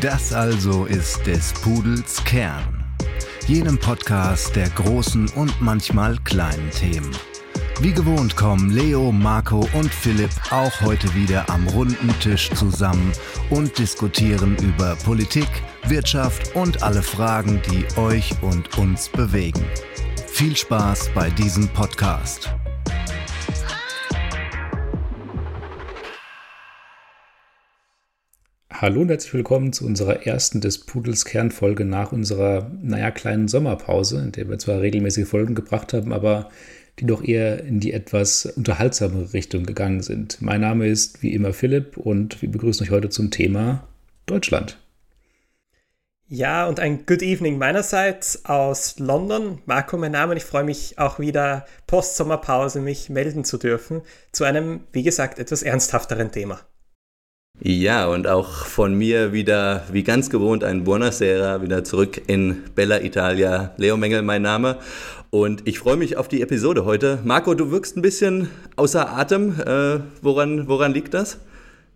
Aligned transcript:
Das 0.00 0.32
also 0.32 0.86
ist 0.86 1.26
des 1.26 1.52
Pudels 1.52 2.22
Kern. 2.24 2.84
Jenem 3.46 3.78
Podcast 3.78 4.56
der 4.56 4.68
großen 4.70 5.28
und 5.30 5.60
manchmal 5.60 6.16
kleinen 6.24 6.70
Themen. 6.70 7.10
Wie 7.80 7.92
gewohnt 7.92 8.34
kommen 8.34 8.70
Leo, 8.70 9.12
Marco 9.12 9.68
und 9.74 9.92
Philipp 9.92 10.30
auch 10.50 10.80
heute 10.80 11.14
wieder 11.14 11.48
am 11.50 11.66
runden 11.68 12.14
Tisch 12.20 12.50
zusammen 12.50 13.12
und 13.50 13.78
diskutieren 13.78 14.56
über 14.58 14.96
Politik, 15.04 15.48
Wirtschaft 15.86 16.54
und 16.56 16.82
alle 16.82 17.02
Fragen, 17.02 17.60
die 17.70 17.86
euch 17.98 18.32
und 18.40 18.78
uns 18.78 19.08
bewegen. 19.08 19.64
Viel 20.26 20.56
Spaß 20.56 21.10
bei 21.14 21.30
diesem 21.30 21.68
Podcast. 21.68 22.54
Hallo 28.76 29.02
und 29.02 29.08
herzlich 29.08 29.32
willkommen 29.32 29.72
zu 29.72 29.86
unserer 29.86 30.26
ersten 30.26 30.60
des 30.60 30.84
Pudels 30.84 31.24
Kernfolge 31.24 31.84
nach 31.84 32.10
unserer, 32.10 32.72
naja, 32.82 33.12
kleinen 33.12 33.46
Sommerpause, 33.46 34.18
in 34.18 34.32
der 34.32 34.48
wir 34.48 34.58
zwar 34.58 34.80
regelmäßige 34.80 35.28
Folgen 35.28 35.54
gebracht 35.54 35.92
haben, 35.92 36.12
aber 36.12 36.50
die 36.98 37.06
doch 37.06 37.22
eher 37.22 37.62
in 37.62 37.78
die 37.78 37.92
etwas 37.92 38.46
unterhaltsamere 38.46 39.32
Richtung 39.32 39.64
gegangen 39.64 40.02
sind. 40.02 40.42
Mein 40.42 40.60
Name 40.60 40.88
ist 40.88 41.22
wie 41.22 41.32
immer 41.34 41.52
Philipp 41.52 41.96
und 41.96 42.42
wir 42.42 42.50
begrüßen 42.50 42.84
euch 42.84 42.90
heute 42.90 43.10
zum 43.10 43.30
Thema 43.30 43.86
Deutschland. 44.26 44.76
Ja, 46.26 46.66
und 46.66 46.80
ein 46.80 47.06
Good 47.06 47.22
Evening 47.22 47.58
meinerseits 47.58 48.44
aus 48.44 48.98
London. 48.98 49.60
Marco, 49.66 49.96
mein 49.96 50.10
Name, 50.10 50.32
und 50.32 50.36
ich 50.36 50.44
freue 50.44 50.64
mich 50.64 50.98
auch 50.98 51.20
wieder 51.20 51.64
post-Sommerpause 51.86 52.80
mich 52.80 53.08
melden 53.08 53.44
zu 53.44 53.56
dürfen 53.56 54.02
zu 54.32 54.42
einem, 54.42 54.80
wie 54.90 55.04
gesagt, 55.04 55.38
etwas 55.38 55.62
ernsthafteren 55.62 56.32
Thema. 56.32 56.60
Ja, 57.60 58.08
und 58.08 58.26
auch 58.26 58.66
von 58.66 58.94
mir 58.94 59.32
wieder, 59.32 59.84
wie 59.90 60.02
ganz 60.02 60.28
gewohnt, 60.28 60.64
ein 60.64 60.84
Buonasera, 60.84 61.62
wieder 61.62 61.84
zurück 61.84 62.20
in 62.26 62.64
Bella 62.74 63.00
Italia. 63.00 63.72
Leo 63.76 63.96
Mengel, 63.96 64.22
mein 64.22 64.42
Name. 64.42 64.78
Und 65.30 65.66
ich 65.66 65.78
freue 65.78 65.96
mich 65.96 66.16
auf 66.16 66.26
die 66.28 66.42
Episode 66.42 66.84
heute. 66.84 67.20
Marco, 67.22 67.54
du 67.54 67.70
wirkst 67.70 67.96
ein 67.96 68.02
bisschen 68.02 68.50
außer 68.76 69.08
Atem. 69.08 69.60
Äh, 69.60 70.00
woran, 70.20 70.68
woran 70.68 70.92
liegt 70.92 71.14
das? 71.14 71.38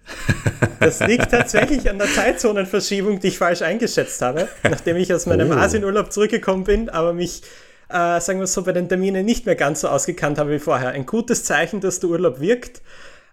Das 0.81 1.01
liegt 1.01 1.33
tatsächlich 1.33 1.91
an 1.91 1.99
der 1.99 2.07
Zeitzonenverschiebung, 2.07 3.19
die 3.19 3.29
ich 3.29 3.39
falsch 3.39 3.63
eingeschätzt 3.63 4.23
habe, 4.23 4.49
nachdem 4.63 4.97
ich 4.97 5.13
aus 5.13 5.27
meinem 5.27 5.51
oh. 5.51 5.55
Asienurlaub 5.55 6.13
zurückgekommen 6.13 6.63
bin, 6.63 6.89
aber 6.89 7.13
mich, 7.13 7.43
äh, 7.89 8.21
sagen 8.21 8.39
wir 8.39 8.47
so, 8.47 8.63
bei 8.63 8.71
den 8.71 8.89
Terminen 8.89 9.27
nicht 9.27 9.45
mehr 9.45 9.57
ganz 9.57 9.81
so 9.81 9.89
ausgekannt 9.89 10.39
habe 10.39 10.53
wie 10.53 10.61
vorher. 10.61 10.91
Ein 10.91 11.05
gutes 11.05 11.43
Zeichen, 11.43 11.81
dass 11.81 11.99
der 11.99 12.11
Urlaub 12.11 12.39
wirkt. 12.41 12.81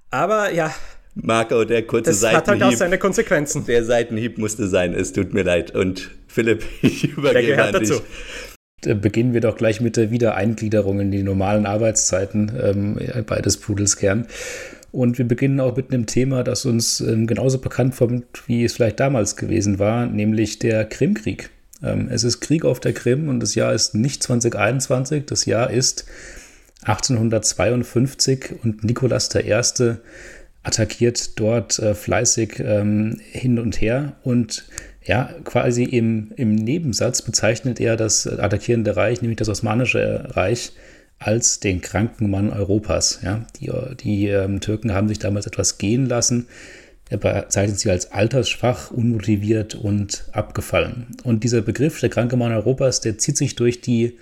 Aber 0.09 0.51
ja, 0.51 0.73
Marco, 1.15 1.63
der 1.63 1.83
kurze 1.83 2.11
das 2.11 2.19
Seitenhieb. 2.19 2.45
Das 2.45 2.53
hat 2.53 2.61
halt 2.61 2.73
auch 2.73 2.77
seine 2.77 2.97
Konsequenzen. 2.97 3.65
Der 3.65 3.83
Seitenhieb 3.83 4.37
musste 4.37 4.67
sein, 4.67 4.93
es 4.93 5.13
tut 5.13 5.33
mir 5.33 5.43
leid. 5.43 5.71
Und 5.73 6.11
Philipp, 6.27 6.63
ich 6.81 7.05
übergebe 7.17 7.63
an 7.63 7.73
dich. 7.79 7.89
Dazu. 7.89 8.01
Beginnen 8.81 9.33
wir 9.33 9.41
doch 9.41 9.57
gleich 9.57 9.81
mit 9.81 9.97
der 9.97 10.11
Wiedereingliederung 10.11 10.99
in 10.99 11.09
die 11.09 11.23
normalen 11.23 11.65
Arbeitszeiten 11.65 12.51
ähm, 12.61 13.25
bei 13.25 13.41
des 13.41 13.57
Pudels 13.57 13.97
Kern. 13.97 14.27
Und 14.91 15.17
wir 15.17 15.27
beginnen 15.27 15.59
auch 15.59 15.75
mit 15.75 15.91
einem 15.91 16.05
Thema, 16.05 16.43
das 16.43 16.65
uns 16.65 17.01
ähm, 17.01 17.25
genauso 17.25 17.57
bekannt 17.57 17.97
kommt, 17.97 18.47
wie 18.47 18.63
es 18.63 18.73
vielleicht 18.73 18.99
damals 18.99 19.35
gewesen 19.35 19.79
war, 19.79 20.05
nämlich 20.05 20.59
der 20.59 20.85
Krimkrieg. 20.85 21.49
Ähm, 21.83 22.07
es 22.09 22.23
ist 22.23 22.41
Krieg 22.41 22.63
auf 22.63 22.79
der 22.79 22.93
Krim 22.93 23.27
und 23.27 23.39
das 23.39 23.55
Jahr 23.55 23.73
ist 23.73 23.95
nicht 23.95 24.23
2021, 24.23 25.25
das 25.25 25.45
Jahr 25.45 25.69
ist 25.71 26.05
1852 26.83 28.55
und 28.63 28.83
Nikolas 28.83 29.33
I 29.33 29.61
attackiert 30.65 31.39
dort 31.39 31.79
äh, 31.79 31.93
fleißig 31.93 32.59
ähm, 32.59 33.19
hin 33.31 33.59
und 33.59 33.79
her 33.79 34.13
und 34.23 34.65
ja, 35.03 35.29
quasi 35.43 35.83
im, 35.83 36.31
im 36.35 36.55
Nebensatz 36.55 37.21
bezeichnet 37.21 37.79
er 37.79 37.95
das 37.95 38.25
attackierende 38.27 38.97
Reich, 38.97 39.21
nämlich 39.21 39.37
das 39.37 39.49
Osmanische 39.49 40.29
Reich, 40.31 40.71
als 41.19 41.59
den 41.59 41.81
kranken 41.81 42.29
Mann 42.29 42.49
Europas. 42.49 43.19
Ja, 43.23 43.45
die 43.59 43.71
die 43.99 44.27
ähm, 44.27 44.61
Türken 44.61 44.93
haben 44.93 45.07
sich 45.07 45.19
damals 45.19 45.45
etwas 45.45 45.77
gehen 45.77 46.07
lassen. 46.07 46.47
Er 47.07 47.17
bezeichnet 47.17 47.79
sie 47.79 47.91
als 47.91 48.11
altersschwach, 48.11 48.89
unmotiviert 48.89 49.75
und 49.75 50.25
abgefallen. 50.31 51.05
Und 51.23 51.43
dieser 51.43 51.61
Begriff, 51.61 51.99
der 51.99 52.09
kranke 52.09 52.35
Mann 52.35 52.51
Europas, 52.51 52.99
der 52.99 53.19
zieht 53.19 53.37
sich 53.37 53.55
durch 53.55 53.81
die 53.81 54.17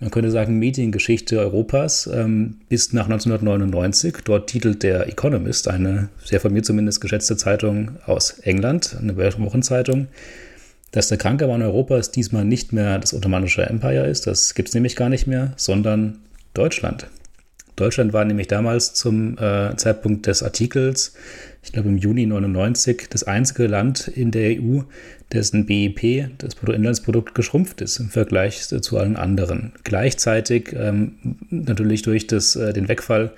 man 0.00 0.10
könnte 0.10 0.30
sagen, 0.30 0.58
Mediengeschichte 0.58 1.38
Europas 1.38 2.08
ähm, 2.12 2.58
bis 2.68 2.92
nach 2.92 3.04
1999. 3.04 4.16
Dort 4.24 4.48
titelt 4.50 4.82
der 4.82 5.06
Economist, 5.08 5.68
eine 5.68 6.08
sehr 6.24 6.40
von 6.40 6.52
mir 6.52 6.62
zumindest 6.62 7.00
geschätzte 7.00 7.36
Zeitung 7.36 7.92
aus 8.06 8.38
England, 8.40 8.96
eine 9.00 9.16
Wochenzeitung, 9.16 10.08
dass 10.90 11.08
der 11.08 11.18
kranke 11.18 11.46
Mann 11.46 11.62
Europas 11.62 12.10
diesmal 12.10 12.44
nicht 12.44 12.72
mehr 12.72 12.98
das 12.98 13.14
Ottomanische 13.14 13.62
Empire 13.62 14.06
ist, 14.06 14.26
das 14.26 14.54
gibt 14.54 14.68
es 14.68 14.74
nämlich 14.74 14.96
gar 14.96 15.08
nicht 15.08 15.26
mehr, 15.26 15.52
sondern 15.56 16.18
Deutschland. 16.54 17.08
Deutschland 17.76 18.12
war 18.12 18.24
nämlich 18.24 18.46
damals 18.46 18.94
zum 18.94 19.36
äh, 19.38 19.74
Zeitpunkt 19.76 20.26
des 20.26 20.42
Artikels, 20.42 21.14
ich 21.64 21.72
glaube 21.72 21.88
im 21.88 21.96
Juni 21.96 22.26
99, 22.26 23.08
das 23.08 23.24
einzige 23.24 23.66
Land 23.66 24.08
in 24.08 24.30
der 24.30 24.60
EU, 24.60 24.80
dessen 25.32 25.66
BIP, 25.66 26.28
das 26.38 26.54
Bruttoinlandsprodukt, 26.54 27.34
geschrumpft 27.34 27.80
ist 27.80 27.98
im 27.98 28.10
Vergleich 28.10 28.62
zu 28.62 28.98
allen 28.98 29.16
anderen. 29.16 29.72
Gleichzeitig 29.82 30.74
ähm, 30.74 31.36
natürlich 31.50 32.02
durch 32.02 32.26
das, 32.26 32.54
äh, 32.54 32.72
den 32.72 32.88
Wegfall 32.88 33.32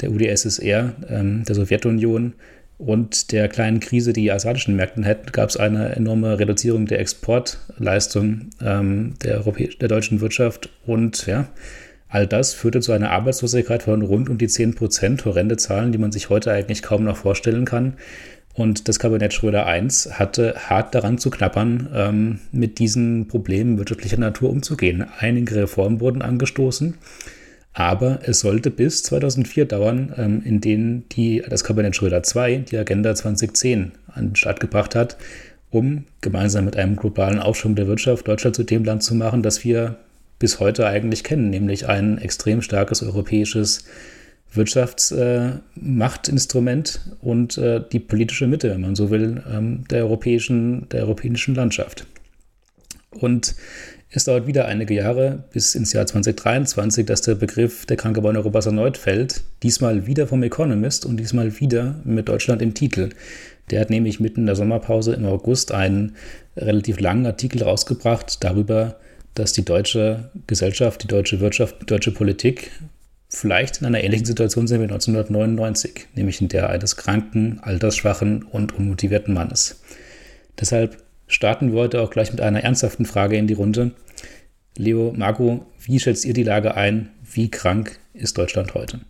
der 0.00 0.10
UdSSR, 0.10 0.94
ähm, 1.08 1.44
der 1.44 1.54
Sowjetunion 1.54 2.32
und 2.78 3.32
der 3.32 3.48
kleinen 3.48 3.80
Krise, 3.80 4.12
die 4.12 4.30
asiatischen 4.30 4.76
Märkten 4.76 5.04
hätten, 5.04 5.32
gab 5.32 5.50
es 5.50 5.56
eine 5.56 5.96
enorme 5.96 6.38
Reduzierung 6.38 6.86
der 6.86 7.00
Exportleistung 7.00 8.50
ähm, 8.62 9.14
der, 9.22 9.40
der 9.40 9.88
deutschen 9.88 10.20
Wirtschaft 10.20 10.70
und 10.86 11.26
ja, 11.26 11.48
All 12.08 12.26
das 12.26 12.54
führte 12.54 12.80
zu 12.80 12.92
einer 12.92 13.10
Arbeitslosigkeit 13.10 13.82
von 13.82 14.02
rund 14.02 14.28
um 14.28 14.38
die 14.38 14.48
10 14.48 14.74
Prozent, 14.74 15.24
horrende 15.24 15.56
Zahlen, 15.56 15.92
die 15.92 15.98
man 15.98 16.12
sich 16.12 16.30
heute 16.30 16.52
eigentlich 16.52 16.82
kaum 16.82 17.04
noch 17.04 17.16
vorstellen 17.16 17.64
kann. 17.64 17.94
Und 18.54 18.88
das 18.88 18.98
Kabinett 18.98 19.34
Schröder 19.34 19.66
I 19.66 19.86
hatte 20.12 20.54
hart 20.56 20.94
daran 20.94 21.18
zu 21.18 21.30
knappern, 21.30 21.90
ähm, 21.94 22.38
mit 22.52 22.78
diesen 22.78 23.28
Problemen 23.28 23.76
wirtschaftlicher 23.76 24.18
Natur 24.18 24.48
umzugehen. 24.48 25.04
Einige 25.18 25.56
Reformen 25.56 26.00
wurden 26.00 26.22
angestoßen, 26.22 26.94
aber 27.74 28.20
es 28.22 28.40
sollte 28.40 28.70
bis 28.70 29.02
2004 29.02 29.66
dauern, 29.66 30.14
ähm, 30.16 30.42
in 30.42 30.62
denen 30.62 31.06
die, 31.10 31.42
das 31.46 31.64
Kabinett 31.64 31.96
Schröder 31.96 32.22
II 32.24 32.60
die 32.60 32.78
Agenda 32.78 33.14
2010 33.14 33.92
an 34.06 34.28
den 34.28 34.36
Start 34.36 34.60
gebracht 34.60 34.94
hat, 34.94 35.18
um 35.68 36.04
gemeinsam 36.22 36.64
mit 36.64 36.76
einem 36.76 36.96
globalen 36.96 37.40
Aufschwung 37.40 37.74
der 37.74 37.88
Wirtschaft 37.88 38.26
Deutschland 38.26 38.56
zu 38.56 38.64
dem 38.64 38.84
Land 38.84 39.02
zu 39.02 39.14
machen, 39.14 39.42
das 39.42 39.64
wir 39.64 39.96
bis 40.38 40.60
heute 40.60 40.86
eigentlich 40.86 41.24
kennen, 41.24 41.50
nämlich 41.50 41.88
ein 41.88 42.18
extrem 42.18 42.62
starkes 42.62 43.02
europäisches 43.02 43.84
Wirtschaftsmachtinstrument 44.52 47.00
äh, 47.04 47.24
und 47.24 47.58
äh, 47.58 47.82
die 47.92 48.00
politische 48.00 48.46
Mitte, 48.46 48.70
wenn 48.70 48.80
man 48.80 48.96
so 48.96 49.10
will, 49.10 49.42
ähm, 49.50 49.84
der, 49.90 50.04
europäischen, 50.04 50.88
der 50.90 51.02
europäischen 51.02 51.54
Landschaft. 51.54 52.06
Und 53.10 53.54
es 54.10 54.24
dauert 54.24 54.46
wieder 54.46 54.66
einige 54.66 54.94
Jahre 54.94 55.44
bis 55.52 55.74
ins 55.74 55.92
Jahr 55.92 56.06
2023, 56.06 57.04
dass 57.04 57.22
der 57.22 57.34
Begriff 57.34 57.86
der 57.86 57.96
kranke 57.96 58.22
Mann 58.22 58.36
Europas 58.36 58.66
erneut 58.66 58.96
fällt. 58.96 59.42
Diesmal 59.62 60.06
wieder 60.06 60.26
vom 60.26 60.42
Economist 60.42 61.04
und 61.04 61.18
diesmal 61.18 61.58
wieder 61.60 61.96
mit 62.04 62.28
Deutschland 62.28 62.62
im 62.62 62.72
Titel. 62.72 63.10
Der 63.70 63.80
hat 63.80 63.90
nämlich 63.90 64.20
mitten 64.20 64.40
in 64.40 64.46
der 64.46 64.56
Sommerpause 64.56 65.14
im 65.14 65.26
August 65.26 65.72
einen 65.72 66.14
relativ 66.56 67.00
langen 67.00 67.26
Artikel 67.26 67.62
rausgebracht 67.62 68.44
darüber, 68.44 68.96
dass 69.36 69.52
die 69.52 69.64
deutsche 69.64 70.30
Gesellschaft, 70.46 71.02
die 71.02 71.08
deutsche 71.08 71.40
Wirtschaft, 71.40 71.82
die 71.82 71.86
deutsche 71.86 72.10
Politik 72.10 72.72
vielleicht 73.28 73.80
in 73.80 73.86
einer 73.86 74.02
ähnlichen 74.02 74.26
Situation 74.26 74.66
sind 74.66 74.80
wie 74.80 74.84
1999, 74.84 76.08
nämlich 76.14 76.40
in 76.40 76.48
der 76.48 76.70
eines 76.70 76.96
kranken, 76.96 77.60
altersschwachen 77.62 78.42
und 78.44 78.74
unmotivierten 78.74 79.34
Mannes. 79.34 79.82
Deshalb 80.58 81.02
starten 81.26 81.72
wir 81.72 81.80
heute 81.80 82.00
auch 82.00 82.10
gleich 82.10 82.30
mit 82.30 82.40
einer 82.40 82.64
ernsthaften 82.64 83.04
Frage 83.04 83.36
in 83.36 83.46
die 83.46 83.54
Runde. 83.54 83.92
Leo, 84.76 85.12
Marco, 85.14 85.66
wie 85.80 86.00
schätzt 86.00 86.24
ihr 86.24 86.34
die 86.34 86.42
Lage 86.42 86.74
ein? 86.74 87.10
Wie 87.22 87.50
krank 87.50 87.98
ist 88.14 88.38
Deutschland 88.38 88.74
heute? 88.74 89.00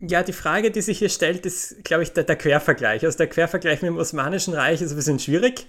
Ja, 0.00 0.22
die 0.22 0.32
Frage, 0.32 0.70
die 0.70 0.82
sich 0.82 0.98
hier 0.98 1.08
stellt, 1.08 1.46
ist, 1.46 1.82
glaube 1.84 2.02
ich, 2.02 2.12
der, 2.12 2.24
der 2.24 2.36
Quervergleich. 2.36 3.04
Also 3.04 3.16
der 3.16 3.28
Quervergleich 3.28 3.82
mit 3.82 3.88
dem 3.88 3.96
Osmanischen 3.96 4.54
Reich 4.54 4.82
ist 4.82 4.90
ein 4.92 4.96
bisschen 4.96 5.18
schwierig. 5.18 5.66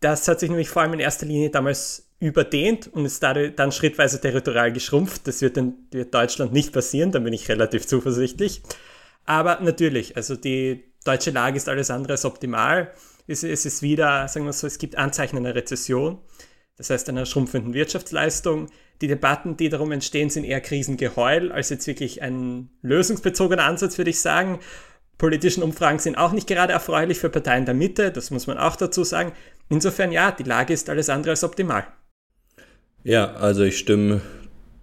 Das 0.00 0.26
hat 0.28 0.40
sich 0.40 0.48
nämlich 0.48 0.70
vor 0.70 0.82
allem 0.82 0.94
in 0.94 1.00
erster 1.00 1.26
Linie 1.26 1.50
damals 1.50 2.09
überdehnt 2.20 2.92
und 2.92 3.06
ist 3.06 3.22
dadurch 3.22 3.54
dann 3.56 3.72
schrittweise 3.72 4.20
territorial 4.20 4.72
geschrumpft. 4.72 5.26
Das 5.26 5.40
wird, 5.40 5.56
in, 5.56 5.74
wird 5.90 6.14
Deutschland 6.14 6.52
nicht 6.52 6.72
passieren, 6.72 7.10
da 7.10 7.18
bin 7.18 7.32
ich 7.32 7.48
relativ 7.48 7.86
zuversichtlich. 7.86 8.62
Aber 9.24 9.60
natürlich, 9.60 10.16
also 10.16 10.36
die 10.36 10.84
deutsche 11.04 11.30
Lage 11.30 11.56
ist 11.56 11.68
alles 11.68 11.90
andere 11.90 12.12
als 12.12 12.24
optimal. 12.24 12.92
Es, 13.26 13.42
es 13.42 13.64
ist 13.64 13.82
wieder, 13.82 14.28
sagen 14.28 14.44
wir 14.44 14.52
so, 14.52 14.66
es 14.66 14.78
gibt 14.78 14.96
Anzeichen 14.96 15.38
einer 15.38 15.54
Rezession, 15.54 16.18
das 16.76 16.90
heißt 16.90 17.08
einer 17.08 17.26
schrumpfenden 17.26 17.74
Wirtschaftsleistung. 17.74 18.68
Die 19.00 19.06
Debatten, 19.06 19.56
die 19.56 19.70
darum 19.70 19.92
entstehen, 19.92 20.28
sind 20.28 20.44
eher 20.44 20.60
Krisengeheul 20.60 21.52
als 21.52 21.70
jetzt 21.70 21.86
wirklich 21.86 22.20
ein 22.20 22.68
lösungsbezogener 22.82 23.64
Ansatz, 23.64 23.96
würde 23.96 24.10
ich 24.10 24.20
sagen. 24.20 24.60
Politischen 25.16 25.62
Umfragen 25.62 25.98
sind 25.98 26.16
auch 26.16 26.32
nicht 26.32 26.46
gerade 26.46 26.72
erfreulich 26.72 27.18
für 27.18 27.30
Parteien 27.30 27.64
der 27.64 27.74
Mitte, 27.74 28.10
das 28.10 28.30
muss 28.30 28.46
man 28.46 28.58
auch 28.58 28.76
dazu 28.76 29.04
sagen. 29.04 29.32
Insofern 29.70 30.12
ja, 30.12 30.32
die 30.32 30.42
Lage 30.42 30.74
ist 30.74 30.90
alles 30.90 31.08
andere 31.08 31.30
als 31.30 31.44
optimal. 31.44 31.86
Ja, 33.02 33.32
also 33.34 33.62
ich 33.62 33.78
stimme 33.78 34.20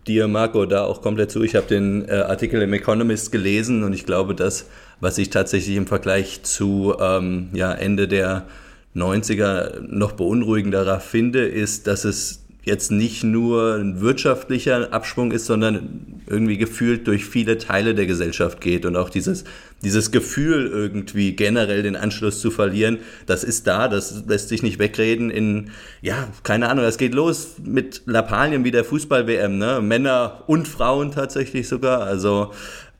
dir, 0.07 0.27
Marco, 0.27 0.65
da 0.65 0.85
auch 0.85 1.01
komplett 1.01 1.29
zu. 1.29 1.43
Ich 1.43 1.55
habe 1.55 1.67
den 1.67 2.07
äh, 2.09 2.13
Artikel 2.13 2.61
im 2.63 2.73
Economist 2.73 3.31
gelesen 3.31 3.83
und 3.83 3.93
ich 3.93 4.05
glaube, 4.05 4.33
das, 4.33 4.67
was 4.99 5.19
ich 5.19 5.29
tatsächlich 5.29 5.75
im 5.75 5.85
Vergleich 5.85 6.41
zu 6.41 6.95
ähm, 6.99 7.49
ja, 7.53 7.71
Ende 7.71 8.07
der 8.07 8.47
90er 8.95 9.81
noch 9.81 10.13
beunruhigender 10.13 10.99
finde, 10.99 11.45
ist, 11.45 11.85
dass 11.85 12.05
es 12.05 12.43
jetzt 12.63 12.91
nicht 12.91 13.23
nur 13.23 13.75
ein 13.75 14.01
wirtschaftlicher 14.01 14.91
Abschwung 14.91 15.31
ist, 15.31 15.45
sondern 15.45 16.21
irgendwie 16.25 16.57
gefühlt 16.57 17.07
durch 17.07 17.25
viele 17.25 17.59
Teile 17.59 17.93
der 17.93 18.07
Gesellschaft 18.07 18.61
geht 18.61 18.85
und 18.85 18.97
auch 18.97 19.09
dieses, 19.09 19.45
dieses 19.83 20.11
Gefühl 20.11 20.67
irgendwie 20.67 21.35
generell 21.35 21.83
den 21.83 21.95
Anschluss 21.95 22.41
zu 22.41 22.49
verlieren, 22.49 22.99
das 23.25 23.43
ist 23.43 23.67
da, 23.67 23.87
das 23.87 24.23
lässt 24.27 24.49
sich 24.49 24.63
nicht 24.63 24.79
wegreden 24.79 25.29
in, 25.29 25.71
ja, 26.01 26.27
keine 26.43 26.69
Ahnung, 26.69 26.85
es 26.85 26.97
geht 26.97 27.13
los 27.13 27.55
mit 27.63 28.01
Lappalien 28.05 28.63
wie 28.63 28.71
der 28.71 28.83
Fußball-WM, 28.83 29.57
ne? 29.57 29.79
Männer 29.81 30.43
und 30.47 30.67
Frauen 30.67 31.11
tatsächlich 31.11 31.67
sogar, 31.67 32.01
also 32.01 32.51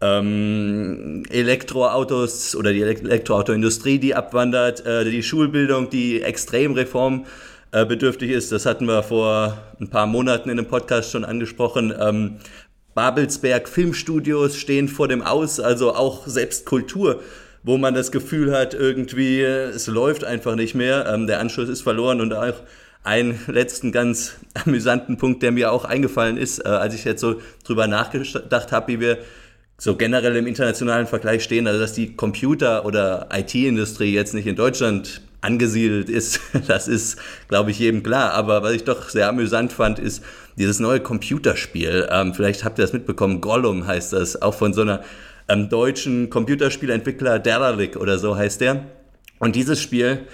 ähm, 0.02 1.24
Elektroautos 1.30 2.56
oder 2.56 2.72
die 2.72 2.82
Elektroautoindustrie, 2.82 3.98
die 3.98 4.14
abwandert, 4.14 4.86
äh, 4.86 5.10
die 5.10 5.24
Schulbildung, 5.24 5.90
die 5.90 6.22
extrem 6.22 6.74
reformbedürftig 6.74 8.30
ist. 8.30 8.52
Das 8.52 8.66
hatten 8.66 8.86
wir 8.86 9.02
vor 9.02 9.58
ein 9.80 9.90
paar 9.90 10.06
Monaten 10.06 10.50
in 10.50 10.60
einem 10.60 10.68
Podcast 10.68 11.12
schon 11.12 11.26
angesprochen. 11.26 11.94
Ähm, 12.00 12.38
Babelsberg 12.98 13.70
Filmstudios 13.70 14.58
stehen 14.58 14.88
vor 14.88 15.08
dem 15.08 15.22
Aus, 15.22 15.60
also 15.60 15.94
auch 15.94 16.28
selbst 16.28 16.66
Kultur 16.66 17.22
wo 17.68 17.78
man 17.78 17.94
das 17.94 18.12
Gefühl 18.12 18.58
hat, 18.58 18.74
irgendwie, 18.74 19.42
es 19.42 19.88
läuft 19.88 20.24
einfach 20.24 20.56
nicht 20.56 20.74
mehr, 20.74 21.06
ähm, 21.06 21.28
der 21.28 21.42
Anschluss 21.42 21.68
ist 21.68 21.82
verloren 21.82 22.22
und 22.22 22.34
auch 22.34 22.54
einen 23.04 23.38
letzten 23.48 23.92
ganz 23.92 24.36
amüsanten 24.66 25.18
Punkt, 25.18 25.44
der 25.44 25.52
mir 25.52 25.72
auch 25.74 25.84
eingefallen 25.84 26.38
ist, 26.38 26.60
äh, 26.60 26.70
als 26.70 26.96
ich 26.96 27.04
jetzt 27.04 27.20
so 27.20 27.42
drüber 27.66 27.88
nachgedacht 27.88 28.72
habe, 28.72 28.88
wie 28.88 29.00
wir 29.02 29.18
so 29.78 29.96
generell 29.96 30.38
im 30.38 30.48
internationalen 30.48 31.08
Vergleich 31.08 31.44
stehen, 31.44 31.68
also 31.68 31.80
dass 31.80 31.92
die 31.92 32.16
Computer- 32.16 32.86
oder 32.86 33.28
IT-Industrie 33.32 34.14
jetzt 34.14 34.34
nicht 34.34 34.48
in 34.48 34.56
Deutschland 34.56 35.22
angesiedelt 35.42 36.10
ist, 36.10 36.40
das 36.68 36.88
ist, 36.88 37.18
glaube 37.50 37.72
ich, 37.72 37.80
jedem 37.80 38.02
klar. 38.02 38.32
Aber 38.34 38.64
was 38.64 38.72
ich 38.72 38.86
doch 38.86 39.10
sehr 39.10 39.28
amüsant 39.28 39.74
fand, 39.74 40.00
ist 40.00 40.24
dieses 40.58 40.80
neue 40.80 41.00
Computerspiel. 41.00 42.08
Ähm, 42.12 42.34
vielleicht 42.34 42.64
habt 42.64 42.80
ihr 42.80 42.84
das 42.84 42.94
mitbekommen, 42.94 43.42
Gollum 43.42 43.88
heißt 43.88 44.14
das, 44.14 44.42
auch 44.42 44.54
von 44.54 44.74
so 44.74 44.82
einer 44.82 45.04
ähm, 45.48 45.70
deutschen 45.70 46.30
Computerspielentwickler, 46.30 47.40
Deralik 47.40 47.96
oder 47.96 48.18
so 48.18 48.36
heißt 48.36 48.62
der. 48.62 48.86
Und 49.40 49.56
dieses 49.56 49.82
Spiel 49.82 50.28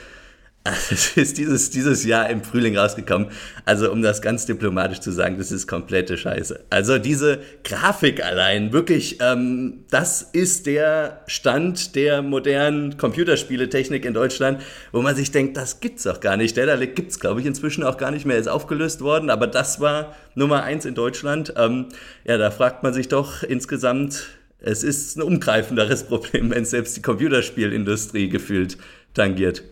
es 0.91 1.17
ist 1.17 1.37
dieses, 1.37 1.71
dieses 1.71 2.05
Jahr 2.05 2.29
im 2.29 2.41
Frühling 2.41 2.77
rausgekommen. 2.77 3.27
Also, 3.65 3.91
um 3.91 4.01
das 4.01 4.21
ganz 4.21 4.45
diplomatisch 4.45 5.01
zu 5.01 5.11
sagen, 5.11 5.37
das 5.37 5.51
ist 5.51 5.67
komplette 5.67 6.17
Scheiße. 6.17 6.63
Also, 6.69 6.99
diese 6.99 7.39
Grafik 7.65 8.23
allein, 8.23 8.71
wirklich, 8.71 9.17
ähm, 9.19 9.83
das 9.89 10.21
ist 10.21 10.65
der 10.65 11.23
Stand 11.27 11.95
der 11.95 12.21
modernen 12.21 12.95
Computerspieletechnik 12.95 14.05
in 14.05 14.13
Deutschland, 14.13 14.61
wo 14.93 15.01
man 15.01 15.17
sich 15.17 15.31
denkt, 15.31 15.57
das 15.57 15.81
gibt's 15.81 16.03
doch 16.03 16.21
gar 16.21 16.37
nicht. 16.37 16.55
Der 16.55 16.77
gibt's, 16.87 17.19
glaube 17.19 17.41
ich, 17.41 17.45
inzwischen 17.45 17.83
auch 17.83 17.97
gar 17.97 18.11
nicht 18.11 18.25
mehr, 18.25 18.37
ist 18.37 18.47
aufgelöst 18.47 19.01
worden, 19.01 19.29
aber 19.29 19.47
das 19.47 19.81
war 19.81 20.15
Nummer 20.33 20.63
eins 20.63 20.85
in 20.85 20.95
Deutschland. 20.95 21.53
Ähm, 21.57 21.87
ja, 22.23 22.37
da 22.37 22.51
fragt 22.51 22.83
man 22.83 22.93
sich 22.93 23.09
doch 23.09 23.43
insgesamt, 23.43 24.27
es 24.59 24.85
ist 24.85 25.17
ein 25.17 25.23
umgreifenderes 25.23 26.05
Problem, 26.05 26.51
wenn 26.51 26.63
selbst 26.63 26.95
die 26.95 27.01
Computerspielindustrie 27.01 28.29
gefühlt 28.29 28.77
tangiert 29.13 29.63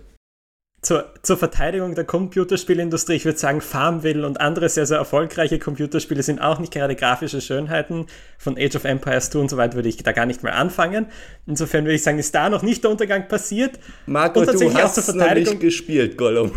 zur, 0.82 1.14
zur 1.22 1.38
Verteidigung 1.38 1.94
der 1.94 2.06
Computerspielindustrie, 2.06 3.14
ich 3.14 3.26
würde 3.26 3.38
sagen, 3.38 3.62
Farmville 3.62 4.26
und 4.26 4.42
andere 4.42 4.68
sehr, 4.68 4.88
sehr 4.88 4.98
erfolgreiche 4.98 5.60
Computerspiele 5.60 6.24
sind 6.24 6.40
auch 6.42 6.58
nicht 6.58 6.74
gerade 6.74 6.96
grafische 6.96 7.40
Schönheiten. 7.40 8.08
Von 8.40 8.58
Age 8.58 8.76
of 8.76 8.86
Empires 8.86 9.30
2 9.30 9.40
und 9.40 9.50
so 9.50 9.58
weiter 9.58 9.76
würde 9.76 9.90
ich 9.90 9.98
da 9.98 10.12
gar 10.12 10.26
nicht 10.26 10.42
mehr 10.42 10.56
anfangen. 10.56 11.06
Insofern 11.46 11.86
würde 11.86 11.94
ich 11.94 12.04
sagen, 12.04 12.18
ist 12.18 12.34
da 12.34 12.50
noch 12.50 12.64
nicht 12.64 12.84
der 12.84 12.90
Untergang 12.90 13.28
passiert. 13.28 13.78
Marco, 14.08 14.40
und 14.40 14.48
du 14.48 14.74
hast 14.74 15.14
noch 15.14 15.34
nicht 15.36 15.60
gespielt, 15.60 16.18
Gollum. 16.18 16.52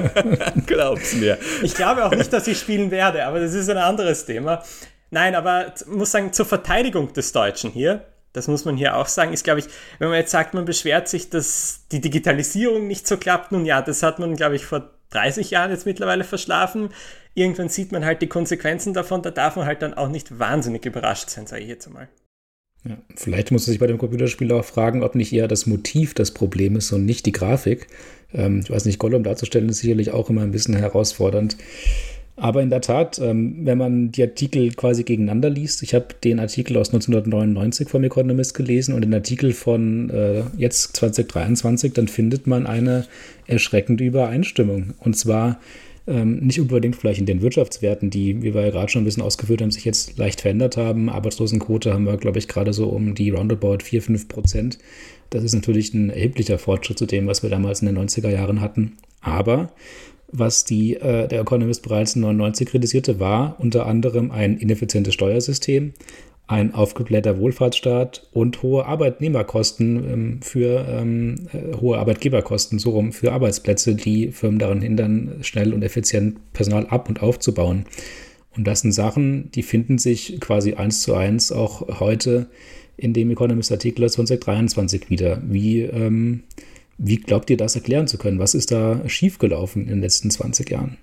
Glaub's 0.66 1.14
mir. 1.14 1.36
Ich 1.62 1.74
glaube 1.74 2.04
auch 2.04 2.12
nicht, 2.12 2.32
dass 2.32 2.46
ich 2.46 2.60
spielen 2.60 2.92
werde, 2.92 3.24
aber 3.24 3.40
das 3.40 3.52
ist 3.52 3.68
ein 3.68 3.78
anderes 3.78 4.26
Thema. 4.26 4.62
Nein, 5.10 5.34
aber 5.34 5.72
ich 5.74 5.86
muss 5.86 6.12
sagen, 6.12 6.32
zur 6.32 6.46
Verteidigung 6.46 7.12
des 7.12 7.32
Deutschen 7.32 7.72
hier, 7.72 8.04
das 8.36 8.48
muss 8.48 8.64
man 8.64 8.76
hier 8.76 8.96
auch 8.96 9.06
sagen, 9.06 9.32
ist, 9.32 9.44
glaube 9.44 9.60
ich, 9.60 9.66
wenn 9.98 10.08
man 10.08 10.18
jetzt 10.18 10.30
sagt, 10.30 10.54
man 10.54 10.66
beschwert 10.66 11.08
sich, 11.08 11.30
dass 11.30 11.86
die 11.90 12.00
Digitalisierung 12.00 12.86
nicht 12.86 13.06
so 13.06 13.16
klappt, 13.16 13.50
nun 13.52 13.64
ja, 13.64 13.80
das 13.82 14.02
hat 14.02 14.18
man, 14.18 14.36
glaube 14.36 14.56
ich, 14.56 14.66
vor 14.66 14.90
30 15.10 15.50
Jahren 15.50 15.70
jetzt 15.70 15.86
mittlerweile 15.86 16.24
verschlafen. 16.24 16.90
Irgendwann 17.34 17.68
sieht 17.68 17.92
man 17.92 18.04
halt 18.04 18.22
die 18.22 18.26
Konsequenzen 18.26 18.92
davon, 18.92 19.22
da 19.22 19.30
darf 19.30 19.56
man 19.56 19.66
halt 19.66 19.82
dann 19.82 19.94
auch 19.94 20.08
nicht 20.08 20.38
wahnsinnig 20.38 20.84
überrascht 20.84 21.30
sein, 21.30 21.46
sage 21.46 21.62
ich 21.62 21.68
jetzt 21.68 21.86
einmal. 21.86 22.08
Ja, 22.84 22.98
vielleicht 23.16 23.50
muss 23.50 23.66
man 23.66 23.72
sich 23.72 23.80
bei 23.80 23.86
dem 23.86 23.98
Computerspiel 23.98 24.52
auch 24.52 24.64
fragen, 24.64 25.02
ob 25.02 25.14
nicht 25.14 25.32
eher 25.32 25.48
das 25.48 25.66
Motiv 25.66 26.14
das 26.14 26.30
Problem 26.32 26.76
ist 26.76 26.92
und 26.92 27.04
nicht 27.04 27.26
die 27.26 27.32
Grafik. 27.32 27.88
Ähm, 28.32 28.60
ich 28.62 28.70
weiß 28.70 28.84
nicht, 28.84 28.98
Gollum 28.98 29.24
darzustellen 29.24 29.68
ist 29.68 29.78
sicherlich 29.78 30.12
auch 30.12 30.30
immer 30.30 30.42
ein 30.42 30.52
bisschen 30.52 30.76
herausfordernd. 30.76 31.56
Aber 32.36 32.62
in 32.62 32.68
der 32.68 32.82
Tat, 32.82 33.18
ähm, 33.18 33.64
wenn 33.64 33.78
man 33.78 34.12
die 34.12 34.22
Artikel 34.22 34.70
quasi 34.72 35.04
gegeneinander 35.04 35.48
liest, 35.48 35.82
ich 35.82 35.94
habe 35.94 36.08
den 36.22 36.38
Artikel 36.38 36.76
aus 36.76 36.88
1999 36.88 37.88
vom 37.88 38.04
Economist 38.04 38.52
gelesen 38.52 38.94
und 38.94 39.00
den 39.00 39.14
Artikel 39.14 39.52
von 39.52 40.10
äh, 40.10 40.42
jetzt 40.58 40.96
2023, 40.96 41.94
dann 41.94 42.08
findet 42.08 42.46
man 42.46 42.66
eine 42.66 43.06
erschreckende 43.46 44.04
Übereinstimmung. 44.04 44.92
Und 44.98 45.16
zwar 45.16 45.58
ähm, 46.06 46.36
nicht 46.40 46.60
unbedingt 46.60 46.96
vielleicht 46.96 47.20
in 47.20 47.26
den 47.26 47.40
Wirtschaftswerten, 47.40 48.10
die, 48.10 48.42
wie 48.42 48.52
wir 48.54 48.62
ja 48.62 48.70
gerade 48.70 48.90
schon 48.90 49.02
ein 49.02 49.06
bisschen 49.06 49.22
ausgeführt 49.22 49.62
haben, 49.62 49.70
sich 49.70 49.86
jetzt 49.86 50.18
leicht 50.18 50.42
verändert 50.42 50.76
haben. 50.76 51.08
Arbeitslosenquote 51.08 51.94
haben 51.94 52.04
wir, 52.04 52.18
glaube 52.18 52.38
ich, 52.38 52.48
gerade 52.48 52.74
so 52.74 52.88
um 52.88 53.14
die 53.14 53.30
roundabout 53.30 53.78
4, 53.82 54.02
5 54.02 54.28
Prozent. 54.28 54.78
Das 55.30 55.42
ist 55.42 55.54
natürlich 55.54 55.94
ein 55.94 56.10
erheblicher 56.10 56.58
Fortschritt 56.58 56.98
zu 56.98 57.06
dem, 57.06 57.26
was 57.26 57.42
wir 57.42 57.50
damals 57.50 57.80
in 57.80 57.86
den 57.86 57.98
90er 57.98 58.28
Jahren 58.28 58.60
hatten. 58.60 58.92
Aber 59.20 59.72
was 60.32 60.64
die, 60.64 60.94
äh, 60.94 61.28
der 61.28 61.40
Economist 61.40 61.82
bereits 61.82 62.16
99 62.16 62.68
kritisierte, 62.68 63.20
war 63.20 63.56
unter 63.58 63.86
anderem 63.86 64.30
ein 64.30 64.58
ineffizientes 64.58 65.14
Steuersystem, 65.14 65.92
ein 66.48 66.74
aufgeblähter 66.74 67.38
Wohlfahrtsstaat 67.38 68.28
und 68.32 68.62
hohe 68.62 68.86
Arbeitnehmerkosten 68.86 70.12
ähm, 70.12 70.42
für 70.42 70.86
ähm, 70.88 71.48
äh, 71.52 71.76
hohe 71.76 71.98
Arbeitgeberkosten 71.98 72.78
so 72.78 72.90
rum 72.90 73.12
für 73.12 73.32
Arbeitsplätze, 73.32 73.94
die 73.94 74.30
Firmen 74.30 74.58
daran 74.58 74.80
hindern, 74.80 75.38
schnell 75.40 75.74
und 75.74 75.82
effizient 75.82 76.52
Personal 76.52 76.86
ab 76.86 77.08
und 77.08 77.20
aufzubauen. 77.22 77.84
Und 78.56 78.66
das 78.66 78.80
sind 78.80 78.92
Sachen, 78.92 79.50
die 79.52 79.62
finden 79.62 79.98
sich 79.98 80.40
quasi 80.40 80.74
eins 80.74 81.02
zu 81.02 81.14
eins 81.14 81.52
auch 81.52 82.00
heute 82.00 82.46
in 82.96 83.12
dem 83.12 83.30
Economist-Artikel 83.30 84.08
2023 84.08 85.10
wieder. 85.10 85.42
Wie 85.44 85.82
ähm, 85.82 86.44
wie 86.98 87.16
glaubt 87.16 87.50
ihr 87.50 87.56
das 87.56 87.74
erklären 87.74 88.08
zu 88.08 88.18
können? 88.18 88.38
Was 88.38 88.54
ist 88.54 88.70
da 88.70 89.08
schiefgelaufen 89.08 89.82
in 89.82 89.88
den 89.88 90.00
letzten 90.00 90.30
20 90.30 90.70
Jahren? 90.70 90.98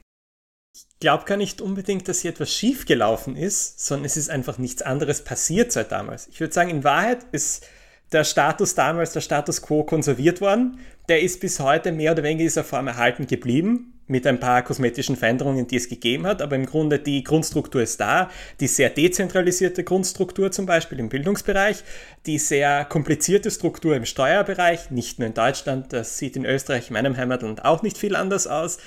Ich 0.76 1.00
glaube 1.00 1.26
gar 1.26 1.38
nicht 1.38 1.62
unbedingt, 1.62 2.08
dass 2.08 2.22
hier 2.22 2.32
etwas 2.32 2.52
schiefgelaufen 2.52 3.36
ist, 3.36 3.86
sondern 3.86 4.06
es 4.06 4.18
ist 4.18 4.30
einfach 4.30 4.58
nichts 4.58 4.82
anderes 4.82 5.24
passiert 5.24 5.72
seit 5.72 5.92
damals. 5.92 6.28
Ich 6.30 6.40
würde 6.40 6.54
sagen, 6.54 6.70
in 6.70 6.84
Wahrheit 6.84 7.26
ist 7.32 7.68
der 8.12 8.24
Status 8.24 8.74
damals, 8.76 9.12
der 9.12 9.22
Status 9.22 9.62
quo 9.62 9.84
konserviert 9.84 10.40
worden. 10.42 10.80
Der 11.10 11.22
ist 11.22 11.42
bis 11.42 11.60
heute 11.60 11.92
mehr 11.92 12.14
oder 12.14 12.24
weniger 12.24 12.42
in 12.42 12.48
dieser 12.48 12.64
Form 12.64 12.88
erhalten 12.88 13.28
geblieben 13.28 13.93
mit 14.08 14.28
ein 14.28 14.40
paar 14.40 14.64
kosmetischen 14.64 15.16
Veränderungen, 15.16 15.68
die 15.68 15.78
es 15.78 15.88
gegeben 15.88 16.28
hat, 16.28 16.42
aber 16.42 16.56
im 16.56 16.66
Grunde 16.66 17.00
die 17.00 17.24
Grundstruktur 17.24 17.82
ist 17.82 18.00
da, 18.00 18.30
die 18.60 18.68
sehr 18.68 18.90
dezentralisierte 18.90 19.84
Grundstruktur 19.84 20.52
zum 20.52 20.66
Beispiel 20.66 21.00
im 21.00 21.10
Bildungsbereich, 21.10 21.84
die 22.26 22.38
sehr 22.38 22.86
komplizierte 22.86 23.50
Struktur 23.50 23.96
im 23.96 24.06
Steuerbereich, 24.06 24.92
nicht 24.92 25.20
nur 25.20 25.28
in 25.28 25.34
Deutschland, 25.34 25.94
das 25.94 26.18
sieht 26.18 26.36
in 26.36 26.46
Österreich, 26.46 26.92
meinem 26.92 27.16
Heimatland, 27.16 27.64
auch 27.64 27.82
nicht 27.82 27.98
viel 27.98 28.16
anders 28.16 28.48
aus. 28.48 28.78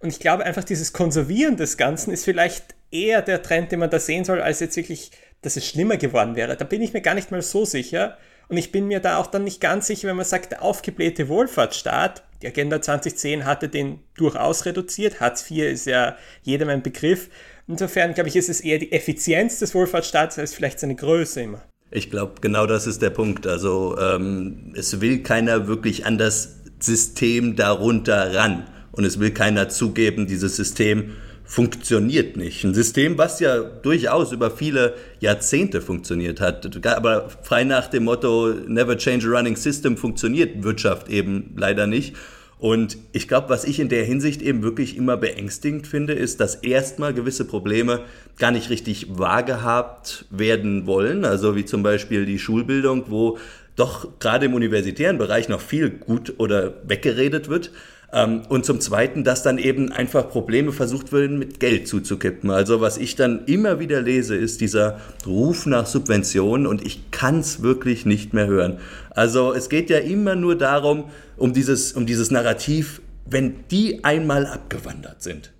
Und 0.00 0.10
ich 0.10 0.20
glaube 0.20 0.44
einfach, 0.44 0.64
dieses 0.64 0.92
Konservieren 0.92 1.56
des 1.56 1.76
Ganzen 1.76 2.12
ist 2.12 2.24
vielleicht 2.24 2.74
eher 2.90 3.22
der 3.22 3.42
Trend, 3.42 3.72
den 3.72 3.80
man 3.80 3.90
da 3.90 3.98
sehen 3.98 4.24
soll, 4.24 4.40
als 4.40 4.60
jetzt 4.60 4.76
wirklich, 4.76 5.10
dass 5.42 5.56
es 5.56 5.66
schlimmer 5.66 5.96
geworden 5.96 6.36
wäre. 6.36 6.56
Da 6.56 6.64
bin 6.64 6.82
ich 6.82 6.92
mir 6.92 7.00
gar 7.00 7.14
nicht 7.14 7.30
mal 7.30 7.42
so 7.42 7.64
sicher. 7.64 8.16
Und 8.48 8.56
ich 8.56 8.72
bin 8.72 8.86
mir 8.86 9.00
da 9.00 9.18
auch 9.18 9.26
dann 9.26 9.44
nicht 9.44 9.60
ganz 9.60 9.86
sicher, 9.86 10.08
wenn 10.08 10.16
man 10.16 10.24
sagt, 10.24 10.52
der 10.52 10.62
aufgeblähte 10.62 11.28
Wohlfahrtsstaat, 11.28 12.24
die 12.40 12.46
Agenda 12.46 12.80
2010 12.80 13.44
hatte 13.44 13.68
den 13.68 14.00
durchaus 14.16 14.64
reduziert. 14.64 15.20
Hartz 15.20 15.50
IV 15.50 15.64
ist 15.64 15.86
ja 15.86 16.16
jedem 16.42 16.68
ein 16.68 16.82
Begriff. 16.82 17.28
Insofern, 17.66 18.14
glaube 18.14 18.28
ich, 18.28 18.36
ist 18.36 18.48
es 18.48 18.60
eher 18.60 18.78
die 18.78 18.92
Effizienz 18.92 19.58
des 19.58 19.74
Wohlfahrtsstaats 19.74 20.38
als 20.38 20.54
vielleicht 20.54 20.80
seine 20.80 20.94
Größe 20.94 21.42
immer. 21.42 21.62
Ich 21.90 22.10
glaube, 22.10 22.34
genau 22.40 22.66
das 22.66 22.86
ist 22.86 23.02
der 23.02 23.10
Punkt. 23.10 23.46
Also 23.46 23.98
ähm, 23.98 24.72
es 24.76 25.00
will 25.00 25.22
keiner 25.22 25.66
wirklich 25.66 26.06
an 26.06 26.16
das 26.16 26.60
System 26.80 27.56
darunter 27.56 28.34
ran. 28.34 28.68
Und 28.92 29.04
es 29.04 29.20
will 29.20 29.30
keiner 29.32 29.68
zugeben, 29.68 30.26
dieses 30.26 30.56
System 30.56 31.12
funktioniert 31.48 32.36
nicht. 32.36 32.62
Ein 32.62 32.74
System, 32.74 33.16
was 33.16 33.40
ja 33.40 33.60
durchaus 33.60 34.32
über 34.32 34.50
viele 34.50 34.94
Jahrzehnte 35.18 35.80
funktioniert 35.80 36.42
hat, 36.42 36.86
aber 36.86 37.30
frei 37.42 37.64
nach 37.64 37.88
dem 37.88 38.04
Motto 38.04 38.52
Never 38.66 38.98
change 38.98 39.26
a 39.26 39.30
running 39.30 39.56
system 39.56 39.96
funktioniert 39.96 40.62
Wirtschaft 40.62 41.08
eben 41.08 41.54
leider 41.56 41.86
nicht. 41.86 42.14
Und 42.58 42.98
ich 43.12 43.28
glaube, 43.28 43.48
was 43.48 43.64
ich 43.64 43.80
in 43.80 43.88
der 43.88 44.04
Hinsicht 44.04 44.42
eben 44.42 44.62
wirklich 44.62 44.96
immer 44.96 45.16
beängstigend 45.16 45.86
finde, 45.86 46.12
ist, 46.12 46.38
dass 46.40 46.56
erstmal 46.56 47.14
gewisse 47.14 47.46
Probleme 47.46 48.00
gar 48.36 48.50
nicht 48.50 48.68
richtig 48.68 49.18
wahrgehabt 49.18 50.26
werden 50.30 50.86
wollen. 50.86 51.24
Also 51.24 51.56
wie 51.56 51.64
zum 51.64 51.82
Beispiel 51.82 52.26
die 52.26 52.38
Schulbildung, 52.38 53.04
wo 53.08 53.38
doch 53.74 54.18
gerade 54.18 54.46
im 54.46 54.54
universitären 54.54 55.16
Bereich 55.16 55.48
noch 55.48 55.60
viel 55.60 55.88
gut 55.88 56.34
oder 56.38 56.74
weggeredet 56.84 57.48
wird. 57.48 57.70
Ähm, 58.12 58.42
und 58.48 58.64
zum 58.64 58.80
Zweiten, 58.80 59.22
dass 59.22 59.42
dann 59.42 59.58
eben 59.58 59.92
einfach 59.92 60.30
Probleme 60.30 60.72
versucht 60.72 61.12
werden, 61.12 61.38
mit 61.38 61.60
Geld 61.60 61.86
zuzukippen. 61.88 62.50
Also 62.50 62.80
was 62.80 62.96
ich 62.96 63.16
dann 63.16 63.44
immer 63.44 63.80
wieder 63.80 64.00
lese, 64.00 64.34
ist 64.34 64.60
dieser 64.60 64.98
Ruf 65.26 65.66
nach 65.66 65.86
Subventionen 65.86 66.66
und 66.66 66.84
ich 66.84 67.10
kann 67.10 67.40
es 67.40 67.62
wirklich 67.62 68.06
nicht 68.06 68.32
mehr 68.32 68.46
hören. 68.46 68.78
Also 69.10 69.52
es 69.52 69.68
geht 69.68 69.90
ja 69.90 69.98
immer 69.98 70.36
nur 70.36 70.56
darum, 70.56 71.04
um 71.36 71.52
dieses, 71.52 71.92
um 71.92 72.06
dieses 72.06 72.30
Narrativ, 72.30 73.02
wenn 73.26 73.56
die 73.70 74.04
einmal 74.04 74.46
abgewandert 74.46 75.22
sind, 75.22 75.52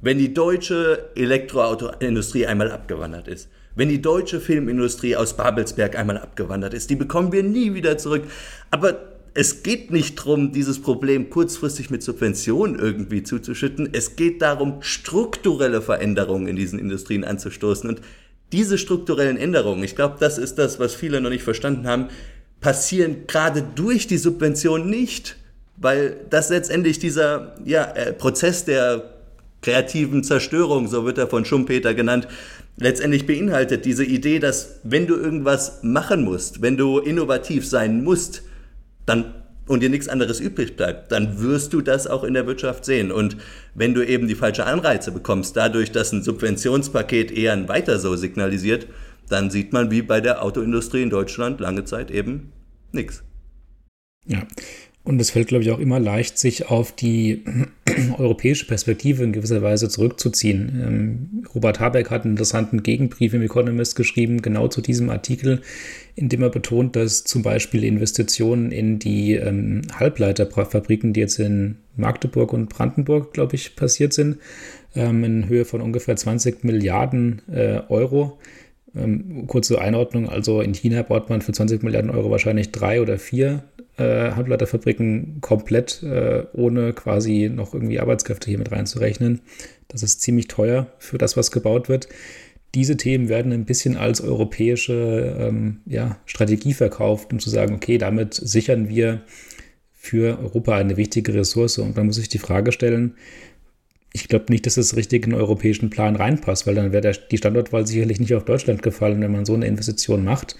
wenn 0.00 0.18
die 0.18 0.32
deutsche 0.32 1.10
Elektroautoindustrie 1.16 2.46
einmal 2.46 2.70
abgewandert 2.70 3.26
ist, 3.26 3.48
wenn 3.74 3.88
die 3.88 4.00
deutsche 4.00 4.40
Filmindustrie 4.40 5.16
aus 5.16 5.36
Babelsberg 5.36 5.98
einmal 5.98 6.18
abgewandert 6.18 6.72
ist, 6.72 6.88
die 6.88 6.96
bekommen 6.96 7.32
wir 7.32 7.42
nie 7.42 7.74
wieder 7.74 7.98
zurück. 7.98 8.22
Aber 8.70 9.15
es 9.36 9.62
geht 9.62 9.90
nicht 9.90 10.18
darum, 10.18 10.50
dieses 10.50 10.80
Problem 10.80 11.28
kurzfristig 11.28 11.90
mit 11.90 12.02
Subventionen 12.02 12.78
irgendwie 12.78 13.22
zuzuschütten. 13.22 13.90
Es 13.92 14.16
geht 14.16 14.40
darum, 14.40 14.78
strukturelle 14.80 15.82
Veränderungen 15.82 16.48
in 16.48 16.56
diesen 16.56 16.78
Industrien 16.78 17.22
anzustoßen. 17.22 17.90
Und 17.90 18.00
diese 18.52 18.78
strukturellen 18.78 19.36
Änderungen, 19.36 19.84
ich 19.84 19.94
glaube, 19.94 20.16
das 20.18 20.38
ist 20.38 20.54
das, 20.54 20.80
was 20.80 20.94
viele 20.94 21.20
noch 21.20 21.28
nicht 21.28 21.42
verstanden 21.42 21.86
haben, 21.86 22.08
passieren 22.62 23.26
gerade 23.26 23.62
durch 23.62 24.06
die 24.06 24.16
Subvention 24.16 24.88
nicht, 24.88 25.36
weil 25.76 26.16
das 26.30 26.48
letztendlich 26.48 26.98
dieser 26.98 27.56
ja, 27.62 27.84
äh, 27.92 28.14
Prozess 28.14 28.64
der 28.64 29.04
kreativen 29.60 30.24
Zerstörung, 30.24 30.88
so 30.88 31.04
wird 31.04 31.18
er 31.18 31.26
von 31.26 31.44
Schumpeter 31.44 31.92
genannt, 31.92 32.26
letztendlich 32.78 33.26
beinhaltet. 33.26 33.84
Diese 33.84 34.04
Idee, 34.04 34.38
dass 34.38 34.80
wenn 34.82 35.06
du 35.06 35.14
irgendwas 35.14 35.80
machen 35.82 36.24
musst, 36.24 36.62
wenn 36.62 36.78
du 36.78 37.00
innovativ 37.00 37.66
sein 37.66 38.02
musst, 38.02 38.45
dann 39.06 39.34
und 39.66 39.82
dir 39.82 39.90
nichts 39.90 40.08
anderes 40.08 40.40
übrig 40.40 40.76
bleibt, 40.76 41.10
dann 41.10 41.40
wirst 41.40 41.72
du 41.72 41.80
das 41.80 42.06
auch 42.06 42.24
in 42.24 42.34
der 42.34 42.46
Wirtschaft 42.46 42.84
sehen. 42.84 43.10
Und 43.10 43.36
wenn 43.74 43.94
du 43.94 44.06
eben 44.06 44.28
die 44.28 44.34
falsche 44.36 44.64
Anreize 44.64 45.10
bekommst, 45.10 45.56
dadurch, 45.56 45.90
dass 45.90 46.12
ein 46.12 46.22
Subventionspaket 46.22 47.32
eher 47.32 47.52
ein 47.52 47.68
weiter 47.68 47.98
so 47.98 48.14
signalisiert, 48.14 48.86
dann 49.28 49.50
sieht 49.50 49.72
man 49.72 49.90
wie 49.90 50.02
bei 50.02 50.20
der 50.20 50.42
Autoindustrie 50.42 51.02
in 51.02 51.10
Deutschland 51.10 51.60
lange 51.60 51.84
Zeit 51.84 52.10
eben 52.10 52.52
nichts. 52.92 53.24
Ja, 54.24 54.42
und 55.06 55.20
es 55.20 55.30
fällt, 55.30 55.46
glaube 55.46 55.62
ich, 55.62 55.70
auch 55.70 55.78
immer 55.78 56.00
leicht, 56.00 56.36
sich 56.36 56.68
auf 56.68 56.90
die 56.90 57.44
europäische 58.18 58.66
Perspektive 58.66 59.22
in 59.22 59.32
gewisser 59.32 59.62
Weise 59.62 59.88
zurückzuziehen. 59.88 60.82
Ähm, 60.84 61.44
Robert 61.54 61.78
Habeck 61.78 62.10
hat 62.10 62.24
einen 62.24 62.32
interessanten 62.32 62.82
Gegenbrief 62.82 63.32
im 63.32 63.42
Economist 63.42 63.94
geschrieben, 63.94 64.42
genau 64.42 64.66
zu 64.66 64.80
diesem 64.80 65.08
Artikel, 65.08 65.62
in 66.16 66.28
dem 66.28 66.42
er 66.42 66.50
betont, 66.50 66.96
dass 66.96 67.22
zum 67.22 67.42
Beispiel 67.42 67.84
Investitionen 67.84 68.72
in 68.72 68.98
die 68.98 69.34
ähm, 69.34 69.82
Halbleiterfabriken, 69.94 71.12
die 71.12 71.20
jetzt 71.20 71.38
in 71.38 71.76
Magdeburg 71.94 72.52
und 72.52 72.68
Brandenburg, 72.68 73.32
glaube 73.32 73.54
ich, 73.54 73.76
passiert 73.76 74.12
sind, 74.12 74.38
ähm, 74.96 75.22
in 75.22 75.48
Höhe 75.48 75.64
von 75.64 75.82
ungefähr 75.82 76.16
20 76.16 76.64
Milliarden 76.64 77.42
äh, 77.48 77.80
Euro, 77.88 78.38
ähm, 78.96 79.46
kurze 79.46 79.80
Einordnung, 79.80 80.28
also 80.28 80.60
in 80.60 80.74
China 80.74 81.02
baut 81.02 81.28
man 81.28 81.42
für 81.42 81.52
20 81.52 81.82
Milliarden 81.82 82.10
Euro 82.10 82.30
wahrscheinlich 82.30 82.72
drei 82.72 83.00
oder 83.00 83.18
vier 83.18 83.64
äh, 83.96 84.32
Halbleiterfabriken 84.32 85.38
komplett, 85.40 86.02
äh, 86.02 86.44
ohne 86.52 86.92
quasi 86.92 87.50
noch 87.52 87.74
irgendwie 87.74 88.00
Arbeitskräfte 88.00 88.48
hier 88.48 88.58
mit 88.58 88.72
reinzurechnen. 88.72 89.40
Das 89.88 90.02
ist 90.02 90.20
ziemlich 90.20 90.48
teuer 90.48 90.88
für 90.98 91.18
das, 91.18 91.36
was 91.36 91.50
gebaut 91.50 91.88
wird. 91.88 92.08
Diese 92.74 92.96
Themen 92.96 93.28
werden 93.28 93.52
ein 93.52 93.64
bisschen 93.64 93.96
als 93.96 94.20
europäische 94.20 95.36
ähm, 95.38 95.78
ja, 95.86 96.18
Strategie 96.26 96.74
verkauft, 96.74 97.32
um 97.32 97.38
zu 97.38 97.48
sagen, 97.48 97.74
okay, 97.74 97.96
damit 97.96 98.34
sichern 98.34 98.88
wir 98.88 99.22
für 99.94 100.38
Europa 100.38 100.76
eine 100.76 100.96
wichtige 100.96 101.34
Ressource. 101.34 101.78
Und 101.78 101.96
dann 101.96 102.06
muss 102.06 102.18
ich 102.18 102.28
die 102.28 102.38
Frage 102.38 102.72
stellen, 102.72 103.14
ich 104.16 104.28
glaube 104.28 104.46
nicht, 104.48 104.64
dass 104.64 104.78
es 104.78 104.96
richtig 104.96 105.24
in 105.24 105.30
den 105.32 105.40
europäischen 105.40 105.90
Plan 105.90 106.16
reinpasst, 106.16 106.66
weil 106.66 106.74
dann 106.74 106.90
wäre 106.90 107.12
die 107.30 107.36
Standortwahl 107.36 107.86
sicherlich 107.86 108.18
nicht 108.18 108.34
auf 108.34 108.46
Deutschland 108.46 108.82
gefallen, 108.82 109.20
wenn 109.20 109.30
man 109.30 109.44
so 109.44 109.52
eine 109.52 109.66
Investition 109.66 110.24
macht. 110.24 110.56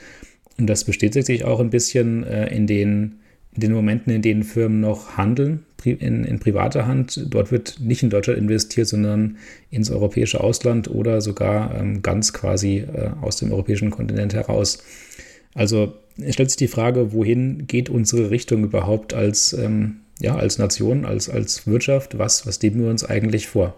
Und 0.59 0.67
das 0.67 0.85
bestätigt 0.85 1.27
sich 1.27 1.45
auch 1.45 1.59
ein 1.59 1.71
bisschen 1.71 2.23
äh, 2.25 2.55
in, 2.55 2.67
den, 2.67 3.21
in 3.55 3.61
den 3.61 3.73
Momenten, 3.73 4.13
in 4.13 4.21
denen 4.21 4.43
Firmen 4.43 4.81
noch 4.81 5.17
handeln, 5.17 5.65
in, 5.85 6.25
in 6.25 6.39
privater 6.39 6.87
Hand. 6.87 7.27
Dort 7.31 7.51
wird 7.51 7.81
nicht 7.81 8.03
in 8.03 8.11
Deutschland 8.11 8.39
investiert, 8.39 8.89
sondern 8.89 9.39
ins 9.71 9.91
europäische 9.91 10.43
Ausland 10.43 10.91
oder 10.91 11.23
sogar 11.23 11.81
ähm, 11.81 12.03
ganz 12.03 12.35
quasi 12.35 12.79
äh, 12.79 13.11
aus 13.23 13.37
dem 13.37 13.53
europäischen 13.53 13.91
Kontinent 13.91 14.35
heraus. 14.35 14.85
Also 15.55 15.95
es 16.19 16.35
stellt 16.35 16.51
sich 16.51 16.59
die 16.59 16.69
Frage, 16.69 17.15
wohin 17.15 17.67
geht 17.67 17.89
unsere 17.89 18.31
Richtung 18.31 18.65
überhaupt 18.65 19.15
als 19.15 19.55
ähm, 19.55 20.01
ja, 20.21 20.37
als 20.37 20.59
Nation, 20.59 21.05
als, 21.05 21.29
als 21.29 21.67
Wirtschaft, 21.67 22.19
was, 22.19 22.47
was 22.47 22.61
nehmen 22.63 22.83
wir 22.83 22.91
uns 22.91 23.05
eigentlich 23.05 23.49
vor? 23.49 23.75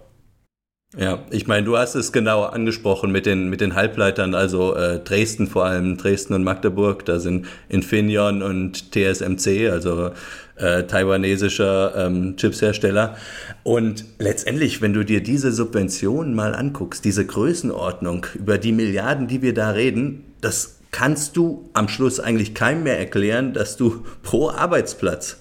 Ja, 0.96 1.26
ich 1.30 1.46
meine, 1.46 1.66
du 1.66 1.76
hast 1.76 1.94
es 1.96 2.12
genau 2.12 2.44
angesprochen 2.44 3.12
mit 3.12 3.26
den, 3.26 3.50
mit 3.50 3.60
den 3.60 3.74
Halbleitern, 3.74 4.34
also 4.34 4.74
äh, 4.74 4.98
Dresden 5.00 5.46
vor 5.46 5.66
allem, 5.66 5.98
Dresden 5.98 6.32
und 6.32 6.44
Magdeburg, 6.44 7.04
da 7.04 7.20
sind 7.20 7.46
Infineon 7.68 8.40
und 8.40 8.92
TSMC, 8.92 9.68
also 9.70 10.12
äh, 10.56 10.84
taiwanesischer 10.84 12.06
ähm, 12.06 12.36
Chipshersteller. 12.38 13.18
Und 13.64 14.06
letztendlich, 14.18 14.80
wenn 14.80 14.94
du 14.94 15.04
dir 15.04 15.22
diese 15.22 15.52
Subventionen 15.52 16.34
mal 16.34 16.54
anguckst, 16.54 17.04
diese 17.04 17.26
Größenordnung, 17.26 18.24
über 18.34 18.56
die 18.56 18.72
Milliarden, 18.72 19.28
die 19.28 19.42
wir 19.42 19.52
da 19.52 19.72
reden, 19.72 20.24
das 20.40 20.78
kannst 20.90 21.36
du 21.36 21.68
am 21.74 21.88
Schluss 21.88 22.18
eigentlich 22.18 22.54
keinem 22.54 22.84
mehr 22.84 22.98
erklären, 22.98 23.52
dass 23.52 23.76
du 23.76 24.06
pro 24.22 24.48
Arbeitsplatz 24.48 25.36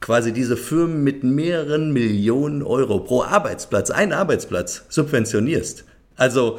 quasi 0.00 0.32
diese 0.32 0.56
Firmen 0.56 1.02
mit 1.02 1.24
mehreren 1.24 1.92
Millionen 1.92 2.62
Euro 2.62 3.00
pro 3.00 3.22
Arbeitsplatz, 3.22 3.90
ein 3.90 4.12
Arbeitsplatz, 4.12 4.84
subventionierst. 4.88 5.84
Also, 6.16 6.58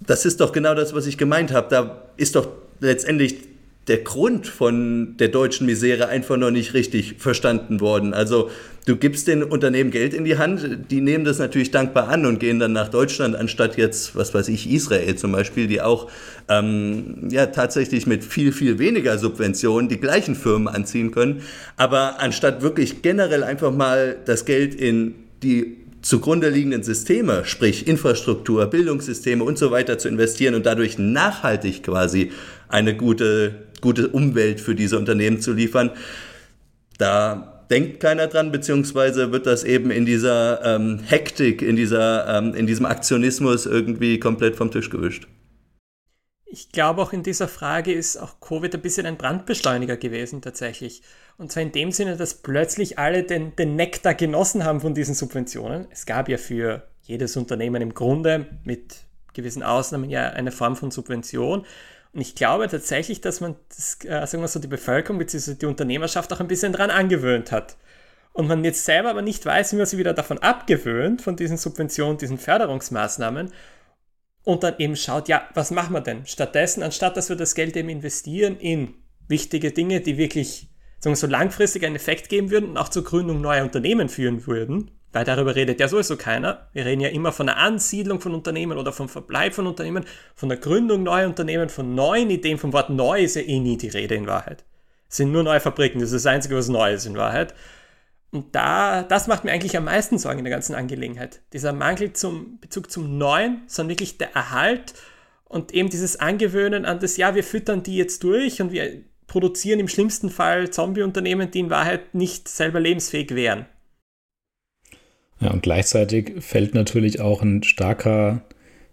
das 0.00 0.24
ist 0.24 0.40
doch 0.40 0.52
genau 0.52 0.74
das, 0.74 0.94
was 0.94 1.06
ich 1.06 1.18
gemeint 1.18 1.52
habe. 1.52 1.68
Da 1.70 2.02
ist 2.16 2.36
doch 2.36 2.48
letztendlich 2.80 3.55
der 3.88 3.98
Grund 3.98 4.48
von 4.48 5.16
der 5.18 5.28
deutschen 5.28 5.66
Misere 5.66 6.08
einfach 6.08 6.36
noch 6.36 6.50
nicht 6.50 6.74
richtig 6.74 7.16
verstanden 7.18 7.80
worden. 7.80 8.14
Also 8.14 8.50
du 8.84 8.96
gibst 8.96 9.28
den 9.28 9.44
Unternehmen 9.44 9.92
Geld 9.92 10.12
in 10.12 10.24
die 10.24 10.38
Hand, 10.38 10.90
die 10.90 11.00
nehmen 11.00 11.24
das 11.24 11.38
natürlich 11.38 11.70
dankbar 11.70 12.08
an 12.08 12.26
und 12.26 12.40
gehen 12.40 12.58
dann 12.58 12.72
nach 12.72 12.88
Deutschland, 12.88 13.36
anstatt 13.36 13.76
jetzt, 13.76 14.16
was 14.16 14.34
weiß 14.34 14.48
ich, 14.48 14.68
Israel 14.70 15.14
zum 15.14 15.30
Beispiel, 15.30 15.68
die 15.68 15.80
auch 15.80 16.10
ähm, 16.48 17.28
ja 17.30 17.46
tatsächlich 17.46 18.08
mit 18.08 18.24
viel, 18.24 18.50
viel 18.50 18.80
weniger 18.80 19.18
Subventionen 19.18 19.88
die 19.88 20.00
gleichen 20.00 20.34
Firmen 20.34 20.66
anziehen 20.66 21.12
können. 21.12 21.42
Aber 21.76 22.20
anstatt 22.20 22.62
wirklich 22.62 23.02
generell 23.02 23.44
einfach 23.44 23.72
mal 23.72 24.16
das 24.24 24.44
Geld 24.44 24.74
in 24.74 25.14
die 25.44 25.76
zugrunde 26.06 26.50
liegenden 26.50 26.84
Systeme, 26.84 27.44
sprich 27.44 27.88
Infrastruktur, 27.88 28.66
Bildungssysteme 28.66 29.42
und 29.42 29.58
so 29.58 29.72
weiter 29.72 29.98
zu 29.98 30.08
investieren 30.08 30.54
und 30.54 30.64
dadurch 30.64 30.98
nachhaltig 30.98 31.82
quasi 31.82 32.30
eine 32.68 32.96
gute, 32.96 33.66
gute 33.86 34.08
Umwelt 34.08 34.60
für 34.60 34.74
diese 34.74 34.98
Unternehmen 34.98 35.40
zu 35.40 35.52
liefern. 35.52 35.92
Da 36.98 37.64
denkt 37.70 38.00
keiner 38.00 38.26
dran, 38.26 38.50
beziehungsweise 38.50 39.30
wird 39.30 39.46
das 39.46 39.62
eben 39.62 39.92
in 39.92 40.04
dieser 40.04 40.60
ähm, 40.64 40.98
Hektik, 41.04 41.62
in, 41.62 41.76
dieser, 41.76 42.26
ähm, 42.36 42.52
in 42.54 42.66
diesem 42.66 42.84
Aktionismus 42.84 43.64
irgendwie 43.64 44.18
komplett 44.18 44.56
vom 44.56 44.72
Tisch 44.72 44.90
gewischt. 44.90 45.28
Ich 46.46 46.72
glaube, 46.72 47.00
auch 47.00 47.12
in 47.12 47.22
dieser 47.22 47.46
Frage 47.46 47.92
ist 47.92 48.16
auch 48.16 48.40
Covid 48.40 48.74
ein 48.74 48.82
bisschen 48.82 49.06
ein 49.06 49.18
Brandbeschleuniger 49.18 49.96
gewesen 49.96 50.42
tatsächlich. 50.42 51.02
Und 51.38 51.52
zwar 51.52 51.62
in 51.62 51.70
dem 51.70 51.92
Sinne, 51.92 52.16
dass 52.16 52.34
plötzlich 52.42 52.98
alle 52.98 53.22
den, 53.22 53.54
den 53.54 53.76
Nektar 53.76 54.14
genossen 54.14 54.64
haben 54.64 54.80
von 54.80 54.94
diesen 54.94 55.14
Subventionen. 55.14 55.86
Es 55.92 56.06
gab 56.06 56.28
ja 56.28 56.38
für 56.38 56.82
jedes 57.02 57.36
Unternehmen 57.36 57.82
im 57.82 57.94
Grunde 57.94 58.46
mit 58.64 58.96
gewissen 59.32 59.62
Ausnahmen 59.62 60.10
ja 60.10 60.30
eine 60.30 60.50
Form 60.50 60.74
von 60.74 60.90
Subvention. 60.90 61.64
Und 62.16 62.22
ich 62.22 62.34
glaube 62.34 62.66
tatsächlich, 62.66 63.20
dass 63.20 63.42
man 63.42 63.56
das, 63.68 63.98
äh, 64.06 64.26
sagen 64.26 64.42
wir 64.42 64.48
so, 64.48 64.58
die 64.58 64.68
Bevölkerung 64.68 65.18
bzw. 65.18 65.52
die 65.52 65.66
Unternehmerschaft 65.66 66.32
auch 66.32 66.40
ein 66.40 66.48
bisschen 66.48 66.72
dran 66.72 66.88
angewöhnt 66.88 67.52
hat. 67.52 67.76
Und 68.32 68.48
man 68.48 68.64
jetzt 68.64 68.86
selber 68.86 69.10
aber 69.10 69.20
nicht 69.20 69.44
weiß, 69.44 69.72
wie 69.72 69.76
man 69.76 69.84
sie 69.84 69.98
wieder 69.98 70.14
davon 70.14 70.38
abgewöhnt, 70.38 71.20
von 71.20 71.36
diesen 71.36 71.58
Subventionen, 71.58 72.16
diesen 72.16 72.38
Förderungsmaßnahmen. 72.38 73.52
Und 74.44 74.62
dann 74.62 74.76
eben 74.78 74.96
schaut, 74.96 75.28
ja, 75.28 75.46
was 75.52 75.70
machen 75.70 75.92
wir 75.92 76.00
denn? 76.00 76.24
Stattdessen, 76.24 76.82
anstatt 76.82 77.18
dass 77.18 77.28
wir 77.28 77.36
das 77.36 77.54
Geld 77.54 77.76
eben 77.76 77.90
investieren 77.90 78.56
in 78.56 78.94
wichtige 79.28 79.70
Dinge, 79.72 80.00
die 80.00 80.16
wirklich 80.16 80.70
sagen 81.00 81.12
wir 81.12 81.16
so 81.16 81.26
langfristig 81.26 81.84
einen 81.84 81.96
Effekt 81.96 82.30
geben 82.30 82.50
würden 82.50 82.70
und 82.70 82.78
auch 82.78 82.88
zur 82.88 83.04
Gründung 83.04 83.42
neuer 83.42 83.62
Unternehmen 83.62 84.08
führen 84.08 84.46
würden, 84.46 84.90
weil 85.12 85.24
darüber 85.24 85.54
redet 85.54 85.80
ja 85.80 85.88
sowieso 85.88 86.16
keiner. 86.16 86.68
Wir 86.72 86.84
reden 86.84 87.00
ja 87.00 87.08
immer 87.08 87.32
von 87.32 87.46
der 87.46 87.56
Ansiedlung 87.56 88.20
von 88.20 88.34
Unternehmen 88.34 88.78
oder 88.78 88.92
vom 88.92 89.08
Verbleib 89.08 89.54
von 89.54 89.66
Unternehmen, 89.66 90.04
von 90.34 90.48
der 90.48 90.58
Gründung 90.58 91.02
neuer 91.02 91.26
Unternehmen, 91.26 91.68
von 91.68 91.94
neuen 91.94 92.30
Ideen. 92.30 92.58
Vom 92.58 92.72
Wort 92.72 92.90
neu 92.90 93.22
ist 93.22 93.36
ja 93.36 93.42
eh 93.42 93.58
nie 93.58 93.76
die 93.76 93.88
Rede 93.88 94.14
in 94.14 94.26
Wahrheit. 94.26 94.64
Es 95.08 95.16
sind 95.16 95.32
nur 95.32 95.42
neue 95.42 95.60
Fabriken, 95.60 96.00
das 96.00 96.12
ist 96.12 96.24
das 96.24 96.32
Einzige, 96.32 96.56
was 96.56 96.68
neu 96.68 96.92
ist 96.92 97.06
in 97.06 97.16
Wahrheit. 97.16 97.54
Und 98.32 98.54
da, 98.54 99.02
das 99.02 99.28
macht 99.28 99.44
mir 99.44 99.52
eigentlich 99.52 99.76
am 99.76 99.84
meisten 99.84 100.18
Sorgen 100.18 100.40
in 100.40 100.44
der 100.44 100.52
ganzen 100.52 100.74
Angelegenheit. 100.74 101.40
Dieser 101.52 101.72
Mangel 101.72 102.12
zum 102.12 102.58
Bezug 102.60 102.90
zum 102.90 103.16
Neuen, 103.16 103.62
sondern 103.66 103.90
wirklich 103.90 104.18
der 104.18 104.34
Erhalt 104.34 104.94
und 105.44 105.72
eben 105.72 105.88
dieses 105.88 106.18
Angewöhnen 106.18 106.84
an 106.84 106.98
das, 106.98 107.16
ja, 107.16 107.34
wir 107.34 107.44
füttern 107.44 107.82
die 107.82 107.96
jetzt 107.96 108.24
durch 108.24 108.60
und 108.60 108.72
wir 108.72 109.04
produzieren 109.26 109.80
im 109.80 109.88
schlimmsten 109.88 110.28
Fall 110.28 110.70
Zombie-Unternehmen, 110.70 111.50
die 111.50 111.60
in 111.60 111.70
Wahrheit 111.70 112.14
nicht 112.14 112.48
selber 112.48 112.80
lebensfähig 112.80 113.34
wären. 113.34 113.66
Ja, 115.40 115.50
und 115.50 115.62
gleichzeitig 115.62 116.32
fällt 116.40 116.74
natürlich 116.74 117.20
auch 117.20 117.42
ein 117.42 117.62
starker, 117.62 118.42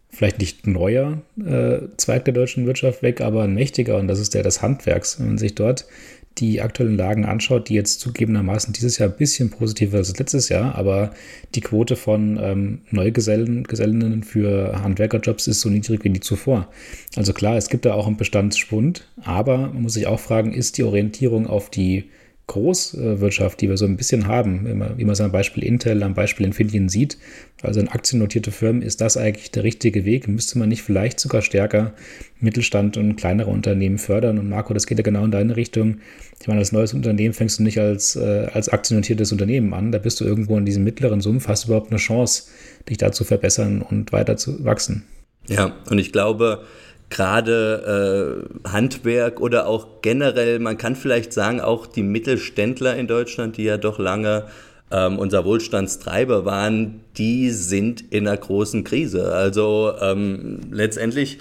vielleicht 0.09 0.39
nicht 0.39 0.67
neuer 0.67 1.21
äh, 1.43 1.79
Zweig 1.97 2.25
der 2.25 2.33
deutschen 2.33 2.65
Wirtschaft 2.65 3.01
weg, 3.01 3.21
aber 3.21 3.43
ein 3.43 3.53
mächtiger, 3.53 3.97
und 3.97 4.07
das 4.07 4.19
ist 4.19 4.33
der 4.33 4.43
des 4.43 4.62
Handwerks. 4.62 5.19
Wenn 5.19 5.27
man 5.27 5.38
sich 5.38 5.55
dort 5.55 5.85
die 6.39 6.62
aktuellen 6.62 6.97
Lagen 6.97 7.25
anschaut, 7.25 7.69
die 7.69 7.75
jetzt 7.75 8.00
zugegebenermaßen 8.00 8.73
dieses 8.73 8.97
Jahr 8.97 9.09
ein 9.09 9.17
bisschen 9.17 9.51
positiver 9.51 9.97
als 9.97 10.17
letztes 10.17 10.50
Jahr, 10.50 10.75
aber 10.75 11.13
die 11.53 11.62
Quote 11.62 11.95
von 11.95 12.39
ähm, 12.41 12.81
Neugeselleninnen 12.89 14.23
für 14.23 14.81
Handwerkerjobs 14.81 15.47
ist 15.47 15.62
so 15.62 15.69
niedrig 15.69 16.03
wie 16.03 16.09
nie 16.09 16.19
zuvor. 16.19 16.69
Also 17.15 17.33
klar, 17.33 17.55
es 17.55 17.69
gibt 17.69 17.85
da 17.85 17.93
auch 17.93 18.07
einen 18.07 18.17
Bestandsschwund, 18.17 19.07
aber 19.23 19.57
man 19.57 19.83
muss 19.83 19.93
sich 19.93 20.07
auch 20.07 20.19
fragen, 20.19 20.53
ist 20.53 20.77
die 20.77 20.83
Orientierung 20.83 21.45
auf 21.45 21.69
die 21.69 22.05
Großwirtschaft, 22.47 23.62
die 23.62 23.69
wir 23.69 23.77
so 23.77 23.85
ein 23.85 23.95
bisschen 23.95 24.27
haben, 24.27 24.65
wie 24.97 25.05
man, 25.05 25.13
es 25.13 25.21
am 25.21 25.31
Beispiel 25.31 25.63
Intel, 25.63 26.03
am 26.03 26.13
Beispiel 26.13 26.45
Infineon 26.45 26.89
sieht, 26.89 27.17
also 27.62 27.79
in 27.79 27.88
aktiennotierte 27.88 28.51
Firmen, 28.51 28.81
ist 28.81 29.00
das 29.00 29.15
eigentlich 29.15 29.51
der 29.51 29.63
richtige 29.63 30.03
Weg? 30.03 30.27
Müsste 30.27 30.59
man 30.59 30.67
nicht 30.67 30.83
vielleicht 30.83 31.21
sogar 31.21 31.41
stärker 31.41 31.93
Mittelstand 32.41 32.97
und 32.97 33.15
kleinere 33.15 33.50
Unternehmen 33.50 33.97
fördern? 33.97 34.39
Und 34.39 34.50
Marco, 34.50 34.73
das 34.73 34.88
geht 34.88 34.97
ja 34.97 35.03
genau 35.03 35.23
in 35.23 35.31
deine 35.31 35.55
Richtung. 35.55 36.00
Ich 36.41 36.47
meine, 36.47 36.59
als 36.59 36.73
neues 36.73 36.93
Unternehmen 36.93 37.33
fängst 37.33 37.59
du 37.59 37.63
nicht 37.63 37.79
als, 37.79 38.17
äh, 38.17 38.47
als 38.51 38.67
aktiennotiertes 38.67 39.31
Unternehmen 39.31 39.73
an. 39.73 39.93
Da 39.93 39.97
bist 39.97 40.19
du 40.19 40.25
irgendwo 40.25 40.57
in 40.57 40.65
diesem 40.65 40.83
mittleren 40.83 41.21
Sumpf, 41.21 41.47
hast 41.47 41.63
du 41.63 41.67
überhaupt 41.69 41.91
eine 41.91 42.00
Chance, 42.00 42.50
dich 42.89 42.97
da 42.97 43.13
zu 43.13 43.23
verbessern 43.23 43.81
und 43.81 44.12
weiter 44.12 44.35
zu 44.35 44.65
wachsen. 44.65 45.05
Ja, 45.47 45.77
und 45.89 45.97
ich 45.97 46.12
glaube, 46.12 46.63
gerade 47.13 48.43
äh, 48.65 48.70
Handwerk 48.70 49.39
oder 49.39 49.67
auch 49.67 50.01
generell, 50.01 50.60
man 50.60 50.77
kann 50.77 50.96
vielleicht 50.96 51.32
sagen, 51.32 51.62
auch 51.62 51.86
die 51.86 52.03
Mittelständler 52.03 52.96
in 52.96 53.08
Deutschland, 53.08 53.58
die 53.58 53.63
ja 53.63 53.77
doch 53.77 54.00
lange 54.00 54.48
ähm, 54.91 55.20
unser 55.20 55.46
Wohlstandstreiber 55.46 56.43
waren, 56.43 57.01
die 57.17 57.51
sind 57.51 58.01
in 58.12 58.27
einer 58.27 58.36
großen 58.36 58.84
Krise. 58.84 59.32
Also 59.32 59.93
ähm, 60.01 60.62
letztendlich, 60.72 61.38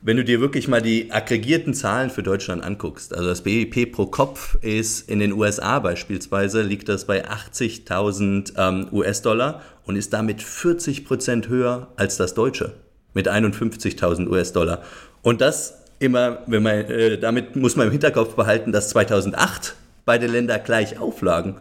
wenn 0.00 0.16
du 0.16 0.24
dir 0.24 0.40
wirklich 0.40 0.66
mal 0.66 0.82
die 0.82 1.12
aggregierten 1.12 1.72
Zahlen 1.72 2.10
für 2.10 2.24
Deutschland 2.24 2.64
anguckst, 2.64 3.14
also 3.14 3.28
das 3.28 3.42
BIP 3.42 3.92
pro 3.92 4.06
Kopf 4.06 4.56
ist 4.60 5.08
in 5.08 5.20
den 5.20 5.32
USA 5.32 5.78
beispielsweise, 5.78 6.62
liegt 6.62 6.88
das 6.88 7.06
bei 7.06 7.24
80.000 7.28 8.54
ähm, 8.58 8.88
US-Dollar 8.90 9.62
und 9.84 9.94
ist 9.94 10.12
damit 10.12 10.42
40 10.42 11.04
Prozent 11.04 11.48
höher 11.48 11.92
als 11.94 12.16
das 12.16 12.34
deutsche 12.34 12.74
mit 13.14 13.28
51.000 13.28 14.28
US-Dollar. 14.28 14.82
Und 15.22 15.40
das 15.40 15.78
immer, 15.98 16.38
wenn 16.46 16.62
man, 16.62 16.74
äh, 16.74 17.18
damit 17.18 17.56
muss 17.56 17.76
man 17.76 17.86
im 17.86 17.92
Hinterkopf 17.92 18.34
behalten, 18.34 18.72
dass 18.72 18.90
2008 18.90 19.76
beide 20.04 20.26
Länder 20.26 20.58
gleich 20.58 20.98
auflagen. 20.98 21.56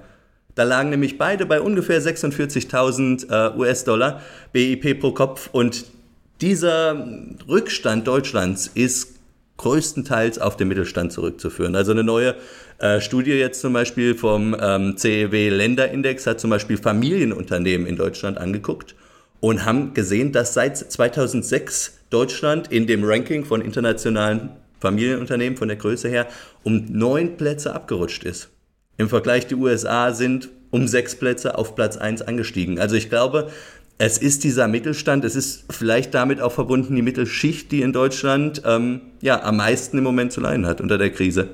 Da 0.56 0.64
lagen 0.64 0.90
nämlich 0.90 1.18
beide 1.18 1.46
bei 1.46 1.62
ungefähr 1.62 2.02
46.000 2.02 3.30
äh, 3.30 3.58
US-Dollar 3.58 4.22
BIP 4.52 5.00
pro 5.00 5.12
Kopf 5.12 5.50
und 5.52 5.86
dieser 6.42 7.08
Rückstand 7.48 8.08
Deutschlands 8.08 8.68
ist 8.74 9.16
größtenteils 9.58 10.40
auf 10.40 10.58
den 10.58 10.68
Mittelstand 10.68 11.14
zurückzuführen. 11.14 11.76
Also 11.76 11.92
eine 11.92 12.04
neue 12.04 12.36
äh, 12.80 13.00
Studie 13.00 13.34
jetzt 13.34 13.62
zum 13.62 13.74
Beispiel 13.74 14.16
vom 14.16 14.56
ähm, 14.60 14.98
CEW 14.98 15.50
Länderindex 15.50 16.26
hat 16.26 16.40
zum 16.40 16.50
Beispiel 16.50 16.78
Familienunternehmen 16.78 17.86
in 17.86 17.96
Deutschland 17.96 18.40
angeguckt 18.40 18.96
und 19.42 19.66
haben 19.66 19.94
gesehen, 19.94 20.32
dass 20.32 20.54
seit 20.54 20.78
2006 20.78 22.00
Deutschland 22.10 22.72
in 22.72 22.88
dem 22.88 23.04
Ranking 23.04 23.44
von 23.44 23.60
internationalen 23.60 24.52
Familienunternehmen 24.80 25.58
von 25.58 25.68
der 25.68 25.78
Größe 25.78 26.08
her 26.08 26.28
um 26.64 26.86
neun 26.90 27.36
Plätze 27.36 27.76
abgerutscht 27.76 28.24
ist. 28.24 28.50
Im 28.98 29.10
Vergleich 29.10 29.48
die 29.48 29.56
USA 29.56 30.14
sind 30.14 30.50
um 30.70 30.88
sechs 30.88 31.16
Plätze 31.16 31.58
auf 31.58 31.76
Platz 31.76 31.98
eins 31.98 32.22
angestiegen. 32.22 32.80
Also 32.80 32.96
ich 32.96 33.10
glaube, 33.10 33.50
es 33.98 34.18
ist 34.18 34.44
dieser 34.44 34.68
Mittelstand, 34.68 35.26
es 35.26 35.36
ist 35.36 35.66
vielleicht 35.70 36.14
damit 36.14 36.42
auch 36.42 36.52
verbunden 36.52 36.96
die 36.96 37.02
Mittelschicht, 37.02 37.72
die 37.72 37.82
in 37.82 37.94
Deutschland 37.94 38.62
ähm, 38.66 39.02
ja 39.22 39.44
am 39.44 39.58
meisten 39.58 39.98
im 39.98 40.04
Moment 40.04 40.32
zu 40.32 40.42
leiden 40.42 40.66
hat 40.66 40.82
unter 40.82 40.98
der 40.98 41.12
Krise. 41.12 41.50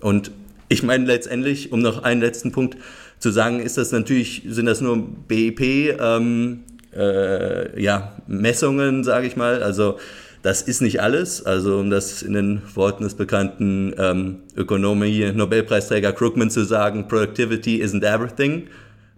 Und 0.00 0.32
ich 0.68 0.82
meine 0.82 1.04
letztendlich, 1.04 1.70
um 1.70 1.80
noch 1.80 2.02
einen 2.02 2.20
letzten 2.20 2.50
Punkt 2.50 2.76
zu 3.18 3.30
sagen, 3.30 3.60
ist 3.60 3.78
das 3.78 3.92
natürlich, 3.92 4.42
sind 4.48 4.66
das 4.66 4.80
nur 4.80 4.96
BIP, 4.98 5.60
ähm, 6.00 6.64
äh, 6.94 7.80
ja, 7.80 8.12
Messungen, 8.26 9.04
sage 9.04 9.26
ich 9.26 9.36
mal. 9.36 9.62
Also 9.62 9.98
das 10.42 10.62
ist 10.62 10.82
nicht 10.82 11.00
alles. 11.00 11.44
Also 11.44 11.78
um 11.78 11.90
das 11.90 12.22
in 12.22 12.34
den 12.34 12.62
Worten 12.74 13.04
des 13.04 13.14
bekannten 13.14 13.94
ähm, 13.96 14.40
Ökonomie-Nobelpreisträger 14.56 16.12
Krugman 16.12 16.50
zu 16.50 16.64
sagen, 16.64 17.08
Productivity 17.08 17.82
isn't 17.82 18.04
everything, 18.04 18.68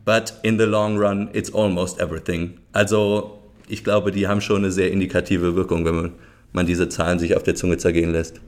but 0.05 0.35
in 0.43 0.59
the 0.59 0.67
long 0.67 0.99
run 0.99 1.31
it's 1.33 1.53
almost 1.55 1.99
everything. 2.01 2.59
Also 2.73 3.43
ich 3.69 3.83
glaube, 3.83 4.13
die 4.13 4.29
haben 4.29 4.41
schon 4.41 4.59
eine 4.59 4.71
sehr 4.71 4.91
indikative 4.91 5.57
Wirkung, 5.57 5.85
wenn 5.87 5.95
man, 5.95 6.13
man 6.53 6.67
diese 6.67 6.89
Zahlen 6.89 7.19
sich 7.19 7.35
auf 7.35 7.43
der 7.43 7.55
Zunge 7.55 7.79
zergehen 7.79 8.13
lässt. 8.13 8.41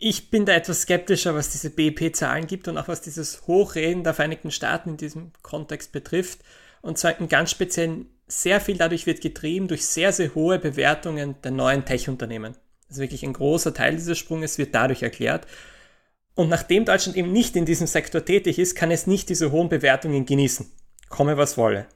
Ich 0.00 0.30
bin 0.30 0.46
da 0.46 0.52
etwas 0.52 0.82
skeptischer, 0.82 1.34
was 1.34 1.50
diese 1.50 1.70
BIP-Zahlen 1.70 2.46
gibt 2.46 2.68
und 2.68 2.78
auch 2.78 2.86
was 2.86 3.00
dieses 3.00 3.48
Hochreden 3.48 4.04
der 4.04 4.14
Vereinigten 4.14 4.52
Staaten 4.52 4.90
in 4.90 4.96
diesem 4.96 5.32
Kontext 5.42 5.90
betrifft. 5.90 6.38
Und 6.80 6.98
zwar 6.98 7.18
im 7.18 7.28
ganz 7.28 7.50
speziellen 7.50 8.06
sehr 8.28 8.60
viel 8.60 8.76
dadurch 8.76 9.06
wird 9.06 9.20
getrieben 9.20 9.68
durch 9.68 9.86
sehr, 9.86 10.12
sehr 10.12 10.34
hohe 10.34 10.58
Bewertungen 10.58 11.36
der 11.42 11.50
neuen 11.50 11.84
Tech-Unternehmen. 11.84 12.54
Also 12.88 13.00
wirklich 13.00 13.22
ein 13.22 13.32
großer 13.32 13.74
Teil 13.74 13.96
dieses 13.96 14.18
Sprunges 14.18 14.58
wird 14.58 14.74
dadurch 14.74 15.02
erklärt. 15.02 15.46
Und 16.34 16.48
nachdem 16.48 16.84
Deutschland 16.84 17.16
eben 17.16 17.32
nicht 17.32 17.56
in 17.56 17.64
diesem 17.64 17.86
Sektor 17.86 18.24
tätig 18.24 18.58
ist, 18.58 18.74
kann 18.74 18.90
es 18.90 19.06
nicht 19.06 19.28
diese 19.28 19.50
hohen 19.50 19.68
Bewertungen 19.68 20.24
genießen. 20.24 20.70
Komme 21.08 21.36
was 21.36 21.58
wolle. 21.58 21.86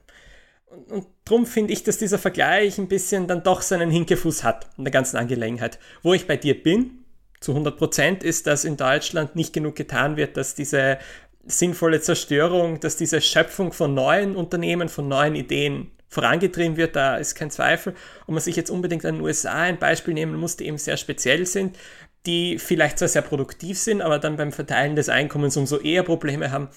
Und, 0.65 0.91
und 0.91 1.07
darum 1.23 1.45
finde 1.45 1.71
ich, 1.71 1.83
dass 1.83 1.97
dieser 1.97 2.17
Vergleich 2.17 2.77
ein 2.77 2.87
bisschen 2.87 3.27
dann 3.27 3.43
doch 3.43 3.61
seinen 3.61 3.89
Hinkefuß 3.89 4.43
hat 4.43 4.67
in 4.77 4.83
der 4.83 4.91
ganzen 4.91 5.17
Angelegenheit. 5.17 5.79
Wo 6.01 6.13
ich 6.13 6.27
bei 6.27 6.35
dir 6.35 6.61
bin, 6.61 7.05
zu 7.39 7.51
100 7.51 7.77
Prozent, 7.77 8.23
ist, 8.23 8.47
dass 8.47 8.65
in 8.65 8.77
Deutschland 8.77 9.35
nicht 9.35 9.53
genug 9.53 9.75
getan 9.75 10.17
wird, 10.17 10.35
dass 10.37 10.55
diese 10.55 10.97
sinnvolle 11.45 12.01
Zerstörung, 12.01 12.79
dass 12.79 12.95
diese 12.95 13.21
Schöpfung 13.21 13.73
von 13.73 13.93
neuen 13.93 14.35
Unternehmen, 14.35 14.89
von 14.89 15.07
neuen 15.07 15.35
Ideen 15.35 15.91
vorangetrieben 16.07 16.77
wird, 16.77 16.95
da 16.95 17.17
ist 17.17 17.35
kein 17.35 17.51
Zweifel. 17.51 17.93
Und 18.25 18.35
man 18.35 18.43
sich 18.43 18.55
jetzt 18.55 18.69
unbedingt 18.69 19.05
an 19.05 19.15
den 19.15 19.23
USA 19.23 19.53
ein 19.53 19.79
Beispiel 19.79 20.13
nehmen 20.13 20.35
muss, 20.35 20.57
die 20.57 20.67
eben 20.67 20.77
sehr 20.77 20.97
speziell 20.97 21.45
sind, 21.45 21.77
die 22.25 22.59
vielleicht 22.59 22.99
zwar 22.99 23.07
sehr 23.07 23.23
produktiv 23.23 23.77
sind, 23.77 24.01
aber 24.01 24.19
dann 24.19 24.37
beim 24.37 24.51
Verteilen 24.51 24.95
des 24.95 25.09
Einkommens 25.09 25.57
umso 25.57 25.77
eher 25.77 26.03
Probleme 26.03 26.51
haben. 26.51 26.69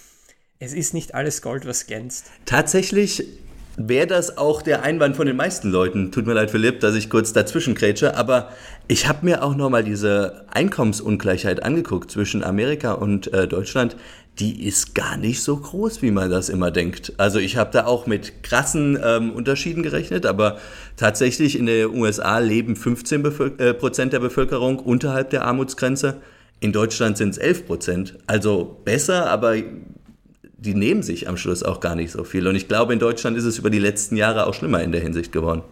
Es 0.59 0.73
ist 0.73 0.95
nicht 0.95 1.15
alles 1.15 1.43
Gold, 1.43 1.67
was 1.67 1.87
glänzt. 1.87 2.31
Tatsächlich 2.47 3.25
wäre 3.77 4.07
das 4.07 4.39
auch 4.39 4.63
der 4.63 4.83
Einwand 4.83 5.17
von 5.17 5.27
den 5.27 5.37
meisten 5.37 5.71
Leuten. 5.71 6.11
Tut 6.11 6.27
mir 6.27 6.33
leid, 6.33 6.51
Philipp, 6.51 6.81
dass 6.81 6.95
ich 6.95 7.11
kurz 7.11 7.35
dazwischen 7.35 7.75
krätsche, 7.75 8.17
aber 8.17 8.51
ich 8.89 9.07
habe 9.07 9.25
mir 9.27 9.43
auch 9.43 9.55
nochmal 9.55 9.85
diese 9.85 10.47
Einkommensungleichheit 10.51 11.63
angeguckt 11.63 12.11
zwischen 12.11 12.43
Amerika 12.43 12.93
und 12.93 13.33
äh, 13.35 13.47
Deutschland 13.47 13.97
die 14.39 14.67
ist 14.67 14.95
gar 14.95 15.17
nicht 15.17 15.43
so 15.43 15.57
groß, 15.57 16.03
wie 16.03 16.11
man 16.11 16.31
das 16.31 16.49
immer 16.51 16.71
denkt. 16.71 17.15
Also 17.17 17.39
ich 17.39 17.57
habe 17.57 17.71
da 17.73 17.87
auch 17.87 18.07
mit 18.07 18.43
krassen 18.43 18.99
ähm, 19.03 19.33
Unterschieden 19.33 19.83
gerechnet, 19.83 20.27
aber 20.27 20.59
tatsächlich 20.97 21.59
in 21.59 21.67
den 21.67 21.89
USA 21.95 22.39
leben 22.39 22.77
15 22.77 23.23
Bevölker 23.23 23.69
äh, 23.69 23.75
Prozent 23.75 24.13
der 24.13 24.21
Bevölkerung 24.21 24.79
unterhalb 24.79 25.31
der 25.31 25.45
Armutsgrenze. 25.45 26.19
In 26.61 26.73
Deutschland 26.73 27.17
sind 27.17 27.31
es 27.31 27.39
11 27.39 27.67
Prozent. 27.67 28.19
Also 28.27 28.81
besser, 28.85 29.31
aber 29.31 29.57
die 30.59 30.75
nehmen 30.75 31.03
sich 31.03 31.29
am 31.29 31.39
Schluss 31.39 31.63
auch 31.63 31.81
gar 31.81 31.95
nicht 31.95 32.11
so 32.11 32.25
viel. 32.25 32.47
Und 32.47 32.57
ich 32.57 32.69
glaube, 32.69 32.93
in 32.93 32.99
Deutschland 32.99 33.39
ist 33.39 33.45
es 33.45 33.59
über 33.59 33.71
die 33.71 33.79
letzten 33.79 34.17
Jahre 34.17 34.47
auch 34.47 34.55
schlimmer 34.55 34.83
in 34.83 34.93
der 34.93 35.01
Hinsicht 35.01 35.33
geworden. 35.33 35.63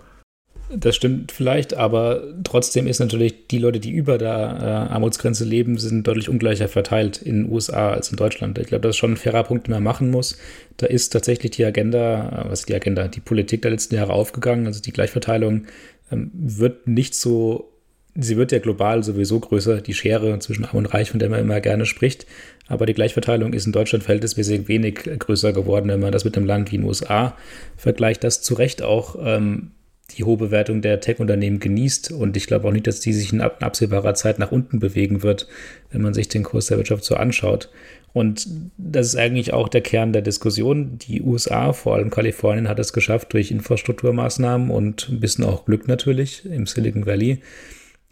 Das 0.71 0.97
stimmt 0.97 1.31
vielleicht, 1.31 1.75
aber 1.75 2.23
trotzdem 2.43 2.87
ist 2.87 2.99
natürlich, 2.99 3.49
die 3.49 3.59
Leute, 3.59 3.81
die 3.81 3.91
über 3.91 4.17
der 4.17 4.31
äh, 4.31 4.93
Armutsgrenze 4.93 5.45
leben, 5.45 5.77
sind 5.77 6.07
deutlich 6.07 6.31
ungleicher 6.31 6.69
verteilt 6.69 7.21
in 7.21 7.45
den 7.45 7.53
USA 7.53 7.93
als 7.93 8.11
in 8.11 8.17
Deutschland. 8.17 8.59
Ich 8.59 8.69
glaube, 8.69 8.83
das 8.83 8.91
ist 8.91 8.97
schon 8.97 9.13
ein 9.13 9.17
fairer 9.19 9.45
Punkt, 9.45 9.67
den 9.67 9.73
man 9.73 9.83
machen 9.83 10.11
muss. 10.11 10.39
Da 10.79 10.87
ist 10.87 11.11
tatsächlich 11.11 11.53
die 11.53 11.65
Agenda, 11.67 12.45
äh, 12.47 12.51
was 12.51 12.61
ist 12.61 12.69
die 12.71 12.75
Agenda, 12.75 13.09
die 13.09 13.21
Politik 13.21 13.61
der 13.63 13.73
letzten 13.73 13.95
Jahre 13.95 14.15
aufgegangen. 14.15 14.67
Also 14.67 14.81
die 14.81 14.93
Gleichverteilung 14.93 15.67
ähm, 16.11 16.31
wird 16.33 16.89
nicht 16.89 17.15
so, 17.15 17.71
sie 18.15 18.39
wird 18.39 18.51
ja 18.51 18.59
global 18.59 19.05
sowieso 19.05 19.41
größer, 19.41 19.83
die 19.83 19.95
Schere 19.95 20.39
zwischen 20.39 20.65
Arm 20.65 20.77
und 20.77 20.87
Reich, 20.87 21.11
von 21.11 21.21
der 21.21 21.29
man 21.29 21.41
immer 21.41 21.61
gerne 21.61 21.85
spricht. 21.85 22.27
Aber 22.69 22.87
die 22.87 22.95
Gleichverteilung 22.95 23.53
ist 23.53 23.67
in 23.67 23.73
Deutschland 23.73 24.03
verhältnismäßig 24.03 24.67
wenig 24.67 24.95
größer 25.19 25.53
geworden, 25.53 25.91
wenn 25.91 26.01
man 26.01 26.13
das 26.13 26.25
mit 26.25 26.39
einem 26.39 26.47
Land 26.47 26.73
wie 26.73 26.79
den 26.79 26.87
USA 26.87 27.37
vergleicht, 27.77 28.25
das 28.25 28.41
zu 28.41 28.55
Recht 28.55 28.81
auch 28.81 29.17
ähm, 29.21 29.73
die 30.13 30.25
hohe 30.25 30.37
Bewertung 30.37 30.83
der 30.83 31.01
Tech-Unternehmen 31.01 31.61
genießt. 31.61 32.13
Und 32.13 32.37
ich 32.37 32.47
glaube 32.47 32.69
auch 32.69 32.73
nicht, 32.73 32.87
dass 32.87 33.01
die 33.01 33.13
sich 33.13 33.33
in 33.33 33.41
absehbarer 33.41 34.15
Zeit 34.15 34.39
nach 34.39 34.53
unten 34.53 34.79
bewegen 34.79 35.23
wird, 35.23 35.49
wenn 35.91 36.03
man 36.03 36.15
sich 36.15 36.29
den 36.29 36.43
Kurs 36.43 36.67
der 36.67 36.77
Wirtschaft 36.77 37.05
so 37.05 37.17
anschaut. 37.17 37.71
Und 38.13 38.47
das 38.79 39.09
ist 39.09 39.17
eigentlich 39.17 39.53
auch 39.53 39.69
der 39.69 39.81
Kern 39.81 40.13
der 40.13 40.23
Diskussion. 40.23 40.99
Die 40.99 41.21
USA, 41.21 41.73
vor 41.73 41.97
allem 41.97 42.11
Kalifornien, 42.11 42.69
hat 42.69 42.79
es 42.79 42.93
geschafft, 42.93 43.33
durch 43.33 43.51
Infrastrukturmaßnahmen 43.51 44.71
und 44.71 45.09
ein 45.09 45.21
bisschen 45.21 45.45
auch 45.45 45.65
Glück 45.65 45.89
natürlich 45.89 46.45
im 46.45 46.67
Silicon 46.67 47.07
Valley 47.07 47.41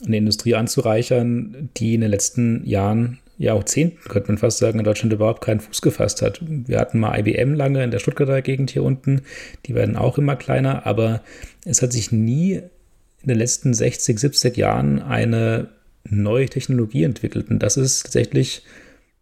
eine 0.04 0.16
Industrie 0.16 0.56
anzureichern, 0.56 1.70
die 1.76 1.94
in 1.94 2.00
den 2.00 2.10
letzten 2.10 2.66
Jahren, 2.66 3.18
Jahrzehnten, 3.38 3.98
könnte 4.08 4.28
man 4.28 4.38
fast 4.38 4.58
sagen, 4.58 4.78
in 4.78 4.84
Deutschland 4.84 5.12
überhaupt 5.12 5.42
keinen 5.42 5.60
Fuß 5.60 5.82
gefasst 5.82 6.22
hat. 6.22 6.40
Wir 6.42 6.78
hatten 6.78 6.98
mal 6.98 7.18
IBM 7.18 7.54
lange 7.54 7.82
in 7.82 7.90
der 7.90 7.98
Stuttgarter 7.98 8.42
Gegend 8.42 8.70
hier 8.70 8.82
unten. 8.82 9.22
Die 9.66 9.74
werden 9.74 9.96
auch 9.96 10.18
immer 10.18 10.36
kleiner, 10.36 10.86
aber 10.86 11.22
es 11.64 11.82
hat 11.82 11.92
sich 11.92 12.12
nie 12.12 12.54
in 13.22 13.28
den 13.28 13.38
letzten 13.38 13.72
60, 13.72 14.18
70 14.18 14.56
Jahren 14.56 15.00
eine 15.00 15.68
neue 16.04 16.46
Technologie 16.46 17.04
entwickelt. 17.04 17.50
Und 17.50 17.60
das 17.60 17.76
ist 17.76 18.02
tatsächlich, 18.02 18.62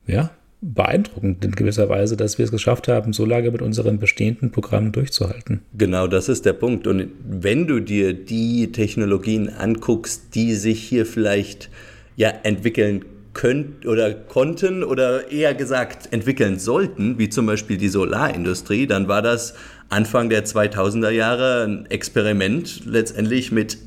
ja, 0.07 0.31
beeindruckend 0.63 1.45
in 1.45 1.53
gewisser 1.53 1.89
Weise, 1.89 2.17
dass 2.17 2.37
wir 2.37 2.45
es 2.45 2.51
geschafft 2.51 2.89
haben, 2.89 3.13
so 3.13 3.25
lange 3.25 3.51
mit 3.51 3.63
unseren 3.63 3.99
bestehenden 3.99 4.51
Programmen 4.51 4.93
durchzuhalten. 4.93 5.63
Genau, 5.77 6.07
das 6.07 6.29
ist 6.29 6.45
der 6.45 6.53
Punkt. 6.53 6.87
Und 6.87 7.09
wenn 7.25 7.67
du 7.67 7.81
dir 7.81 8.13
die 8.13 8.71
Technologien 8.73 9.49
anguckst, 9.49 10.35
die 10.35 10.55
sich 10.55 10.83
hier 10.83 11.07
vielleicht 11.07 11.71
ja 12.17 12.29
entwickeln 12.43 13.05
könnt 13.33 13.87
oder 13.87 14.13
konnten 14.13 14.83
oder 14.83 15.31
eher 15.31 15.55
gesagt 15.55 16.13
entwickeln 16.13 16.59
sollten, 16.59 17.19
wie 17.19 17.29
zum 17.29 17.47
Beispiel 17.47 17.77
die 17.77 17.89
Solarindustrie, 17.89 18.87
dann 18.87 19.09
war 19.09 19.23
das 19.23 19.55
Anfang 19.89 20.31
der 20.31 20.45
2000er 20.45 21.11
Jahre 21.11 21.65
ein 21.65 21.87
Experiment 21.87 22.83
letztendlich 22.87 23.53
mit 23.53 23.79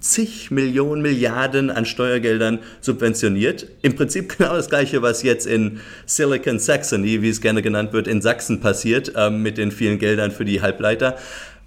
zig 0.00 0.50
Millionen 0.50 1.02
Milliarden 1.02 1.70
an 1.70 1.84
Steuergeldern 1.84 2.60
subventioniert. 2.80 3.66
Im 3.82 3.96
Prinzip 3.96 4.28
genau 4.38 4.54
das 4.54 4.68
Gleiche, 4.68 5.02
was 5.02 5.22
jetzt 5.22 5.46
in 5.46 5.80
Silicon 6.06 6.58
Saxony, 6.58 7.22
wie 7.22 7.30
es 7.30 7.40
gerne 7.40 7.62
genannt 7.62 7.92
wird, 7.92 8.08
in 8.08 8.22
Sachsen 8.22 8.60
passiert, 8.60 9.12
ähm, 9.16 9.42
mit 9.42 9.58
den 9.58 9.72
vielen 9.72 9.98
Geldern 9.98 10.30
für 10.30 10.44
die 10.44 10.62
Halbleiter. 10.62 11.16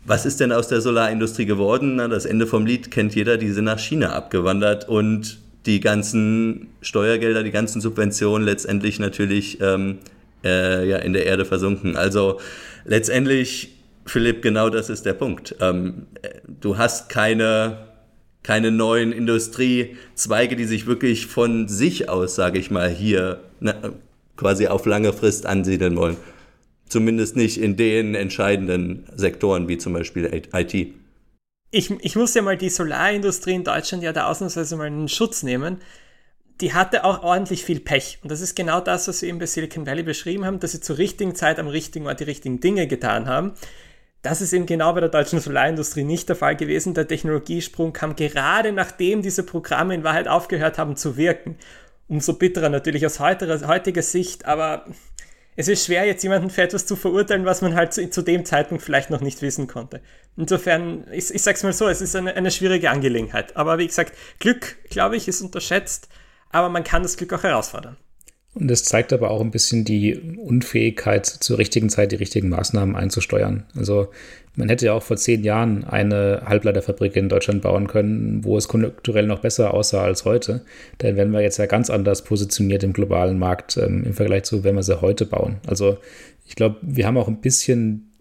Was 0.06 0.26
ist 0.26 0.40
denn 0.40 0.52
aus 0.52 0.68
der 0.68 0.82
Solarindustrie 0.82 1.46
geworden? 1.46 1.98
Na, 1.98 2.08
das 2.08 2.26
Ende 2.26 2.48
vom 2.48 2.66
Lied 2.66 2.90
kennt 2.90 3.16
jeder, 3.16 3.38
die 3.38 3.52
sind 3.52 3.66
nach 3.66 3.80
China 3.80 4.14
abgewandert 4.14 4.88
und 4.88 5.40
die 5.70 5.80
ganzen 5.80 6.68
Steuergelder, 6.82 7.44
die 7.44 7.52
ganzen 7.52 7.80
Subventionen 7.80 8.44
letztendlich 8.44 9.00
natürlich 9.00 9.62
ähm, 9.62 10.00
äh, 10.44 10.90
ja, 10.90 10.98
in 10.98 11.14
der 11.14 11.28
Erde 11.28 11.46
versunken. 11.46 11.96
Also 11.96 12.40
letztendlich, 12.86 13.76
Philipp, 14.06 14.42
genau 14.42 14.70
das 14.70 14.90
ist 14.90 15.06
der 15.06 15.14
Punkt. 15.14 15.56
Ähm, 15.62 16.08
du 16.60 16.78
hast 16.78 17.10
keine 17.10 17.90
keine 18.42 18.72
neuen 18.72 19.12
Industriezweige, 19.12 20.56
die 20.56 20.64
sich 20.64 20.88
wirklich 20.88 21.28
von 21.28 21.68
sich 21.68 22.10
aus, 22.10 22.36
sage 22.36 22.58
ich 22.58 22.72
mal, 22.72 22.90
hier 22.90 23.42
na, 23.60 23.76
quasi 24.38 24.68
auf 24.68 24.86
lange 24.86 25.14
Frist 25.14 25.46
ansiedeln 25.46 25.96
wollen. 25.98 26.16
Zumindest 26.88 27.36
nicht 27.36 27.60
in 27.60 27.76
den 27.76 28.16
entscheidenden 28.16 29.04
Sektoren 29.16 29.68
wie 29.68 29.78
zum 29.78 29.94
Beispiel 29.94 30.44
IT. 30.52 30.94
Ich, 31.72 31.92
ich 31.92 32.16
muss 32.16 32.34
ja 32.34 32.42
mal 32.42 32.58
die 32.58 32.70
Solarindustrie 32.70 33.54
in 33.54 33.64
Deutschland 33.64 34.04
ja 34.04 34.12
da 34.12 34.28
ausnahmsweise 34.28 34.76
mal 34.76 34.88
in 34.88 35.08
Schutz 35.08 35.44
nehmen. 35.44 35.82
Die 36.62 36.74
hatte 36.74 37.06
auch 37.06 37.24
ordentlich 37.24 37.64
viel 37.64 37.80
Pech. 37.80 38.20
Und 38.22 38.32
das 38.32 38.42
ist 38.42 38.56
genau 38.56 38.82
das, 38.82 39.08
was 39.08 39.22
wir 39.22 39.30
eben 39.30 39.40
bei 39.40 39.46
Silicon 39.46 39.86
Valley 39.86 40.04
beschrieben 40.04 40.46
haben, 40.46 40.60
dass 40.60 40.72
sie 40.72 40.82
zur 40.82 40.98
richtigen 40.98 41.36
Zeit 41.36 41.60
am 41.60 41.68
richtigen 41.68 42.08
Ort 42.08 42.20
die 42.20 42.26
richtigen 42.26 42.60
Dinge 42.60 42.88
getan 42.88 43.28
haben. 43.28 43.54
Das 44.22 44.42
ist 44.42 44.52
eben 44.52 44.66
genau 44.66 44.92
bei 44.94 45.00
der 45.00 45.10
deutschen 45.10 45.40
Solarindustrie 45.40 46.04
nicht 46.04 46.28
der 46.28 46.36
Fall 46.36 46.58
gewesen. 46.58 46.94
Der 46.94 47.08
Technologiesprung 47.08 47.94
kam 47.94 48.16
gerade 48.16 48.74
nachdem 48.74 49.22
diese 49.22 49.44
Programme 49.44 49.96
in 49.96 50.04
Wahrheit 50.04 50.28
aufgehört 50.28 50.78
haben 50.78 50.98
zu 50.98 51.16
wirken. 51.16 51.56
Umso 52.10 52.34
bitterer 52.34 52.70
natürlich 52.70 53.06
aus 53.06 53.20
heutiger, 53.20 53.66
heutiger 53.68 54.02
Sicht, 54.02 54.46
aber 54.46 54.86
es 55.60 55.68
ist 55.68 55.88
schwer, 55.88 56.06
jetzt 56.06 56.24
jemanden 56.24 56.50
für 56.50 56.62
etwas 56.62 56.86
zu 56.86 56.96
verurteilen, 56.96 57.44
was 57.44 57.62
man 57.62 57.76
halt 57.76 57.94
zu, 57.94 58.10
zu 58.10 58.22
dem 58.22 58.46
Zeitpunkt 58.46 58.82
vielleicht 58.82 59.10
noch 59.10 59.20
nicht 59.20 59.42
wissen 59.42 59.68
konnte. 59.68 60.00
Insofern, 60.38 61.06
ich, 61.12 61.34
ich 61.34 61.42
sag's 61.42 61.64
mal 61.64 61.74
so, 61.74 61.90
es 61.90 62.00
ist 62.00 62.16
eine, 62.16 62.34
eine 62.34 62.50
schwierige 62.50 62.90
Angelegenheit. 62.90 63.58
Aber 63.58 63.78
wie 63.78 63.88
gesagt, 63.88 64.14
Glück, 64.40 64.78
glaube 64.90 65.18
ich, 65.18 65.28
ist 65.28 65.42
unterschätzt, 65.42 66.08
aber 66.50 66.70
man 66.70 66.86
kann 66.86 67.04
das 67.04 67.18
Glück 67.18 67.34
auch 67.34 67.44
herausfordern. 67.44 67.98
Und 68.56 68.70
das 68.70 68.84
zeigt 68.84 69.14
aber 69.14 69.30
auch 69.32 69.42
ein 69.42 69.52
bisschen 69.52 69.86
die 69.86 70.38
Unfähigkeit, 70.38 71.26
zur 71.26 71.60
richtigen 71.60 71.90
Zeit 71.90 72.12
die 72.12 72.18
richtigen 72.18 72.50
Maßnahmen 72.50 72.96
einzusteuern. 72.96 73.66
Also 73.76 74.10
man 74.56 74.68
hätte 74.68 74.88
ja 74.88 74.94
auch 74.94 75.04
vor 75.04 75.18
zehn 75.18 75.44
Jahren 75.44 75.86
eine 75.86 76.42
Halbleiterfabrik 76.46 77.16
in 77.16 77.30
Deutschland 77.30 77.62
bauen 77.62 77.88
können, 77.88 78.44
wo 78.44 78.58
es 78.58 78.68
konjunkturell 78.68 79.28
noch 79.28 79.40
besser 79.40 79.74
aussah 79.74 80.04
als 80.04 80.26
heute. 80.26 80.62
Dann 80.98 81.16
wären 81.16 81.32
wir 81.32 81.42
jetzt 81.42 81.58
ja 81.58 81.68
ganz 81.68 81.90
anders 81.90 82.24
positioniert 82.24 82.84
im 82.84 82.92
globalen 82.92 83.40
Markt 83.40 83.78
ähm, 83.78 84.04
im 84.04 84.14
Vergleich 84.14 84.44
zu, 84.44 84.64
wenn 84.64 84.76
wir 84.76 84.84
sie 84.84 85.00
heute 85.00 85.26
bauen. 85.26 85.58
Also 85.68 85.98
ich 86.46 86.56
glaube, 86.56 86.78
wir 86.82 87.06
haben 87.06 87.18
auch 87.18 87.28
ein 87.28 87.42
bisschen 87.42 88.12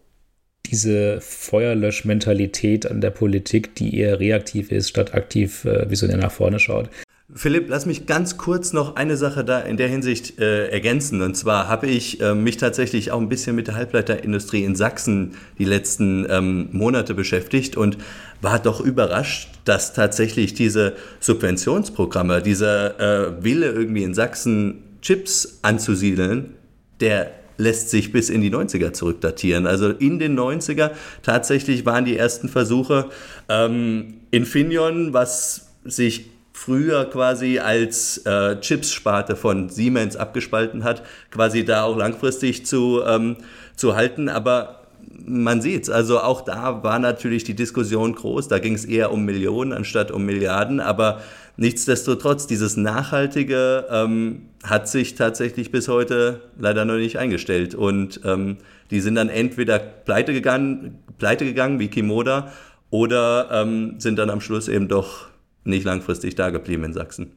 diese 0.67 1.21
Feuerlöschmentalität 1.21 2.89
an 2.89 3.01
der 3.01 3.11
Politik, 3.11 3.75
die 3.75 3.97
eher 3.97 4.21
reaktiv 4.21 4.71
ist, 4.71 4.91
statt 4.91 5.15
aktiv 5.15 5.65
äh, 5.65 5.91
visionär 5.91 6.19
nach 6.19 6.31
vorne 6.33 6.59
schaut. 6.59 6.91
Philipp, 7.35 7.67
lass 7.69 7.85
mich 7.85 8.07
ganz 8.07 8.39
kurz 8.39 8.73
noch 8.73 8.97
eine 8.97 9.19
Sache 9.19 9.45
da 9.45 9.61
in 9.61 9.77
der 9.77 9.89
Hinsicht 9.89 10.39
äh, 10.39 10.69
ergänzen. 10.69 11.21
Und 11.21 11.37
zwar 11.37 11.69
habe 11.69 11.87
ich 11.87 12.23
äh, 12.23 12.35
mich 12.35 12.57
tatsächlich 12.57 13.13
auch 13.13 13.21
ein 13.21 13.29
bisschen 13.29 13.55
mit 13.55 13.67
der 13.67 13.75
Halbleiterindustrie 13.75 14.65
in 14.65 14.75
Sachsen 14.75 15.33
die 15.59 15.67
letzten 15.67 16.27
ähm, 16.31 16.71
Monate 16.73 17.13
beschäftigt 17.13 17.77
und 17.77 17.99
war 18.41 18.59
doch 18.59 18.81
überrascht, 18.81 19.51
dass 19.67 19.93
tatsächlich 19.93 20.55
diese 20.55 20.95
Subventionsprogramme, 21.21 22.41
dieser 22.41 22.99
äh, 22.99 23.45
Wille 23.45 23.73
irgendwie 23.73 24.05
in 24.05 24.15
Sachsen 24.15 24.85
Chips 25.03 25.59
anzusiedeln, 25.61 26.55
der 27.01 27.31
lässt 27.59 27.91
sich 27.91 28.11
bis 28.11 28.31
in 28.31 28.41
die 28.41 28.51
90er 28.51 28.95
zurückdatieren. 28.95 29.67
Also 29.67 29.91
in 29.91 30.19
den 30.19 30.39
90er 30.39 30.93
tatsächlich 31.23 31.85
waren 31.85 32.07
die 32.07 32.17
ersten 32.17 32.49
Versuche. 32.49 33.11
Ähm, 33.51 34.15
Infineon, 34.31 35.13
was 35.13 35.67
sich 35.85 36.31
früher 36.59 37.05
quasi 37.05 37.61
als 37.61 38.19
äh, 38.27 38.61
Chips-Sparte 38.61 39.37
von 39.37 39.69
Siemens 39.69 40.17
abgespalten 40.17 40.83
hat, 40.83 41.03
quasi 41.31 41.65
da 41.65 41.85
auch 41.85 41.97
langfristig 41.97 42.67
zu, 42.67 43.01
ähm, 43.07 43.37
zu 43.77 43.95
halten. 43.95 44.29
Aber 44.29 44.81
man 45.25 45.63
sieht's, 45.63 45.89
also 45.89 46.21
auch 46.21 46.41
da 46.41 46.83
war 46.83 46.99
natürlich 46.99 47.45
die 47.45 47.55
Diskussion 47.55 48.15
groß. 48.15 48.49
Da 48.49 48.59
ging 48.59 48.75
es 48.75 48.85
eher 48.85 49.13
um 49.13 49.25
Millionen 49.25 49.73
anstatt 49.73 50.11
um 50.11 50.25
Milliarden. 50.27 50.81
Aber 50.81 51.21
nichtsdestotrotz, 51.57 52.49
dieses 52.49 52.77
Nachhaltige 52.77 53.87
ähm, 53.91 54.49
hat 54.65 54.89
sich 54.89 55.15
tatsächlich 55.15 55.71
bis 55.71 55.87
heute 55.87 56.41
leider 56.59 56.85
noch 56.85 56.97
nicht 56.97 57.19
eingestellt. 57.19 57.77
Und 57.77 58.21
ähm, 58.25 58.57
die 58.91 59.01
sind 59.01 59.15
dann 59.15 59.29
entweder 59.29 59.79
pleite 59.79 60.33
gegangen, 60.33 60.99
pleite 61.19 61.45
gegangen 61.45 61.79
wie 61.79 61.89
Kimoda 61.89 62.53
oder 62.91 63.49
ähm, 63.53 63.95
sind 63.99 64.19
dann 64.19 64.29
am 64.29 64.41
Schluss 64.41 64.67
eben 64.67 64.89
doch 64.89 65.29
nicht 65.69 65.85
langfristig 65.85 66.35
da 66.35 66.51
geblieben 66.51 66.85
in 66.85 66.93
Sachsen. 66.93 67.37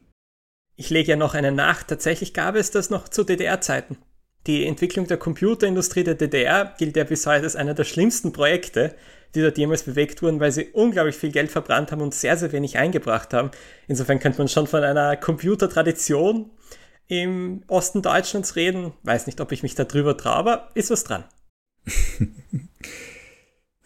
Ich 0.76 0.90
lege 0.90 1.10
ja 1.10 1.16
noch 1.16 1.34
einen 1.34 1.54
nach. 1.54 1.82
Tatsächlich 1.82 2.34
gab 2.34 2.56
es 2.56 2.70
das 2.70 2.90
noch 2.90 3.08
zu 3.08 3.24
DDR-Zeiten. 3.24 3.98
Die 4.46 4.66
Entwicklung 4.66 5.06
der 5.06 5.18
Computerindustrie 5.18 6.02
der 6.02 6.14
DDR 6.14 6.74
gilt 6.78 6.96
ja 6.96 7.04
bis 7.04 7.26
heute 7.26 7.44
als 7.44 7.54
einer 7.54 7.74
der 7.74 7.84
schlimmsten 7.84 8.32
Projekte, 8.32 8.94
die 9.34 9.40
dort 9.40 9.56
jemals 9.56 9.84
bewegt 9.84 10.22
wurden, 10.22 10.40
weil 10.40 10.50
sie 10.50 10.70
unglaublich 10.72 11.14
viel 11.14 11.30
Geld 11.30 11.50
verbrannt 11.50 11.92
haben 11.92 12.00
und 12.00 12.14
sehr, 12.14 12.36
sehr 12.36 12.52
wenig 12.52 12.76
eingebracht 12.76 13.32
haben. 13.32 13.50
Insofern 13.86 14.18
könnte 14.18 14.38
man 14.38 14.48
schon 14.48 14.66
von 14.66 14.82
einer 14.82 15.16
Computertradition 15.16 16.50
im 17.06 17.62
Osten 17.68 18.02
Deutschlands 18.02 18.56
reden. 18.56 18.92
Weiß 19.04 19.26
nicht, 19.26 19.40
ob 19.40 19.52
ich 19.52 19.62
mich 19.62 19.74
darüber 19.74 20.16
traue, 20.16 20.34
aber 20.34 20.70
ist 20.74 20.90
was 20.90 21.04
dran. 21.04 21.24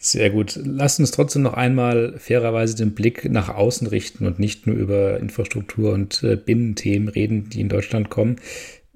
Sehr 0.06 0.30
gut. 0.30 0.56
Lass 0.62 1.00
uns 1.00 1.10
trotzdem 1.10 1.42
noch 1.42 1.54
einmal 1.54 2.14
fairerweise 2.16 2.76
den 2.76 2.94
Blick 2.94 3.28
nach 3.28 3.48
außen 3.48 3.88
richten 3.88 4.24
und 4.24 4.38
nicht 4.38 4.64
nur 4.68 4.76
über 4.76 5.18
Infrastruktur 5.18 5.92
und 5.92 6.22
äh, 6.22 6.36
Binnenthemen 6.36 7.08
reden, 7.08 7.48
die 7.48 7.60
in 7.60 7.68
Deutschland 7.68 8.08
kommen. 8.08 8.36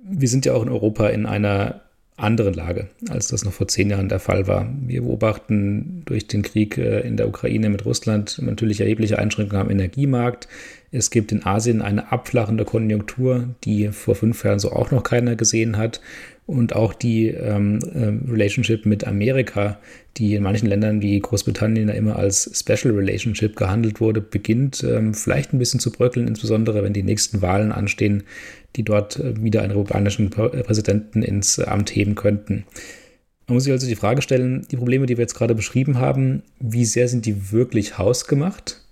Wir 0.00 0.28
sind 0.28 0.46
ja 0.46 0.52
auch 0.52 0.62
in 0.62 0.68
Europa 0.68 1.08
in 1.08 1.26
einer 1.26 1.80
anderen 2.16 2.54
Lage, 2.54 2.90
als 3.08 3.26
das 3.26 3.44
noch 3.44 3.52
vor 3.52 3.66
zehn 3.66 3.90
Jahren 3.90 4.08
der 4.08 4.20
Fall 4.20 4.46
war. 4.46 4.72
Wir 4.86 5.02
beobachten 5.02 6.02
durch 6.04 6.28
den 6.28 6.42
Krieg 6.42 6.78
äh, 6.78 7.00
in 7.00 7.16
der 7.16 7.26
Ukraine 7.26 7.70
mit 7.70 7.84
Russland 7.84 8.40
natürlich 8.40 8.80
erhebliche 8.80 9.18
Einschränkungen 9.18 9.62
am 9.62 9.70
Energiemarkt. 9.70 10.46
Es 10.92 11.10
gibt 11.10 11.30
in 11.30 11.46
Asien 11.46 11.82
eine 11.82 12.10
abflachende 12.10 12.64
Konjunktur, 12.64 13.48
die 13.64 13.88
vor 13.88 14.16
fünf 14.16 14.44
Jahren 14.44 14.58
so 14.58 14.72
auch 14.72 14.90
noch 14.90 15.04
keiner 15.04 15.36
gesehen 15.36 15.76
hat 15.76 16.00
und 16.46 16.74
auch 16.74 16.94
die 16.94 17.28
ähm, 17.28 17.78
äh, 17.94 18.30
Relationship 18.30 18.84
mit 18.86 19.06
Amerika, 19.06 19.78
die 20.16 20.34
in 20.34 20.42
manchen 20.42 20.68
Ländern 20.68 21.00
wie 21.00 21.20
Großbritannien 21.20 21.88
ja 21.88 21.94
immer 21.94 22.16
als 22.16 22.50
Special 22.58 22.92
Relationship 22.92 23.54
gehandelt 23.54 24.00
wurde, 24.00 24.20
beginnt 24.20 24.82
ähm, 24.82 25.14
vielleicht 25.14 25.52
ein 25.52 25.60
bisschen 25.60 25.78
zu 25.78 25.92
bröckeln, 25.92 26.26
insbesondere 26.26 26.82
wenn 26.82 26.92
die 26.92 27.04
nächsten 27.04 27.40
Wahlen 27.40 27.70
anstehen, 27.70 28.24
die 28.74 28.82
dort 28.82 29.20
äh, 29.20 29.40
wieder 29.40 29.60
einen 29.62 29.70
republikanischen 29.70 30.30
Präsidenten 30.30 31.22
ins 31.22 31.60
Amt 31.60 31.94
heben 31.94 32.16
könnten. 32.16 32.64
Man 33.46 33.54
muss 33.54 33.64
sich 33.64 33.72
also 33.72 33.86
die 33.86 33.96
Frage 33.96 34.22
stellen, 34.22 34.66
die 34.70 34.76
Probleme, 34.76 35.06
die 35.06 35.16
wir 35.16 35.22
jetzt 35.22 35.34
gerade 35.34 35.54
beschrieben 35.54 35.98
haben, 35.98 36.42
wie 36.58 36.84
sehr 36.84 37.06
sind 37.06 37.26
die 37.26 37.52
wirklich 37.52 37.96
hausgemacht? 37.96 38.82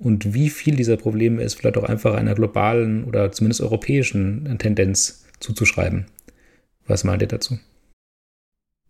Und 0.00 0.32
wie 0.32 0.48
viel 0.48 0.76
dieser 0.76 0.96
Probleme 0.96 1.42
ist 1.42 1.54
vielleicht 1.54 1.76
auch 1.76 1.84
einfach 1.84 2.14
einer 2.14 2.34
globalen 2.34 3.04
oder 3.04 3.30
zumindest 3.32 3.60
europäischen 3.60 4.58
Tendenz 4.58 5.26
zuzuschreiben? 5.40 6.06
Was 6.86 7.04
meint 7.04 7.20
ihr 7.20 7.28
dazu? 7.28 7.58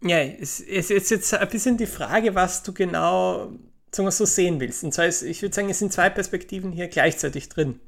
Ja, 0.03 0.19
es, 0.21 0.61
es 0.61 0.91
ist 0.91 1.11
jetzt 1.11 1.35
ein 1.35 1.49
bisschen 1.49 1.77
die 1.77 1.87
Frage, 1.87 2.35
was 2.35 2.63
du 2.63 2.73
genau 2.73 3.53
so 3.93 4.25
sehen 4.25 4.61
willst. 4.61 4.85
Und 4.85 4.95
zwar 4.95 5.07
ist, 5.07 5.23
ich 5.23 5.43
würde 5.43 5.55
sagen, 5.55 5.69
es 5.69 5.81
sind 5.81 5.93
zwei 5.93 6.11
Perspektiven 6.11 6.71
hier 6.71 6.87
gleichzeitig 6.87 7.49
drin. 7.49 7.81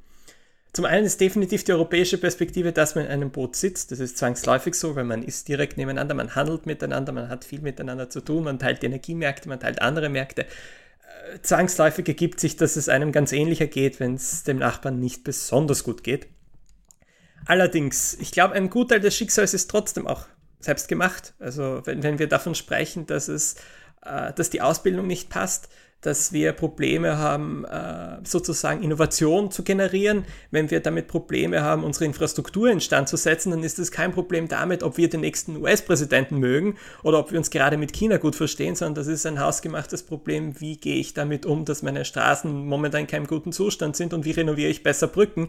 Zum 0.73 0.85
einen 0.87 1.07
ist 1.07 1.21
definitiv 1.21 1.65
die 1.65 1.73
europäische 1.73 2.19
Perspektive, 2.19 2.73
dass 2.73 2.95
man 2.95 3.05
in 3.05 3.11
einem 3.11 3.31
Boot 3.31 3.55
sitzt. 3.55 3.93
Das 3.93 4.01
ist 4.01 4.19
zwangsläufig 4.19 4.75
so, 4.75 4.97
weil 4.97 5.05
man 5.05 5.23
ist 5.23 5.47
direkt 5.47 5.77
nebeneinander, 5.77 6.15
man 6.15 6.35
handelt 6.35 6.67
miteinander, 6.67 7.13
man 7.13 7.29
hat 7.29 7.45
viel 7.45 7.61
miteinander 7.61 8.11
zu 8.11 8.21
tun, 8.21 8.45
man 8.45 8.59
teilt 8.59 8.83
Energiemärkte, 8.83 9.49
man 9.49 9.61
teilt 9.61 9.81
andere 9.81 10.09
Märkte. 10.09 10.47
Zwangsläufig 11.43 12.07
ergibt 12.09 12.41
sich, 12.41 12.57
dass 12.57 12.77
es 12.77 12.89
einem 12.89 13.13
ganz 13.13 13.33
ähnlicher 13.33 13.67
geht, 13.67 14.01
wenn 14.01 14.15
es 14.15 14.45
dem 14.45 14.59
Nachbarn 14.59 14.99
nicht 14.99 15.25
besonders 15.25 15.85
gut 15.85 16.05
geht. 16.05 16.27
Allerdings, 17.47 18.15
ich 18.15 18.33
glaube, 18.33 18.55
ein 18.55 18.71
Gutteil 18.71 19.01
des 19.01 19.17
Schicksals 19.17 19.55
ist 19.55 19.71
trotzdem 19.71 20.07
auch 20.07 20.27
selbst 20.61 20.89
gemacht. 20.89 21.35
Also 21.39 21.83
wenn, 21.85 22.03
wenn 22.03 22.19
wir 22.19 22.29
davon 22.29 22.55
sprechen, 22.55 23.07
dass 23.07 23.29
es, 23.29 23.57
äh, 24.05 24.33
dass 24.33 24.51
die 24.51 24.61
Ausbildung 24.61 25.07
nicht 25.07 25.29
passt, 25.29 25.69
dass 26.03 26.33
wir 26.33 26.53
Probleme 26.53 27.17
haben, 27.17 27.65
äh, 27.65 28.19
sozusagen 28.25 28.83
Innovation 28.83 29.53
zu 29.53 29.63
generieren. 29.63 30.25
Wenn 30.51 30.71
wir 30.71 30.81
damit 30.81 31.07
Probleme 31.07 31.63
haben, 31.63 31.85
unsere 31.85 32.05
Infrastruktur 32.05 32.71
instand 32.71 33.09
zu 33.09 33.17
setzen, 33.17 33.51
dann 33.51 33.63
ist 33.63 33.79
es 33.79 33.93
kein 33.93 34.13
Problem 34.13 34.49
damit, 34.49 34.83
ob 34.83 34.97
wir 34.99 35.09
den 35.09 35.21
nächsten 35.21 35.57
US-Präsidenten 35.57 36.39
mögen 36.39 36.77
oder 37.05 37.21
ob 37.21 37.31
wir 37.31 37.39
uns 37.39 37.51
gerade 37.51 37.77
mit 37.77 37.93
China 37.93 38.17
gut 38.17 38.35
verstehen, 38.35 38.75
sondern 38.75 38.97
das 38.97 39.07
ist 39.07 39.25
ein 39.27 39.41
hausgemachtes 39.41 40.03
Problem. 40.03 40.61
Wie 40.61 40.77
gehe 40.77 40.97
ich 40.97 41.15
damit 41.15 41.47
um, 41.47 41.65
dass 41.65 41.83
meine 41.83 42.05
Straßen 42.05 42.67
momentan 42.67 43.03
in 43.03 43.07
keinem 43.07 43.27
guten 43.29 43.53
Zustand 43.53 43.95
sind 43.95 44.13
und 44.13 44.25
wie 44.25 44.33
renoviere 44.33 44.71
ich 44.71 44.83
besser 44.83 45.07
Brücken? 45.07 45.49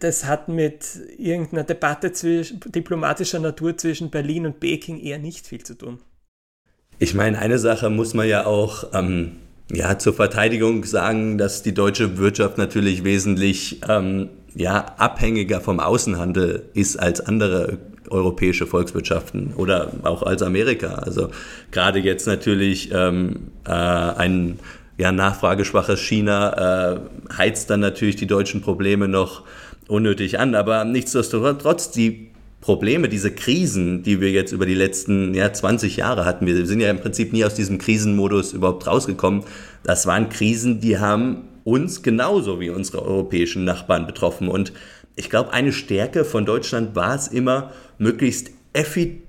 Das 0.00 0.26
hat 0.26 0.48
mit 0.48 0.84
irgendeiner 1.16 1.64
Debatte 1.64 2.12
zwischen, 2.12 2.60
diplomatischer 2.60 3.40
Natur 3.40 3.78
zwischen 3.78 4.10
Berlin 4.10 4.44
und 4.44 4.60
Peking 4.60 5.00
eher 5.00 5.18
nicht 5.18 5.46
viel 5.46 5.64
zu 5.64 5.78
tun. 5.78 5.98
Ich 6.98 7.14
meine, 7.14 7.38
eine 7.38 7.58
Sache 7.58 7.88
muss 7.88 8.12
man 8.12 8.28
ja 8.28 8.44
auch 8.44 8.84
ähm, 8.92 9.38
ja, 9.72 9.98
zur 9.98 10.12
Verteidigung 10.12 10.84
sagen, 10.84 11.38
dass 11.38 11.62
die 11.62 11.72
deutsche 11.72 12.18
Wirtschaft 12.18 12.58
natürlich 12.58 13.04
wesentlich 13.04 13.80
ähm, 13.88 14.28
ja, 14.54 14.84
abhängiger 14.98 15.60
vom 15.60 15.80
Außenhandel 15.80 16.66
ist 16.74 16.98
als 16.98 17.20
andere 17.20 17.78
europäische 18.10 18.66
Volkswirtschaften 18.66 19.54
oder 19.56 19.90
auch 20.02 20.22
als 20.22 20.42
Amerika. 20.42 20.96
Also 20.96 21.30
gerade 21.70 21.98
jetzt 22.00 22.26
natürlich 22.26 22.90
ähm, 22.92 23.50
äh, 23.66 23.70
ein 23.70 24.58
ja, 24.98 25.10
nachfrageschwaches 25.10 26.00
China 26.00 26.92
äh, 26.92 27.00
heizt 27.36 27.70
dann 27.70 27.80
natürlich 27.80 28.16
die 28.16 28.26
deutschen 28.26 28.60
Probleme 28.60 29.08
noch 29.08 29.44
unnötig 29.88 30.38
an. 30.38 30.54
Aber 30.54 30.84
nichtsdestotrotz, 30.84 31.90
die 31.90 32.31
Probleme, 32.62 33.08
diese 33.08 33.32
Krisen, 33.32 34.04
die 34.04 34.20
wir 34.20 34.30
jetzt 34.30 34.52
über 34.52 34.66
die 34.66 34.74
letzten 34.74 35.34
ja, 35.34 35.52
20 35.52 35.96
Jahre 35.96 36.24
hatten, 36.24 36.46
wir 36.46 36.64
sind 36.64 36.80
ja 36.80 36.90
im 36.90 37.00
Prinzip 37.00 37.32
nie 37.32 37.44
aus 37.44 37.54
diesem 37.54 37.76
Krisenmodus 37.76 38.52
überhaupt 38.52 38.86
rausgekommen. 38.86 39.42
Das 39.82 40.06
waren 40.06 40.28
Krisen, 40.28 40.80
die 40.80 40.98
haben 40.98 41.48
uns 41.64 42.02
genauso 42.02 42.60
wie 42.60 42.70
unsere 42.70 43.04
europäischen 43.04 43.64
Nachbarn 43.64 44.06
betroffen. 44.06 44.48
Und 44.48 44.72
ich 45.16 45.28
glaube, 45.28 45.52
eine 45.52 45.72
Stärke 45.72 46.24
von 46.24 46.46
Deutschland 46.46 46.94
war 46.94 47.16
es 47.16 47.26
immer, 47.28 47.72
möglichst 47.98 48.52
effizient 48.72 49.21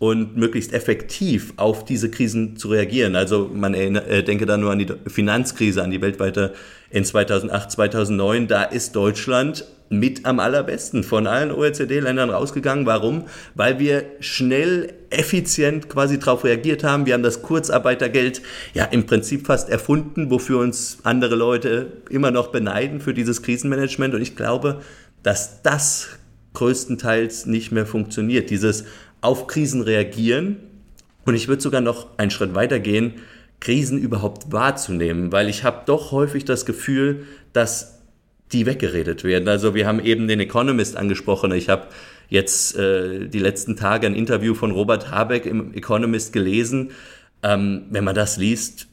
und 0.00 0.36
möglichst 0.36 0.72
effektiv 0.72 1.52
auf 1.56 1.84
diese 1.84 2.10
Krisen 2.10 2.56
zu 2.56 2.68
reagieren. 2.68 3.14
Also 3.14 3.48
man 3.52 3.74
äh, 3.74 4.24
denke 4.24 4.44
da 4.44 4.56
nur 4.56 4.72
an 4.72 4.80
die 4.80 4.88
Finanzkrise, 5.06 5.82
an 5.82 5.92
die 5.92 6.00
weltweite 6.00 6.52
in 6.90 7.04
2008, 7.04 7.70
2009. 7.70 8.48
Da 8.48 8.64
ist 8.64 8.96
Deutschland 8.96 9.66
mit 9.88 10.26
am 10.26 10.40
allerbesten 10.40 11.04
von 11.04 11.28
allen 11.28 11.52
OECD-Ländern 11.52 12.30
rausgegangen. 12.30 12.86
Warum? 12.86 13.24
Weil 13.54 13.78
wir 13.78 14.04
schnell, 14.20 14.92
effizient 15.10 15.88
quasi 15.88 16.18
darauf 16.18 16.42
reagiert 16.42 16.82
haben. 16.82 17.06
Wir 17.06 17.14
haben 17.14 17.22
das 17.22 17.42
Kurzarbeitergeld 17.42 18.42
ja 18.72 18.84
im 18.84 19.06
Prinzip 19.06 19.46
fast 19.46 19.68
erfunden, 19.68 20.28
wofür 20.30 20.58
uns 20.58 20.98
andere 21.04 21.36
Leute 21.36 22.02
immer 22.10 22.32
noch 22.32 22.48
beneiden 22.48 23.00
für 23.00 23.14
dieses 23.14 23.42
Krisenmanagement. 23.42 24.14
Und 24.14 24.22
ich 24.22 24.34
glaube, 24.34 24.80
dass 25.22 25.62
das 25.62 26.08
größtenteils 26.54 27.46
nicht 27.46 27.72
mehr 27.72 27.86
funktioniert. 27.86 28.50
Dieses 28.50 28.84
auf 29.24 29.46
Krisen 29.46 29.80
reagieren. 29.82 30.56
Und 31.24 31.34
ich 31.34 31.48
würde 31.48 31.62
sogar 31.62 31.80
noch 31.80 32.18
einen 32.18 32.30
Schritt 32.30 32.54
weiter 32.54 32.78
gehen, 32.78 33.14
Krisen 33.60 33.98
überhaupt 33.98 34.52
wahrzunehmen, 34.52 35.32
weil 35.32 35.48
ich 35.48 35.64
habe 35.64 35.82
doch 35.86 36.12
häufig 36.12 36.44
das 36.44 36.66
Gefühl, 36.66 37.26
dass 37.54 38.02
die 38.52 38.66
weggeredet 38.66 39.24
werden. 39.24 39.48
Also 39.48 39.74
wir 39.74 39.86
haben 39.86 40.00
eben 40.00 40.28
den 40.28 40.40
Economist 40.40 40.96
angesprochen. 40.96 41.50
Ich 41.52 41.70
habe 41.70 41.86
jetzt 42.28 42.76
äh, 42.76 43.26
die 43.26 43.38
letzten 43.38 43.76
Tage 43.76 44.06
ein 44.06 44.14
Interview 44.14 44.54
von 44.54 44.70
Robert 44.70 45.10
Habeck 45.10 45.46
im 45.46 45.72
Economist 45.72 46.34
gelesen. 46.34 46.90
Ähm, 47.42 47.86
wenn 47.90 48.04
man 48.04 48.14
das 48.14 48.36
liest, 48.36 48.88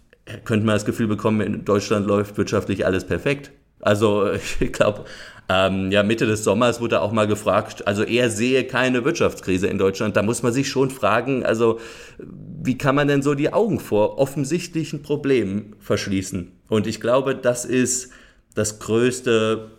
könnte 0.46 0.66
man 0.66 0.76
das 0.76 0.86
Gefühl 0.86 1.08
bekommen, 1.08 1.42
in 1.42 1.66
Deutschland 1.66 2.08
läuft 2.08 2.38
wirtschaftlich 2.38 2.86
alles 2.86 3.06
perfekt. 3.06 3.52
Also 3.82 4.32
ich 4.60 4.72
glaube, 4.72 5.04
ähm, 5.52 5.92
ja, 5.92 6.02
Mitte 6.02 6.26
des 6.26 6.46
Sommers 6.46 6.80
wurde 6.80 7.02
auch 7.02 7.12
mal 7.12 7.28
gefragt, 7.28 7.86
also 7.86 8.04
er 8.04 8.30
sehe 8.30 8.64
keine 8.64 9.04
Wirtschaftskrise 9.04 9.68
in 9.68 9.78
Deutschland. 9.78 10.16
Da 10.16 10.24
muss 10.24 10.44
man 10.44 10.54
sich 10.54 10.70
schon 10.70 10.90
fragen, 10.90 11.44
also 11.44 11.80
wie 12.18 12.78
kann 12.78 12.96
man 12.96 13.10
denn 13.10 13.22
so 13.22 13.34
die 13.34 13.52
Augen 13.52 13.80
vor 13.82 14.18
offensichtlichen 14.18 15.02
Problemen 15.02 15.76
verschließen? 15.80 16.54
Und 16.70 16.88
ich 16.88 17.02
glaube, 17.02 17.36
das 17.36 17.66
ist 17.66 18.12
das 18.56 18.80
größte 18.80 19.72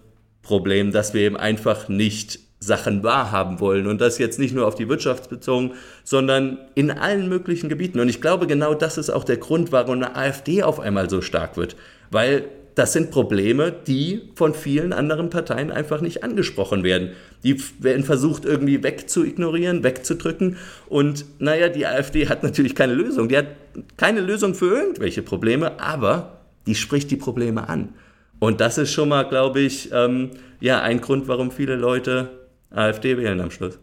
Problem, 0.43 0.93
dass 0.93 1.15
wir 1.15 1.23
eben 1.23 1.39
einfach 1.39 1.89
nicht 1.89 2.41
Sachen 2.59 3.03
wahrhaben 3.03 3.59
wollen 3.59 3.87
und 3.87 4.01
das 4.01 4.19
jetzt 4.19 4.39
nicht 4.39 4.55
nur 4.55 4.67
auf 4.67 4.75
die 4.75 4.89
Wirtschaft 4.91 5.31
bezogen, 5.31 5.73
sondern 6.05 6.59
in 6.75 6.91
allen 6.91 7.31
möglichen 7.31 7.71
Gebieten. 7.71 7.99
Und 7.99 8.11
ich 8.11 8.21
glaube, 8.21 8.47
genau 8.47 8.75
das 8.75 8.99
ist 8.99 9.09
auch 9.09 9.25
der 9.25 9.39
Grund, 9.39 9.73
warum 9.73 9.97
eine 9.97 10.17
AfD 10.17 10.63
auf 10.63 10.81
einmal 10.81 11.09
so 11.09 11.23
stark 11.23 11.57
wird, 11.57 11.77
weil 12.11 12.45
das 12.75 12.93
sind 12.93 13.11
Probleme, 13.11 13.73
die 13.87 14.23
von 14.35 14.55
vielen 14.55 14.93
anderen 14.93 15.31
Parteien 15.31 15.71
einfach 15.71 16.01
nicht 16.01 16.25
angesprochen 16.25 16.85
werden. 16.85 17.11
Die 17.45 17.61
werden 17.81 18.05
versucht 18.05 18.45
irgendwie 18.45 18.83
wegzuignorieren, 18.83 19.85
wegzudrücken. 19.85 20.57
Und 20.89 21.25
naja, 21.39 21.69
die 21.69 21.87
AfD 21.87 22.29
hat 22.29 22.43
natürlich 22.43 22.75
keine 22.75 22.95
Lösung. 22.95 23.29
Die 23.29 23.37
hat 23.37 23.49
keine 23.97 24.21
Lösung 24.21 24.55
für 24.55 24.75
irgendwelche 24.75 25.23
Probleme, 25.23 25.81
aber 25.81 26.39
die 26.67 26.75
spricht 26.75 27.11
die 27.11 27.17
Probleme 27.17 27.69
an. 27.69 27.91
Und 28.39 28.61
das 28.61 28.79
ist 28.79 28.93
schon 28.93 29.09
mal, 29.09 29.25
glaube 29.25 29.61
ich, 29.61 29.91
ähm, 29.93 30.31
ja, 30.61 30.81
ein 30.81 31.01
Grund, 31.01 31.29
warum 31.29 31.51
viele 31.51 31.77
Leute 31.77 32.31
AfD 32.71 33.17
wählen 33.17 33.41
am 33.41 33.51
Schluss. 33.51 33.79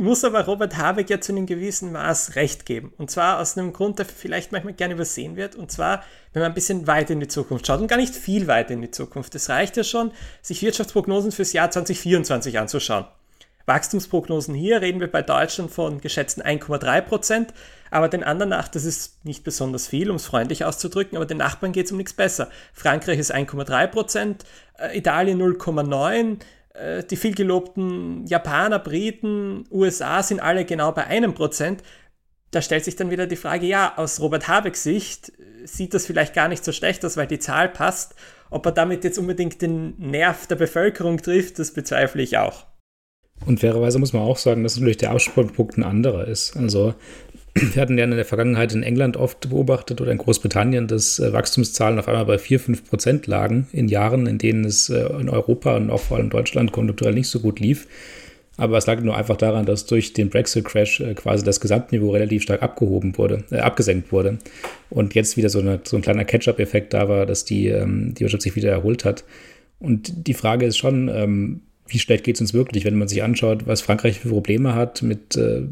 Muss 0.00 0.22
aber 0.22 0.44
Robert 0.44 0.76
Habeck 0.76 1.10
ja 1.10 1.20
zu 1.20 1.32
einem 1.32 1.46
gewissen 1.46 1.90
Maß 1.90 2.36
recht 2.36 2.66
geben. 2.66 2.92
Und 2.98 3.10
zwar 3.10 3.40
aus 3.40 3.58
einem 3.58 3.72
Grund, 3.72 3.98
der 3.98 4.06
vielleicht 4.06 4.52
manchmal 4.52 4.74
gerne 4.74 4.94
übersehen 4.94 5.34
wird. 5.34 5.56
Und 5.56 5.72
zwar, 5.72 6.04
wenn 6.32 6.40
man 6.40 6.52
ein 6.52 6.54
bisschen 6.54 6.86
weiter 6.86 7.14
in 7.14 7.18
die 7.18 7.26
Zukunft 7.26 7.66
schaut 7.66 7.80
und 7.80 7.88
gar 7.88 7.96
nicht 7.96 8.14
viel 8.14 8.46
weiter 8.46 8.74
in 8.74 8.80
die 8.80 8.92
Zukunft. 8.92 9.34
Es 9.34 9.48
reicht 9.48 9.76
ja 9.76 9.82
schon, 9.82 10.12
sich 10.40 10.62
Wirtschaftsprognosen 10.62 11.32
fürs 11.32 11.52
Jahr 11.52 11.72
2024 11.72 12.60
anzuschauen. 12.60 13.06
Wachstumsprognosen 13.66 14.54
hier 14.54 14.80
reden 14.80 15.00
wir 15.00 15.10
bei 15.10 15.22
Deutschland 15.22 15.72
von 15.72 16.00
geschätzten 16.00 16.44
1,3 16.44 17.00
Prozent, 17.02 17.54
aber 17.90 18.08
den 18.08 18.22
anderen 18.22 18.50
nach, 18.50 18.68
das 18.68 18.84
ist 18.84 19.24
nicht 19.24 19.42
besonders 19.42 19.88
viel, 19.88 20.10
um 20.10 20.16
es 20.16 20.26
freundlich 20.26 20.64
auszudrücken, 20.64 21.16
aber 21.16 21.26
den 21.26 21.38
Nachbarn 21.38 21.72
geht 21.72 21.86
es 21.86 21.92
um 21.92 21.98
nichts 21.98 22.14
besser. 22.14 22.50
Frankreich 22.72 23.18
ist 23.18 23.34
1,3 23.34 23.88
Prozent, 23.88 24.44
äh, 24.78 24.96
Italien 24.96 25.38
0,9, 25.42 26.38
äh, 26.78 27.04
die 27.04 27.16
vielgelobten 27.16 28.26
Japaner, 28.26 28.78
Briten, 28.78 29.64
USA 29.70 30.22
sind 30.22 30.40
alle 30.40 30.64
genau 30.64 30.92
bei 30.92 31.06
einem 31.06 31.34
Prozent. 31.34 31.82
Da 32.50 32.62
stellt 32.62 32.84
sich 32.84 32.96
dann 32.96 33.10
wieder 33.10 33.26
die 33.26 33.36
Frage, 33.36 33.66
ja, 33.66 33.94
aus 33.96 34.20
Robert 34.20 34.48
Habecks 34.48 34.82
Sicht 34.82 35.30
äh, 35.30 35.66
sieht 35.66 35.94
das 35.94 36.06
vielleicht 36.06 36.34
gar 36.34 36.48
nicht 36.48 36.64
so 36.64 36.72
schlecht 36.72 37.04
aus, 37.04 37.16
weil 37.16 37.26
die 37.26 37.38
Zahl 37.38 37.68
passt. 37.68 38.14
Ob 38.50 38.64
er 38.64 38.72
damit 38.72 39.04
jetzt 39.04 39.18
unbedingt 39.18 39.60
den 39.60 39.94
Nerv 39.98 40.46
der 40.46 40.56
Bevölkerung 40.56 41.18
trifft, 41.18 41.58
das 41.58 41.72
bezweifle 41.72 42.22
ich 42.22 42.38
auch. 42.38 42.66
Und 43.46 43.60
fairerweise 43.60 43.98
muss 43.98 44.12
man 44.12 44.22
auch 44.22 44.36
sagen, 44.36 44.62
dass 44.62 44.76
natürlich 44.76 44.96
der 44.96 45.10
Absprungpunkt 45.10 45.78
ein 45.78 45.84
anderer 45.84 46.26
ist. 46.26 46.56
Also 46.56 46.94
wir 47.54 47.82
hatten 47.82 47.98
ja 47.98 48.04
in 48.04 48.10
der 48.10 48.24
Vergangenheit 48.24 48.72
in 48.72 48.82
England 48.82 49.16
oft 49.16 49.48
beobachtet 49.48 50.00
oder 50.00 50.12
in 50.12 50.18
Großbritannien, 50.18 50.86
dass 50.86 51.18
äh, 51.18 51.32
Wachstumszahlen 51.32 51.98
auf 51.98 52.08
einmal 52.08 52.26
bei 52.26 52.38
4, 52.38 52.60
5 52.60 52.88
Prozent 52.88 53.26
lagen 53.26 53.66
in 53.72 53.88
Jahren, 53.88 54.26
in 54.26 54.38
denen 54.38 54.64
es 54.64 54.90
äh, 54.90 55.06
in 55.20 55.28
Europa 55.28 55.76
und 55.76 55.90
auch 55.90 56.00
vor 56.00 56.16
allem 56.16 56.26
in 56.26 56.30
Deutschland 56.30 56.72
konjunkturell 56.72 57.14
nicht 57.14 57.28
so 57.28 57.40
gut 57.40 57.60
lief. 57.60 57.86
Aber 58.58 58.76
es 58.76 58.86
lag 58.86 59.00
nur 59.00 59.16
einfach 59.16 59.36
daran, 59.36 59.66
dass 59.66 59.86
durch 59.86 60.14
den 60.14 60.30
Brexit-Crash 60.30 61.00
äh, 61.00 61.14
quasi 61.14 61.44
das 61.44 61.60
Gesamtniveau 61.60 62.10
relativ 62.10 62.42
stark 62.42 62.62
abgehoben 62.62 63.16
wurde, 63.16 63.44
äh, 63.50 63.58
abgesenkt 63.58 64.10
wurde. 64.10 64.38
Und 64.90 65.14
jetzt 65.14 65.36
wieder 65.36 65.48
so, 65.48 65.60
eine, 65.60 65.80
so 65.84 65.96
ein 65.96 66.02
kleiner 66.02 66.24
Catch-up-Effekt 66.24 66.92
da 66.92 67.08
war, 67.08 67.24
dass 67.24 67.44
die, 67.44 67.68
ähm, 67.68 68.14
die 68.14 68.22
Wirtschaft 68.22 68.42
sich 68.42 68.56
wieder 68.56 68.70
erholt 68.70 69.04
hat. 69.04 69.24
Und 69.78 70.26
die 70.26 70.34
Frage 70.34 70.66
ist 70.66 70.76
schon, 70.76 71.08
ähm, 71.08 71.60
wie 71.86 72.00
schlecht 72.00 72.24
geht 72.24 72.34
es 72.34 72.40
uns 72.40 72.52
wirklich, 72.52 72.84
wenn 72.84 72.98
man 72.98 73.06
sich 73.06 73.22
anschaut, 73.22 73.66
was 73.66 73.80
Frankreich 73.80 74.18
für 74.18 74.28
Probleme 74.28 74.74
hat 74.74 75.02
mit 75.02 75.36
äh, 75.36 75.62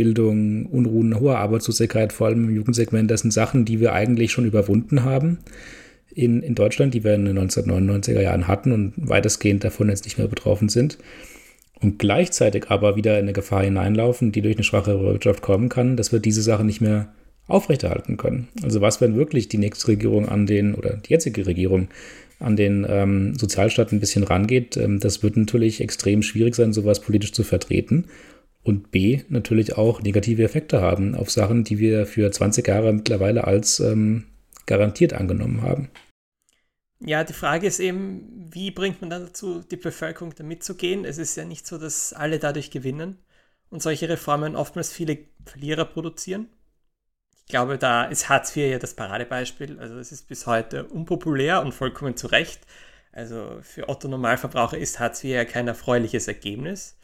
Bildung, 0.00 0.64
Unruhen, 0.64 1.20
hoher 1.20 1.36
Arbeitslosigkeit, 1.36 2.14
vor 2.14 2.28
allem 2.28 2.48
im 2.48 2.56
Jugendsegment. 2.56 3.10
Das 3.10 3.20
sind 3.20 3.32
Sachen, 3.32 3.66
die 3.66 3.80
wir 3.80 3.92
eigentlich 3.92 4.32
schon 4.32 4.46
überwunden 4.46 5.04
haben 5.04 5.40
in, 6.14 6.42
in 6.42 6.54
Deutschland, 6.54 6.94
die 6.94 7.04
wir 7.04 7.12
in 7.12 7.26
den 7.26 7.38
1999er 7.38 8.22
Jahren 8.22 8.48
hatten 8.48 8.72
und 8.72 8.94
weitestgehend 8.96 9.62
davon 9.62 9.90
jetzt 9.90 10.06
nicht 10.06 10.16
mehr 10.16 10.26
betroffen 10.26 10.70
sind. 10.70 10.96
und 11.82 11.98
gleichzeitig 11.98 12.70
aber 12.70 12.96
wieder 12.96 13.18
in 13.18 13.24
eine 13.24 13.34
Gefahr 13.34 13.62
hineinlaufen, 13.62 14.32
die 14.32 14.40
durch 14.40 14.56
eine 14.56 14.64
schwache 14.64 15.00
Wirtschaft 15.02 15.42
kommen 15.42 15.68
kann, 15.68 15.98
dass 15.98 16.12
wir 16.12 16.18
diese 16.18 16.40
Sache 16.40 16.64
nicht 16.64 16.80
mehr 16.80 17.12
aufrechterhalten 17.46 18.16
können. 18.16 18.48
Also 18.62 18.80
was, 18.80 19.02
wenn 19.02 19.16
wirklich 19.16 19.48
die 19.48 19.58
nächste 19.58 19.88
Regierung 19.88 20.30
an 20.30 20.46
den, 20.46 20.74
oder 20.74 20.96
die 20.96 21.10
jetzige 21.10 21.44
Regierung 21.44 21.88
an 22.38 22.56
den 22.56 22.86
ähm, 22.88 23.34
Sozialstaat 23.34 23.92
ein 23.92 24.00
bisschen 24.00 24.24
rangeht, 24.24 24.78
ähm, 24.78 24.98
das 24.98 25.22
wird 25.22 25.36
natürlich 25.36 25.82
extrem 25.82 26.22
schwierig 26.22 26.54
sein, 26.54 26.72
sowas 26.72 27.00
politisch 27.00 27.32
zu 27.32 27.44
vertreten. 27.44 28.06
Und 28.62 28.90
B, 28.90 29.22
natürlich 29.28 29.76
auch 29.76 30.02
negative 30.02 30.42
Effekte 30.42 30.80
haben 30.80 31.14
auf 31.14 31.30
Sachen, 31.30 31.64
die 31.64 31.78
wir 31.78 32.06
für 32.06 32.30
20 32.30 32.66
Jahre 32.66 32.92
mittlerweile 32.92 33.44
als 33.44 33.80
ähm, 33.80 34.26
garantiert 34.66 35.14
angenommen 35.14 35.62
haben. 35.62 35.90
Ja, 37.02 37.24
die 37.24 37.32
Frage 37.32 37.66
ist 37.66 37.80
eben, 37.80 38.50
wie 38.52 38.70
bringt 38.70 39.00
man 39.00 39.08
dann 39.08 39.26
dazu, 39.26 39.62
die 39.62 39.76
Bevölkerung 39.76 40.34
da 40.34 40.44
mitzugehen? 40.44 41.06
Es 41.06 41.16
ist 41.16 41.36
ja 41.36 41.46
nicht 41.46 41.66
so, 41.66 41.78
dass 41.78 42.12
alle 42.12 42.38
dadurch 42.38 42.70
gewinnen 42.70 43.18
und 43.70 43.82
solche 43.82 44.08
Reformen 44.08 44.54
oftmals 44.54 44.92
viele 44.92 45.18
Verlierer 45.46 45.86
produzieren. 45.86 46.50
Ich 47.46 47.52
glaube, 47.52 47.78
da 47.78 48.04
ist 48.04 48.28
Hartz 48.28 48.54
IV 48.54 48.70
ja 48.70 48.78
das 48.78 48.94
Paradebeispiel. 48.94 49.80
Also 49.80 49.98
es 49.98 50.12
ist 50.12 50.28
bis 50.28 50.46
heute 50.46 50.84
unpopulär 50.84 51.62
und 51.62 51.72
vollkommen 51.72 52.16
zu 52.16 52.26
Recht. 52.26 52.60
Also 53.12 53.58
für 53.62 53.88
Otto 53.88 54.06
Normalverbraucher 54.06 54.78
ist 54.78 55.00
Hartz 55.00 55.24
IV 55.24 55.30
ja 55.30 55.44
kein 55.46 55.66
erfreuliches 55.66 56.28
Ergebnis. 56.28 56.98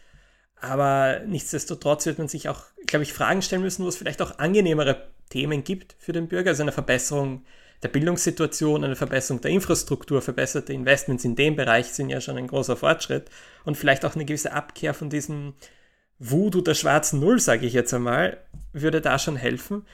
Aber 0.60 1.20
nichtsdestotrotz 1.26 2.06
wird 2.06 2.18
man 2.18 2.28
sich 2.28 2.48
auch, 2.48 2.64
glaube 2.86 3.02
ich, 3.02 3.12
Fragen 3.12 3.42
stellen 3.42 3.62
müssen, 3.62 3.84
wo 3.84 3.88
es 3.88 3.96
vielleicht 3.96 4.22
auch 4.22 4.38
angenehmere 4.38 5.06
Themen 5.28 5.64
gibt 5.64 5.96
für 5.98 6.12
den 6.12 6.28
Bürger, 6.28 6.50
also 6.50 6.62
eine 6.62 6.72
Verbesserung 6.72 7.44
der 7.82 7.88
Bildungssituation, 7.88 8.84
eine 8.84 8.96
Verbesserung 8.96 9.40
der 9.42 9.50
Infrastruktur, 9.50 10.22
verbesserte 10.22 10.72
Investments 10.72 11.24
in 11.24 11.36
dem 11.36 11.56
Bereich 11.56 11.86
sind 11.86 12.08
ja 12.08 12.20
schon 12.20 12.38
ein 12.38 12.46
großer 12.46 12.76
Fortschritt 12.76 13.28
und 13.64 13.76
vielleicht 13.76 14.04
auch 14.04 14.14
eine 14.14 14.24
gewisse 14.24 14.52
Abkehr 14.52 14.94
von 14.94 15.10
diesem 15.10 15.54
Voodoo 16.18 16.62
der 16.62 16.74
schwarzen 16.74 17.20
Null, 17.20 17.38
sage 17.38 17.66
ich 17.66 17.74
jetzt 17.74 17.92
einmal, 17.92 18.38
würde 18.72 19.02
da 19.02 19.18
schon 19.18 19.36
helfen. 19.36 19.84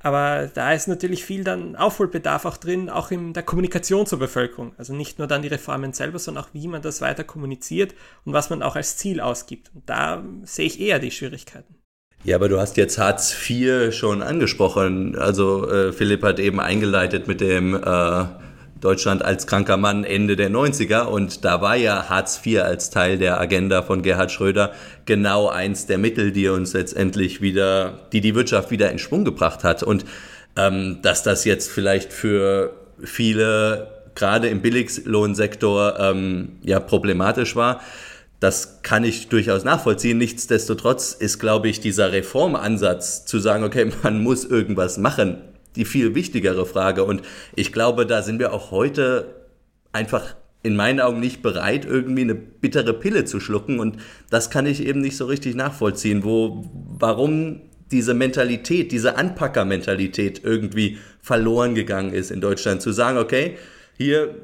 Aber 0.00 0.48
da 0.52 0.72
ist 0.72 0.86
natürlich 0.86 1.24
viel 1.24 1.42
dann 1.42 1.74
Aufholbedarf 1.74 2.44
auch 2.44 2.56
drin, 2.56 2.88
auch 2.88 3.10
in 3.10 3.32
der 3.32 3.42
Kommunikation 3.42 4.06
zur 4.06 4.20
Bevölkerung. 4.20 4.72
Also 4.78 4.94
nicht 4.94 5.18
nur 5.18 5.26
dann 5.26 5.42
die 5.42 5.48
Reformen 5.48 5.92
selber, 5.92 6.18
sondern 6.18 6.44
auch 6.44 6.50
wie 6.52 6.68
man 6.68 6.82
das 6.82 7.00
weiter 7.00 7.24
kommuniziert 7.24 7.94
und 8.24 8.32
was 8.32 8.48
man 8.48 8.62
auch 8.62 8.76
als 8.76 8.96
Ziel 8.96 9.20
ausgibt. 9.20 9.70
Und 9.74 9.88
da 9.88 10.22
sehe 10.44 10.66
ich 10.66 10.80
eher 10.80 11.00
die 11.00 11.10
Schwierigkeiten. 11.10 11.74
Ja, 12.24 12.36
aber 12.36 12.48
du 12.48 12.60
hast 12.60 12.76
jetzt 12.76 12.98
Hartz 12.98 13.34
IV 13.48 13.92
schon 13.92 14.22
angesprochen. 14.22 15.16
Also 15.16 15.68
äh, 15.68 15.92
Philipp 15.92 16.22
hat 16.22 16.38
eben 16.38 16.60
eingeleitet 16.60 17.28
mit 17.28 17.40
dem 17.40 17.74
äh, 17.74 18.24
Deutschland 18.80 19.24
als 19.24 19.46
kranker 19.46 19.76
Mann 19.76 20.04
Ende 20.04 20.36
der 20.36 20.50
90er 20.50 21.02
und 21.02 21.44
da 21.44 21.60
war 21.60 21.76
ja 21.76 22.08
Hartz 22.08 22.40
IV 22.44 22.62
als 22.62 22.90
Teil 22.90 23.18
der 23.18 23.40
Agenda 23.40 23.82
von 23.82 24.02
Gerhard 24.02 24.30
Schröder 24.30 24.72
genau 25.08 25.48
eins 25.48 25.86
der 25.86 25.98
Mittel, 25.98 26.30
die 26.30 26.48
uns 26.48 26.74
letztendlich 26.74 27.40
wieder, 27.40 27.98
die 28.12 28.20
die 28.20 28.34
Wirtschaft 28.36 28.70
wieder 28.70 28.92
in 28.92 28.98
Schwung 29.00 29.24
gebracht 29.24 29.64
hat. 29.64 29.82
Und 29.82 30.04
ähm, 30.54 30.98
dass 31.02 31.22
das 31.22 31.44
jetzt 31.44 31.70
vielleicht 31.70 32.12
für 32.12 32.76
viele 33.02 33.88
gerade 34.14 34.48
im 34.48 34.60
Billiglohnsektor 34.60 35.98
ähm, 35.98 36.58
ja 36.62 36.78
problematisch 36.78 37.56
war, 37.56 37.80
das 38.38 38.82
kann 38.82 39.02
ich 39.02 39.28
durchaus 39.28 39.64
nachvollziehen. 39.64 40.18
Nichtsdestotrotz 40.18 41.12
ist, 41.12 41.38
glaube 41.38 41.68
ich, 41.68 41.80
dieser 41.80 42.12
Reformansatz 42.12 43.24
zu 43.24 43.38
sagen, 43.38 43.64
okay, 43.64 43.90
man 44.02 44.22
muss 44.22 44.44
irgendwas 44.44 44.98
machen, 44.98 45.38
die 45.74 45.86
viel 45.86 46.14
wichtigere 46.14 46.66
Frage. 46.66 47.04
Und 47.04 47.22
ich 47.56 47.72
glaube, 47.72 48.04
da 48.04 48.22
sind 48.22 48.38
wir 48.40 48.52
auch 48.52 48.70
heute 48.70 49.34
einfach 49.92 50.34
in 50.62 50.76
meinen 50.76 51.00
Augen 51.00 51.20
nicht 51.20 51.42
bereit, 51.42 51.84
irgendwie 51.84 52.22
eine 52.22 52.34
bittere 52.34 52.92
Pille 52.92 53.24
zu 53.24 53.40
schlucken. 53.40 53.78
Und 53.78 53.98
das 54.30 54.50
kann 54.50 54.66
ich 54.66 54.84
eben 54.84 55.00
nicht 55.00 55.16
so 55.16 55.26
richtig 55.26 55.54
nachvollziehen, 55.54 56.24
wo, 56.24 56.64
warum 56.98 57.60
diese 57.90 58.14
Mentalität, 58.14 58.92
diese 58.92 59.16
Anpackermentalität 59.16 60.42
irgendwie 60.44 60.98
verloren 61.20 61.74
gegangen 61.74 62.12
ist 62.12 62.30
in 62.30 62.40
Deutschland. 62.40 62.82
Zu 62.82 62.92
sagen, 62.92 63.18
okay, 63.18 63.56
hier 63.96 64.34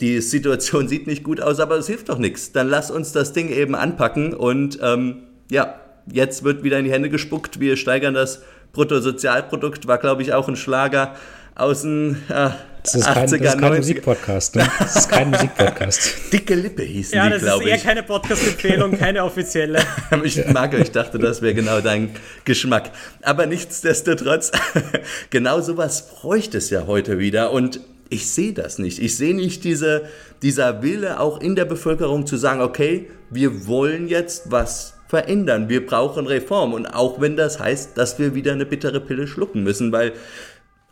die 0.00 0.20
Situation 0.20 0.88
sieht 0.88 1.06
nicht 1.06 1.24
gut 1.24 1.40
aus, 1.40 1.60
aber 1.60 1.76
es 1.76 1.86
hilft 1.86 2.08
doch 2.08 2.18
nichts. 2.18 2.52
Dann 2.52 2.68
lass 2.68 2.90
uns 2.90 3.12
das 3.12 3.32
Ding 3.32 3.48
eben 3.48 3.74
anpacken 3.74 4.32
und 4.32 4.78
ähm, 4.80 5.24
ja, 5.50 5.80
jetzt 6.10 6.44
wird 6.44 6.62
wieder 6.62 6.78
in 6.78 6.84
die 6.84 6.92
Hände 6.92 7.10
gespuckt. 7.10 7.60
Wir 7.60 7.76
steigern 7.76 8.14
das 8.14 8.42
Bruttosozialprodukt, 8.72 9.88
war 9.88 9.98
glaube 9.98 10.22
ich 10.22 10.32
auch 10.32 10.48
ein 10.48 10.56
Schlager 10.56 11.16
aus 11.54 11.82
den 11.82 12.16
äh, 12.28 12.50
das 12.92 13.02
ist 13.02 13.08
80er, 13.08 13.14
kein, 13.14 13.28
das 13.28 13.54
ist 13.54 13.60
kein 13.60 13.76
Musikpodcast. 13.76 14.56
Ne? 14.56 14.70
Das 14.78 14.96
ist 14.96 15.08
kein 15.08 15.30
Musikpodcast. 15.30 16.16
Dicke 16.32 16.54
Lippe 16.54 16.82
hießen 16.82 17.16
ja, 17.16 17.28
die, 17.28 17.38
glaube 17.38 17.64
ich. 17.64 17.68
Ja, 17.68 17.74
das 17.74 17.80
ist 17.80 17.84
eher 17.84 17.94
keine 17.94 18.02
Podcast-Empfehlung, 18.02 18.98
keine 18.98 19.24
offizielle. 19.24 19.80
ich 20.24 20.46
mag, 20.46 20.74
ich 20.74 20.90
dachte, 20.90 21.18
das 21.18 21.42
wäre 21.42 21.54
genau 21.54 21.80
dein 21.80 22.10
Geschmack. 22.44 22.90
Aber 23.22 23.46
nichtsdestotrotz, 23.46 24.52
genau 25.30 25.60
sowas 25.60 26.08
bräuchte 26.08 26.58
es 26.58 26.70
ja 26.70 26.86
heute 26.86 27.18
wieder. 27.18 27.52
Und 27.52 27.80
ich 28.08 28.30
sehe 28.30 28.52
das 28.52 28.78
nicht. 28.78 28.98
Ich 28.98 29.16
sehe 29.16 29.34
nicht 29.34 29.64
diese, 29.64 30.04
dieser 30.42 30.82
Wille 30.82 31.20
auch 31.20 31.40
in 31.40 31.56
der 31.56 31.64
Bevölkerung 31.64 32.26
zu 32.26 32.36
sagen, 32.36 32.60
okay, 32.60 33.08
wir 33.30 33.66
wollen 33.66 34.08
jetzt 34.08 34.50
was 34.50 34.94
verändern, 35.08 35.68
wir 35.68 35.84
brauchen 35.84 36.26
Reform. 36.26 36.72
Und 36.74 36.86
auch 36.86 37.20
wenn 37.20 37.36
das 37.36 37.58
heißt, 37.58 37.96
dass 37.96 38.18
wir 38.18 38.34
wieder 38.34 38.52
eine 38.52 38.66
bittere 38.66 39.00
Pille 39.00 39.26
schlucken 39.26 39.62
müssen, 39.62 39.92
weil 39.92 40.12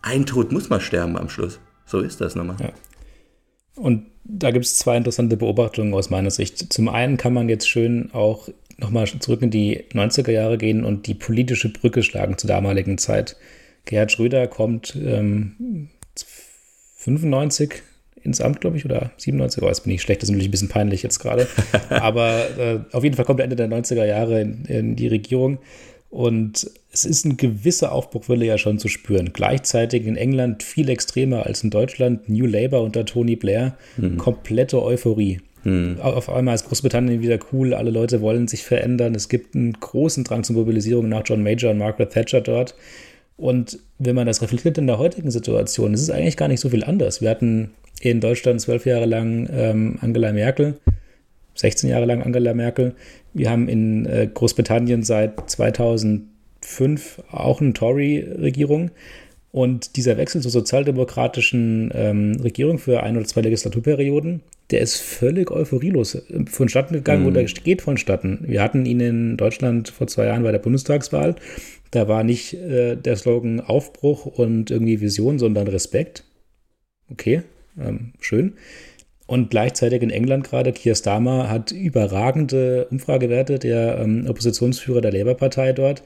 ein 0.03 0.27
Tod 0.27 0.53
muss 0.53 0.69
mal 0.69 0.81
sterben 0.81 1.17
am 1.19 1.29
Schluss. 1.29 1.59
So 1.87 2.01
ist 2.01 2.21
das 2.21 2.35
nochmal. 2.35 2.57
Ja. 2.61 2.71
Und 3.77 4.07
da 4.25 4.51
gibt 4.51 4.65
es 4.65 4.77
zwei 4.77 4.97
interessante 4.97 5.37
Beobachtungen 5.37 5.95
aus 5.95 6.11
meiner 6.11 6.31
Sicht. 6.31 6.73
Zum 6.73 6.89
einen 6.89 7.17
kann 7.17 7.33
man 7.33 7.49
jetzt 7.49 7.69
schön 7.69 8.11
auch 8.13 8.49
nochmal 8.79 9.07
zurück 9.07 9.43
in 9.43 9.51
die 9.51 9.85
90er 9.93 10.33
Jahre 10.33 10.59
gehen 10.59 10.85
und 10.85 11.07
die 11.07 11.15
politische 11.15 11.73
Brücke 11.73 12.03
schlagen 12.03 12.37
zur 12.37 12.49
damaligen 12.49 12.99
Zeit. 12.99 13.37
Gerhard 13.85 14.13
Schröder 14.13 14.49
kommt 14.49 14.97
ähm, 14.97 15.89
95 16.97 17.83
ins 18.23 18.41
Amt, 18.41 18.61
glaube 18.61 18.77
ich, 18.77 18.85
oder 18.85 19.13
97, 19.17 19.63
oh, 19.63 19.69
jetzt 19.69 19.85
bin 19.85 19.93
ich 19.93 20.03
schlecht, 20.03 20.21
das 20.21 20.29
ist 20.29 20.33
natürlich 20.33 20.49
ein 20.49 20.51
bisschen 20.51 20.69
peinlich 20.69 21.03
jetzt 21.03 21.21
gerade. 21.21 21.47
Aber 21.89 22.59
äh, 22.59 22.81
auf 22.93 23.05
jeden 23.05 23.15
Fall 23.15 23.25
kommt 23.25 23.41
er 23.41 23.45
Ende 23.45 23.57
der 23.57 23.69
90er 23.69 24.05
Jahre 24.05 24.41
in, 24.41 24.65
in, 24.65 24.97
die 24.97 25.09
Regierung. 25.09 25.59
Und 26.11 26.69
es 26.97 27.05
ist 27.05 27.27
eine 27.27 27.35
gewisse 27.35 27.93
Aufbruchwille 27.93 28.47
ja 28.47 28.57
schon 28.57 28.79
zu 28.79 28.89
spüren. 28.89 29.35
Gleichzeitig 29.35 30.07
in 30.07 30.17
England 30.17 30.63
viel 30.63 30.89
extremer 30.89 31.45
als 31.45 31.63
in 31.63 31.69
Deutschland. 31.69 32.31
New 32.31 32.47
Labour 32.47 32.81
unter 32.81 33.05
Tony 33.05 33.37
Blair, 33.37 33.77
mhm. 33.99 34.17
komplette 34.17 34.83
Euphorie. 34.83 35.41
Mhm. 35.65 35.99
Auf 36.01 36.31
einmal 36.31 36.55
ist 36.55 36.67
Großbritannien 36.67 37.21
wieder 37.21 37.39
cool, 37.53 37.75
alle 37.75 37.91
Leute 37.91 38.23
wollen 38.23 38.49
sich 38.49 38.63
verändern. 38.63 39.15
Es 39.15 39.29
gibt 39.29 39.55
einen 39.55 39.75
großen 39.75 40.25
Drang 40.25 40.43
zur 40.43 40.57
Mobilisierung 40.57 41.09
nach 41.11 41.21
John 41.27 41.43
Major 41.43 41.73
und 41.73 41.79
Margaret 41.79 42.11
Thatcher 42.11 42.41
dort. 42.41 42.75
Und 43.37 43.79
wenn 43.99 44.15
man 44.15 44.27
das 44.27 44.41
reflektiert 44.41 44.79
in 44.79 44.87
der 44.87 44.99
heutigen 44.99 45.31
Situation, 45.31 45.93
ist 45.93 46.01
es 46.01 46.09
eigentlich 46.09 46.39
gar 46.39 46.49
nicht 46.49 46.61
so 46.61 46.71
viel 46.71 46.83
anders. 46.83 47.21
Wir 47.21 47.29
hatten 47.29 47.73
in 48.01 48.21
Deutschland 48.23 48.63
zwölf 48.63 48.87
Jahre 48.87 49.05
lang 49.05 49.51
ähm, 49.53 49.99
Angela 50.01 50.33
Merkel, 50.33 50.79
16 51.57 51.91
Jahre 51.91 52.07
lang 52.07 52.23
Angela 52.23 52.55
Merkel. 52.55 52.95
Wir 53.35 53.51
haben 53.51 53.69
in 53.69 54.07
äh, 54.07 54.31
Großbritannien 54.33 55.03
seit 55.03 55.37
2005 56.67 57.23
auch 57.31 57.61
eine 57.61 57.73
Tory-Regierung. 57.73 58.91
Und 59.53 59.97
dieser 59.97 60.19
Wechsel 60.19 60.43
zur 60.43 60.51
sozialdemokratischen 60.51 61.91
ähm, 61.95 62.37
Regierung 62.43 62.79
für 62.79 63.03
ein 63.03 63.17
oder 63.17 63.25
zwei 63.25 63.41
Legislaturperioden, 63.41 64.43
der 64.71 64.81
ist 64.81 64.97
völlig 65.01 65.51
euphorielos 65.51 66.17
äh, 66.17 66.45
vonstatten 66.47 66.93
gegangen 66.93 67.23
mhm. 67.23 67.29
oder 67.29 67.43
geht 67.43 67.81
vonstatten. 67.81 68.45
Wir 68.47 68.63
hatten 68.63 68.85
ihn 68.85 69.01
in 69.01 69.37
Deutschland 69.39 69.89
vor 69.89 70.09
zwei 70.09 70.27
Jahren 70.27 70.43
bei 70.43 70.53
der 70.53 70.59
Bundestagswahl 70.59 71.37
da 71.91 72.09
war 72.09 72.25
nicht 72.25 72.55
äh, 72.55 72.97
der 72.97 73.17
Slogan 73.17 73.61
Aufbruch 73.61 74.27
und 74.27 74.71
irgendwie 74.71 75.01
Vision, 75.01 75.39
sondern 75.39 75.69
Respekt. 75.69 76.25
Okay, 77.11 77.43
ähm, 77.81 78.13
schön. 78.21 78.55
Und 79.27 79.51
gleichzeitig 79.51 80.03
in 80.03 80.11
England 80.11 80.45
gerade, 80.45 80.73
Keir 80.73 80.95
Starmer 80.95 81.49
hat 81.49 81.73
überragende 81.73 82.87
Umfragewerte, 82.91 83.59
der 83.59 83.99
ähm, 83.99 84.27
Oppositionsführer 84.29 85.01
der 85.01 85.13
Labour-Partei 85.13 85.73
dort. 85.73 86.03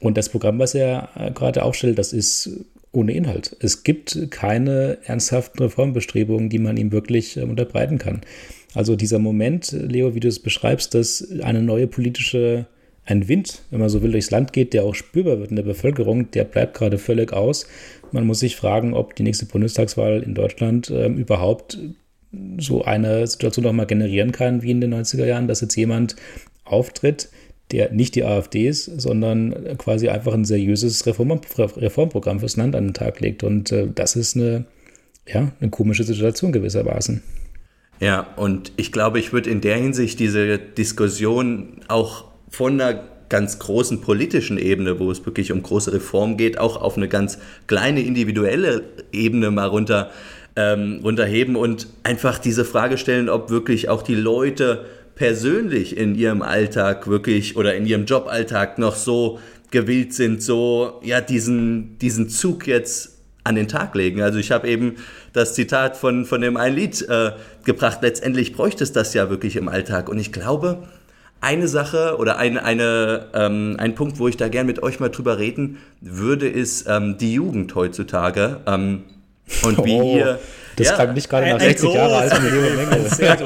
Und 0.00 0.16
das 0.16 0.30
Programm, 0.30 0.58
was 0.58 0.74
er 0.74 1.10
äh, 1.14 1.30
gerade 1.30 1.62
aufstellt, 1.62 1.98
das 1.98 2.12
ist 2.12 2.50
ohne 2.92 3.12
Inhalt. 3.12 3.56
Es 3.60 3.84
gibt 3.84 4.30
keine 4.30 4.98
ernsthaften 5.04 5.62
Reformbestrebungen, 5.62 6.48
die 6.48 6.58
man 6.58 6.76
ihm 6.76 6.90
wirklich 6.90 7.36
äh, 7.36 7.42
unterbreiten 7.42 7.98
kann. 7.98 8.22
Also 8.74 8.96
dieser 8.96 9.18
Moment, 9.18 9.72
Leo, 9.72 10.14
wie 10.14 10.20
du 10.20 10.28
es 10.28 10.38
beschreibst, 10.38 10.94
dass 10.94 11.28
eine 11.42 11.62
neue 11.62 11.86
politische 11.86 12.66
ein 13.06 13.28
Wind, 13.28 13.62
wenn 13.70 13.80
man 13.80 13.88
so 13.88 14.02
will, 14.02 14.12
durchs 14.12 14.30
Land 14.30 14.52
geht, 14.52 14.72
der 14.72 14.84
auch 14.84 14.94
spürbar 14.94 15.40
wird 15.40 15.50
in 15.50 15.56
der 15.56 15.62
Bevölkerung, 15.64 16.30
der 16.30 16.44
bleibt 16.44 16.74
gerade 16.74 16.98
völlig 16.98 17.32
aus. 17.32 17.66
Man 18.12 18.26
muss 18.26 18.40
sich 18.40 18.56
fragen, 18.56 18.94
ob 18.94 19.16
die 19.16 19.22
nächste 19.22 19.46
Bundestagswahl 19.46 20.22
in 20.22 20.34
Deutschland 20.34 20.90
äh, 20.90 21.08
überhaupt 21.08 21.78
so 22.58 22.84
eine 22.84 23.26
Situation 23.26 23.64
nochmal 23.64 23.86
generieren 23.86 24.30
kann 24.30 24.62
wie 24.62 24.70
in 24.70 24.80
den 24.80 24.94
90er 24.94 25.24
Jahren, 25.24 25.48
dass 25.48 25.60
jetzt 25.60 25.74
jemand 25.74 26.14
auftritt, 26.64 27.28
der 27.72 27.92
nicht 27.92 28.14
die 28.14 28.24
AfD 28.24 28.68
ist, 28.68 28.84
sondern 29.00 29.76
quasi 29.78 30.08
einfach 30.08 30.34
ein 30.34 30.44
seriöses 30.44 31.06
Reform 31.06 31.40
Reformprogramm 31.56 32.40
fürs 32.40 32.56
Land 32.56 32.74
an 32.74 32.88
den 32.88 32.94
Tag 32.94 33.20
legt. 33.20 33.44
Und 33.44 33.72
äh, 33.72 33.88
das 33.94 34.16
ist 34.16 34.36
eine, 34.36 34.64
ja, 35.26 35.52
eine 35.60 35.70
komische 35.70 36.04
Situation 36.04 36.52
gewissermaßen. 36.52 37.22
Ja, 38.00 38.26
und 38.36 38.72
ich 38.76 38.92
glaube, 38.92 39.18
ich 39.18 39.32
würde 39.32 39.50
in 39.50 39.60
der 39.60 39.76
Hinsicht 39.76 40.18
diese 40.20 40.58
Diskussion 40.58 41.82
auch 41.88 42.24
von 42.48 42.80
einer 42.80 43.04
ganz 43.28 43.58
großen 43.58 44.00
politischen 44.00 44.58
Ebene, 44.58 44.98
wo 44.98 45.10
es 45.10 45.24
wirklich 45.24 45.52
um 45.52 45.62
große 45.62 45.92
Reformen 45.92 46.36
geht, 46.36 46.58
auch 46.58 46.80
auf 46.80 46.96
eine 46.96 47.08
ganz 47.08 47.38
kleine 47.66 48.02
individuelle 48.02 48.82
Ebene 49.12 49.50
mal 49.50 49.68
runter, 49.68 50.10
ähm, 50.56 51.00
runterheben 51.02 51.56
und 51.56 51.86
einfach 52.02 52.38
diese 52.38 52.64
Frage 52.64 52.98
stellen, 52.98 53.28
ob 53.28 53.50
wirklich 53.50 53.88
auch 53.88 54.02
die 54.02 54.16
Leute 54.16 54.84
persönlich 55.20 55.98
in 55.98 56.14
ihrem 56.14 56.40
Alltag 56.40 57.06
wirklich 57.06 57.54
oder 57.54 57.74
in 57.74 57.84
ihrem 57.84 58.06
Joballtag 58.06 58.78
noch 58.78 58.94
so 58.94 59.38
gewillt 59.70 60.14
sind, 60.14 60.42
so 60.42 60.98
ja 61.04 61.20
diesen, 61.20 61.98
diesen 61.98 62.30
Zug 62.30 62.66
jetzt 62.66 63.18
an 63.44 63.54
den 63.54 63.68
Tag 63.68 63.94
legen. 63.94 64.22
Also 64.22 64.38
ich 64.38 64.50
habe 64.50 64.66
eben 64.66 64.96
das 65.34 65.52
Zitat 65.52 65.98
von, 65.98 66.24
von 66.24 66.40
dem 66.40 66.56
einen 66.56 66.74
Lied 66.74 67.06
äh, 67.06 67.32
gebracht. 67.64 67.98
Letztendlich 68.00 68.54
bräuchte 68.54 68.82
es 68.82 68.92
das 68.92 69.12
ja 69.12 69.28
wirklich 69.28 69.56
im 69.56 69.68
Alltag. 69.68 70.08
Und 70.08 70.18
ich 70.18 70.32
glaube, 70.32 70.84
eine 71.42 71.68
Sache 71.68 72.16
oder 72.18 72.38
ein, 72.38 72.56
eine, 72.56 73.26
ähm, 73.34 73.76
ein 73.78 73.94
Punkt, 73.94 74.18
wo 74.18 74.26
ich 74.26 74.38
da 74.38 74.48
gern 74.48 74.64
mit 74.64 74.82
euch 74.82 75.00
mal 75.00 75.10
drüber 75.10 75.38
reden 75.38 75.76
würde, 76.00 76.48
ist 76.48 76.86
ähm, 76.88 77.18
die 77.18 77.34
Jugend 77.34 77.74
heutzutage. 77.74 78.60
Ähm, 78.66 79.02
und 79.62 79.84
wie 79.84 80.00
oh, 80.00 80.16
ihr. 80.16 80.38
Das 80.76 80.88
ja, 80.88 80.94
klang 80.94 81.14
nicht 81.14 81.28
gerade 81.28 81.50
nach 81.50 81.60
60 81.60 81.92
Jahre 81.92 82.16
alt 82.16 82.32
eine 82.32 82.48
junge 82.48 82.70
Menge. 82.70 83.08
Sehr 83.10 83.36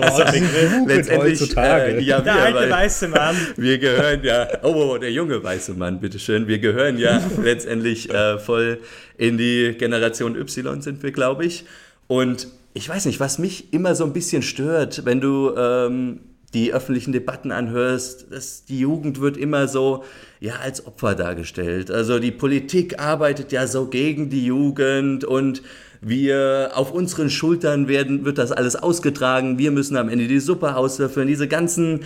Letztendlich. 0.87 1.57
Äh, 1.57 2.01
ja, 2.01 2.21
der 2.21 2.35
wir, 2.35 2.43
alte 2.43 2.71
weiße 2.71 3.09
Mann. 3.09 3.37
Wir 3.57 3.79
gehören 3.79 4.23
ja, 4.23 4.47
oh, 4.63 4.93
oh, 4.93 4.99
der 4.99 5.11
junge 5.11 5.43
weiße 5.43 5.75
Mann, 5.75 5.99
bitteschön. 6.01 6.47
Wir 6.47 6.61
gehören 6.61 6.97
ja 6.97 7.21
letztendlich 7.43 8.09
äh, 8.09 8.39
voll 8.39 8.79
in 9.19 9.37
die 9.37 9.75
Generation 9.77 10.37
Y, 10.37 10.81
sind 10.81 11.03
wir, 11.03 11.11
glaube 11.11 11.45
ich. 11.45 11.65
Und 12.07 12.47
ich 12.73 12.89
weiß 12.89 13.07
nicht, 13.07 13.19
was 13.19 13.39
mich 13.39 13.73
immer 13.73 13.97
so 13.97 14.05
ein 14.05 14.13
bisschen 14.13 14.43
stört, 14.43 15.05
wenn 15.05 15.21
du 15.21 15.55
ähm, 15.57 16.21
die 16.55 16.73
öffentlichen 16.73 17.13
Debatten 17.13 17.51
anhörst, 17.51 18.33
dass 18.33 18.65
die 18.65 18.79
Jugend 18.79 19.21
wird 19.21 19.37
immer 19.37 19.67
so 19.67 20.05
ja 20.41 20.55
als 20.63 20.87
Opfer 20.87 21.15
dargestellt. 21.15 21.91
Also 21.91 22.21
die 22.21 22.31
Politik 22.31 23.01
arbeitet 23.01 23.51
ja 23.51 23.67
so 23.67 23.87
gegen 23.87 24.31
die 24.31 24.47
Jugend 24.47 25.25
und 25.25 25.63
wir 26.07 26.73
auf 26.75 26.93
unseren 26.93 27.31
Schultern 27.31 27.89
werden 27.89 28.25
wird 28.25 28.39
das 28.39 28.53
alles 28.53 28.77
ausgetragen. 28.77 29.59
Wir 29.59 29.71
müssen 29.71 29.97
am 29.97 30.09
Ende 30.09 30.29
die 30.29 30.41
Suppe 30.41 30.77
auslöffeln. 30.77 31.29
Diese 31.29 31.49
ganzen 31.49 32.01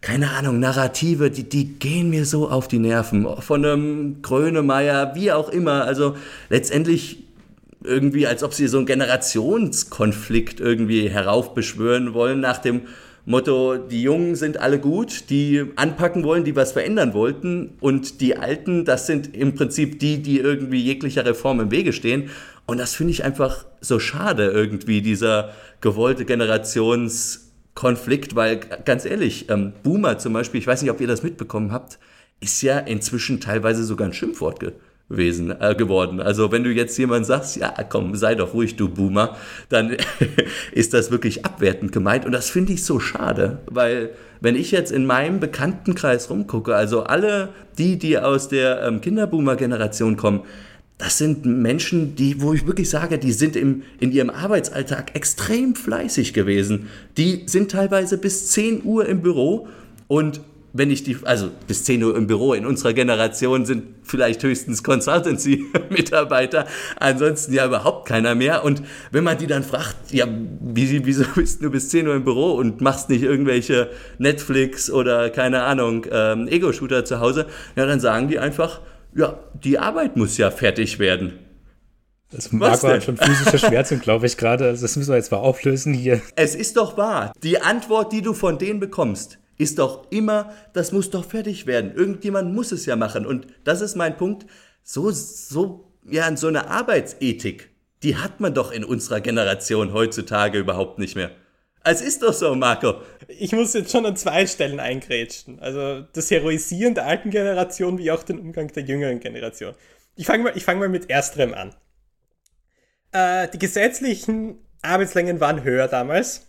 keine 0.00 0.32
Ahnung, 0.32 0.60
Narrative, 0.60 1.30
die, 1.30 1.48
die 1.48 1.78
gehen 1.78 2.10
mir 2.10 2.26
so 2.26 2.50
auf 2.50 2.68
die 2.68 2.78
Nerven. 2.78 3.26
Von 3.40 3.64
einem 3.64 4.20
Grönemeyer, 4.20 5.14
wie 5.14 5.32
auch 5.32 5.48
immer. 5.48 5.84
Also 5.84 6.14
letztendlich 6.50 7.24
irgendwie, 7.82 8.26
als 8.26 8.42
ob 8.42 8.52
sie 8.52 8.66
so 8.66 8.76
einen 8.76 8.86
Generationskonflikt 8.86 10.60
irgendwie 10.60 11.08
heraufbeschwören 11.08 12.12
wollen 12.12 12.40
nach 12.40 12.58
dem 12.58 12.82
Motto, 13.26 13.78
die 13.78 14.02
Jungen 14.02 14.34
sind 14.34 14.58
alle 14.58 14.78
gut, 14.78 15.30
die 15.30 15.64
anpacken 15.76 16.24
wollen, 16.24 16.44
die 16.44 16.54
was 16.54 16.72
verändern 16.72 17.14
wollten 17.14 17.70
und 17.80 18.20
die 18.20 18.36
Alten, 18.36 18.84
das 18.84 19.06
sind 19.06 19.34
im 19.34 19.54
Prinzip 19.54 19.98
die, 19.98 20.20
die 20.20 20.40
irgendwie 20.40 20.80
jeglicher 20.80 21.24
Reform 21.24 21.60
im 21.60 21.70
Wege 21.70 21.94
stehen. 21.94 22.28
Und 22.66 22.78
das 22.78 22.94
finde 22.94 23.12
ich 23.12 23.24
einfach 23.24 23.66
so 23.80 23.98
schade 23.98 24.46
irgendwie, 24.46 25.02
dieser 25.02 25.50
gewollte 25.80 26.24
Generationskonflikt, 26.24 28.34
weil 28.34 28.60
ganz 28.84 29.04
ehrlich, 29.04 29.50
ähm, 29.50 29.74
Boomer 29.82 30.18
zum 30.18 30.32
Beispiel, 30.32 30.60
ich 30.60 30.66
weiß 30.66 30.82
nicht, 30.82 30.90
ob 30.90 31.00
ihr 31.00 31.06
das 31.06 31.22
mitbekommen 31.22 31.72
habt, 31.72 31.98
ist 32.40 32.62
ja 32.62 32.78
inzwischen 32.78 33.40
teilweise 33.40 33.84
sogar 33.84 34.08
ein 34.08 34.14
Schimpfwort 34.14 34.60
geworden 34.60 34.80
Wesen 35.08 35.54
äh, 35.60 35.74
geworden. 35.74 36.20
Also 36.20 36.50
wenn 36.50 36.64
du 36.64 36.70
jetzt 36.70 36.96
jemand 36.96 37.26
sagst, 37.26 37.56
ja 37.56 37.74
komm, 37.88 38.16
sei 38.16 38.34
doch 38.34 38.54
ruhig, 38.54 38.76
du 38.76 38.88
Boomer, 38.88 39.36
dann 39.68 39.96
ist 40.72 40.94
das 40.94 41.10
wirklich 41.10 41.44
abwertend 41.44 41.92
gemeint 41.92 42.24
und 42.24 42.32
das 42.32 42.48
finde 42.48 42.72
ich 42.72 42.84
so 42.84 43.00
schade, 43.00 43.58
weil 43.66 44.10
wenn 44.40 44.56
ich 44.56 44.70
jetzt 44.70 44.92
in 44.92 45.06
meinem 45.06 45.40
Bekanntenkreis 45.40 46.30
rumgucke, 46.30 46.74
also 46.74 47.04
alle 47.04 47.50
die, 47.76 47.98
die 47.98 48.18
aus 48.18 48.48
der 48.48 48.82
ähm, 48.82 49.00
Kinderboomer-Generation 49.00 50.16
kommen, 50.16 50.42
das 50.98 51.18
sind 51.18 51.44
Menschen, 51.44 52.14
die, 52.14 52.40
wo 52.40 52.52
ich 52.52 52.66
wirklich 52.66 52.88
sage, 52.88 53.18
die 53.18 53.32
sind 53.32 53.56
im, 53.56 53.82
in 53.98 54.12
ihrem 54.12 54.30
Arbeitsalltag 54.30 55.14
extrem 55.16 55.74
fleißig 55.74 56.32
gewesen. 56.34 56.88
Die 57.16 57.42
sind 57.46 57.70
teilweise 57.70 58.16
bis 58.16 58.48
10 58.48 58.84
Uhr 58.84 59.06
im 59.06 59.20
Büro 59.20 59.66
und 60.06 60.40
wenn 60.76 60.90
ich 60.90 61.04
die, 61.04 61.16
also 61.22 61.50
bis 61.68 61.84
10 61.84 62.02
Uhr 62.02 62.16
im 62.16 62.26
Büro 62.26 62.52
in 62.52 62.66
unserer 62.66 62.92
Generation 62.92 63.64
sind 63.64 63.84
vielleicht 64.02 64.42
höchstens 64.42 64.82
Consultancy-Mitarbeiter, 64.82 66.66
ansonsten 66.98 67.54
ja 67.54 67.66
überhaupt 67.66 68.08
keiner 68.08 68.34
mehr. 68.34 68.64
Und 68.64 68.82
wenn 69.12 69.22
man 69.22 69.38
die 69.38 69.46
dann 69.46 69.62
fragt, 69.62 69.94
ja, 70.10 70.26
wieso 70.60 71.24
bist 71.36 71.62
du 71.62 71.70
bis 71.70 71.90
10 71.90 72.08
Uhr 72.08 72.16
im 72.16 72.24
Büro 72.24 72.54
und 72.54 72.80
machst 72.80 73.08
nicht 73.08 73.22
irgendwelche 73.22 73.88
Netflix 74.18 74.90
oder 74.90 75.30
keine 75.30 75.62
Ahnung, 75.62 76.06
ähm, 76.10 76.48
Ego-Shooter 76.48 77.04
zu 77.04 77.20
Hause, 77.20 77.46
ja, 77.76 77.86
dann 77.86 78.00
sagen 78.00 78.26
die 78.26 78.40
einfach, 78.40 78.80
ja, 79.14 79.38
die 79.62 79.78
Arbeit 79.78 80.16
muss 80.16 80.36
ja 80.38 80.50
fertig 80.50 80.98
werden. 80.98 81.38
Das 82.30 82.50
mag 82.50 82.82
man 82.82 83.00
schon 83.00 83.16
physische 83.16 83.58
Schmerzen, 83.58 84.00
glaube 84.00 84.26
ich 84.26 84.36
gerade. 84.36 84.66
Also 84.66 84.82
das 84.82 84.96
müssen 84.96 85.10
wir 85.10 85.16
jetzt 85.16 85.30
mal 85.30 85.38
auflösen 85.38 85.94
hier. 85.94 86.20
Es 86.34 86.54
ist 86.56 86.76
doch 86.76 86.96
wahr. 86.96 87.32
Die 87.42 87.60
Antwort, 87.60 88.12
die 88.12 88.22
du 88.22 88.34
von 88.34 88.58
denen 88.58 88.80
bekommst, 88.80 89.38
ist 89.56 89.78
doch 89.78 90.10
immer, 90.10 90.52
das 90.72 90.90
muss 90.90 91.10
doch 91.10 91.24
fertig 91.24 91.66
werden. 91.66 91.94
Irgendjemand 91.94 92.52
muss 92.52 92.72
es 92.72 92.86
ja 92.86 92.96
machen. 92.96 93.24
Und 93.24 93.46
das 93.62 93.80
ist 93.80 93.94
mein 93.94 94.16
Punkt. 94.16 94.46
So, 94.82 95.10
so, 95.12 95.92
ja, 96.10 96.36
so 96.36 96.48
eine 96.48 96.68
Arbeitsethik, 96.68 97.70
die 98.02 98.16
hat 98.16 98.40
man 98.40 98.52
doch 98.52 98.72
in 98.72 98.84
unserer 98.84 99.20
Generation 99.20 99.92
heutzutage 99.92 100.58
überhaupt 100.58 100.98
nicht 100.98 101.14
mehr. 101.14 101.30
Es 101.86 102.00
ist 102.00 102.22
doch 102.22 102.32
so, 102.32 102.54
Marco. 102.54 103.02
Ich 103.28 103.52
muss 103.52 103.74
jetzt 103.74 103.92
schon 103.92 104.06
an 104.06 104.16
zwei 104.16 104.46
Stellen 104.46 104.80
eingrätschen. 104.80 105.60
Also 105.60 106.00
das 106.14 106.30
Heroisieren 106.30 106.94
der 106.94 107.04
alten 107.04 107.30
Generation 107.30 107.98
wie 107.98 108.10
auch 108.10 108.22
den 108.22 108.38
Umgang 108.38 108.68
der 108.68 108.84
jüngeren 108.84 109.20
Generation. 109.20 109.74
Ich 110.16 110.26
fange 110.26 110.44
mal, 110.44 110.58
fang 110.58 110.78
mal 110.78 110.88
mit 110.88 111.10
ersterem 111.10 111.52
an. 111.52 111.74
Äh, 113.12 113.48
die 113.50 113.58
gesetzlichen 113.58 114.58
Arbeitslängen 114.80 115.40
waren 115.40 115.62
höher 115.62 115.86
damals. 115.86 116.46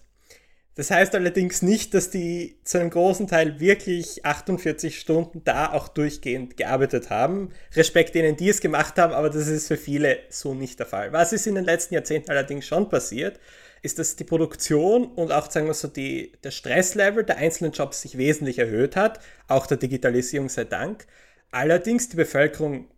Das 0.75 0.91
heißt 0.91 1.15
allerdings 1.15 1.61
nicht, 1.61 1.93
dass 1.93 2.09
die 2.09 2.59
zu 2.63 2.79
einem 2.79 2.89
großen 2.89 3.27
Teil 3.27 3.59
wirklich 3.59 4.25
48 4.25 4.99
Stunden 4.99 5.41
da 5.43 5.71
auch 5.71 5.88
durchgehend 5.88 6.57
gearbeitet 6.57 7.09
haben. 7.09 7.51
Respekt 7.75 8.15
denen, 8.15 8.36
die 8.36 8.49
es 8.49 8.59
gemacht 8.59 8.97
haben, 8.97 9.13
aber 9.13 9.29
das 9.29 9.47
ist 9.47 9.67
für 9.67 9.77
viele 9.77 10.19
so 10.29 10.53
nicht 10.53 10.79
der 10.79 10.86
Fall. 10.86 11.13
Was 11.13 11.31
ist 11.31 11.47
in 11.47 11.55
den 11.55 11.63
letzten 11.63 11.93
Jahrzehnten 11.93 12.29
allerdings 12.29 12.65
schon 12.65 12.89
passiert, 12.89 13.39
ist, 13.86 13.99
dass 13.99 14.15
die 14.15 14.23
Produktion 14.23 15.05
und 15.05 15.31
auch, 15.31 15.49
sagen 15.49 15.67
wir 15.67 15.73
so, 15.73 15.88
die, 15.88 16.33
der 16.43 16.51
Stresslevel 16.51 17.23
der 17.23 17.38
einzelnen 17.38 17.71
Jobs 17.71 18.01
sich 18.01 18.17
wesentlich 18.17 18.59
erhöht 18.59 18.95
hat, 18.95 19.19
auch 19.47 19.67
der 19.67 19.77
Digitalisierung 19.77 20.49
sei 20.49 20.65
Dank. 20.65 21.05
Allerdings 21.51 22.09
die 22.09 22.17
Bevölkerung 22.17 22.89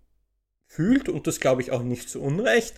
fühlt, 0.65 1.09
und 1.09 1.27
das 1.27 1.39
glaube 1.39 1.61
ich 1.61 1.71
auch 1.71 1.83
nicht 1.83 2.09
zu 2.09 2.21
Unrecht, 2.21 2.73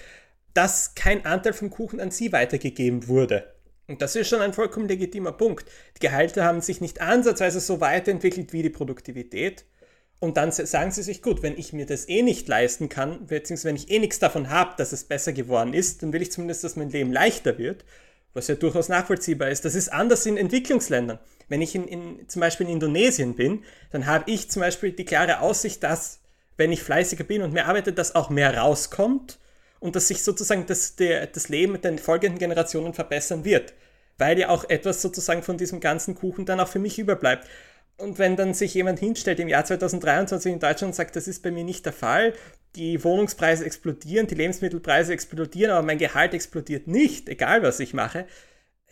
dass 0.53 0.95
kein 0.95 1.25
Anteil 1.25 1.53
vom 1.53 1.69
Kuchen 1.69 1.99
an 1.99 2.11
sie 2.11 2.31
weitergegeben 2.33 3.07
wurde. 3.07 3.53
Und 3.87 4.01
das 4.01 4.15
ist 4.15 4.27
schon 4.27 4.41
ein 4.41 4.53
vollkommen 4.53 4.87
legitimer 4.87 5.31
Punkt. 5.31 5.69
Die 5.97 6.07
Gehalte 6.07 6.43
haben 6.43 6.61
sich 6.61 6.81
nicht 6.81 7.01
ansatzweise 7.01 7.59
so 7.59 7.79
weiterentwickelt 7.79 8.53
wie 8.53 8.63
die 8.63 8.69
Produktivität. 8.69 9.65
Und 10.19 10.35
dann 10.35 10.51
sagen 10.51 10.91
sie 10.91 11.01
sich, 11.01 11.21
gut, 11.21 11.43
wenn 11.43 11.57
ich 11.57 11.71
mir 11.71 11.85
das 11.85 12.09
eh 12.09 12.21
nicht 12.23 12.47
leisten 12.49 12.89
kann, 12.89 13.25
beziehungsweise 13.27 13.69
wenn 13.69 13.75
ich 13.77 13.89
eh 13.89 13.99
nichts 13.99 14.19
davon 14.19 14.49
habe, 14.49 14.73
dass 14.77 14.91
es 14.91 15.05
besser 15.05 15.31
geworden 15.31 15.73
ist, 15.73 16.03
dann 16.03 16.11
will 16.11 16.21
ich 16.21 16.31
zumindest, 16.31 16.63
dass 16.63 16.75
mein 16.75 16.89
Leben 16.89 17.13
leichter 17.13 17.57
wird, 17.57 17.85
was 18.33 18.49
ja 18.49 18.55
durchaus 18.55 18.89
nachvollziehbar 18.89 19.49
ist. 19.49 19.63
Das 19.63 19.75
ist 19.75 19.93
anders 19.93 20.25
in 20.25 20.35
Entwicklungsländern. 20.35 21.19
Wenn 21.47 21.61
ich 21.61 21.73
in, 21.73 21.87
in 21.87 22.27
zum 22.27 22.41
Beispiel 22.41 22.67
in 22.67 22.73
Indonesien 22.73 23.35
bin, 23.35 23.63
dann 23.91 24.05
habe 24.07 24.29
ich 24.29 24.51
zum 24.51 24.59
Beispiel 24.61 24.91
die 24.91 25.05
klare 25.05 25.39
Aussicht, 25.39 25.83
dass, 25.83 26.19
wenn 26.57 26.73
ich 26.73 26.83
fleißiger 26.83 27.23
bin 27.23 27.41
und 27.41 27.53
mehr 27.53 27.67
arbeite, 27.67 27.93
dass 27.93 28.13
auch 28.13 28.29
mehr 28.29 28.57
rauskommt 28.57 29.39
und 29.79 29.95
dass 29.95 30.09
sich 30.09 30.23
sozusagen 30.23 30.65
das, 30.65 30.97
der, 30.97 31.27
das 31.27 31.47
Leben 31.47 31.79
den 31.79 31.97
folgenden 31.97 32.39
Generationen 32.39 32.93
verbessern 32.93 33.45
wird, 33.45 33.73
weil 34.17 34.37
ja 34.37 34.49
auch 34.49 34.69
etwas 34.69 35.01
sozusagen 35.01 35.43
von 35.43 35.57
diesem 35.57 35.79
ganzen 35.79 36.13
Kuchen 36.13 36.45
dann 36.45 36.59
auch 36.59 36.67
für 36.67 36.79
mich 36.79 36.99
überbleibt. 36.99 37.47
Und 37.99 38.17
wenn 38.17 38.37
dann 38.37 38.53
sich 38.53 38.73
jemand 38.73 38.99
hinstellt 38.99 39.39
im 39.39 39.49
Jahr 39.49 39.65
2023 39.65 40.53
in 40.53 40.59
Deutschland 40.59 40.91
und 40.91 40.95
sagt, 40.95 41.15
das 41.15 41.27
ist 41.27 41.43
bei 41.43 41.51
mir 41.51 41.65
nicht 41.65 41.85
der 41.85 41.93
Fall, 41.93 42.33
die 42.75 43.03
Wohnungspreise 43.03 43.65
explodieren, 43.65 44.25
die 44.25 44.35
Lebensmittelpreise 44.35 45.11
explodieren, 45.11 45.71
aber 45.71 45.85
mein 45.85 45.97
Gehalt 45.97 46.33
explodiert 46.33 46.87
nicht, 46.87 47.27
egal 47.27 47.61
was 47.61 47.79
ich 47.81 47.93
mache, 47.93 48.25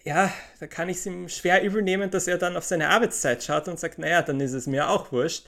ja, 0.04 0.34
da 0.60 0.68
kann 0.68 0.90
ich 0.90 0.98
es 0.98 1.06
ihm 1.06 1.30
schwer 1.30 1.64
übel 1.64 1.82
nehmen, 1.82 2.10
dass 2.10 2.28
er 2.28 2.38
dann 2.38 2.58
auf 2.58 2.64
seine 2.64 2.90
Arbeitszeit 2.90 3.44
schaut 3.44 3.68
und 3.68 3.80
sagt, 3.80 4.00
naja, 4.00 4.22
dann 4.22 4.40
ist 4.40 4.54
es 4.54 4.68
mir 4.68 4.90
auch 4.90 5.12
wurscht. 5.12 5.46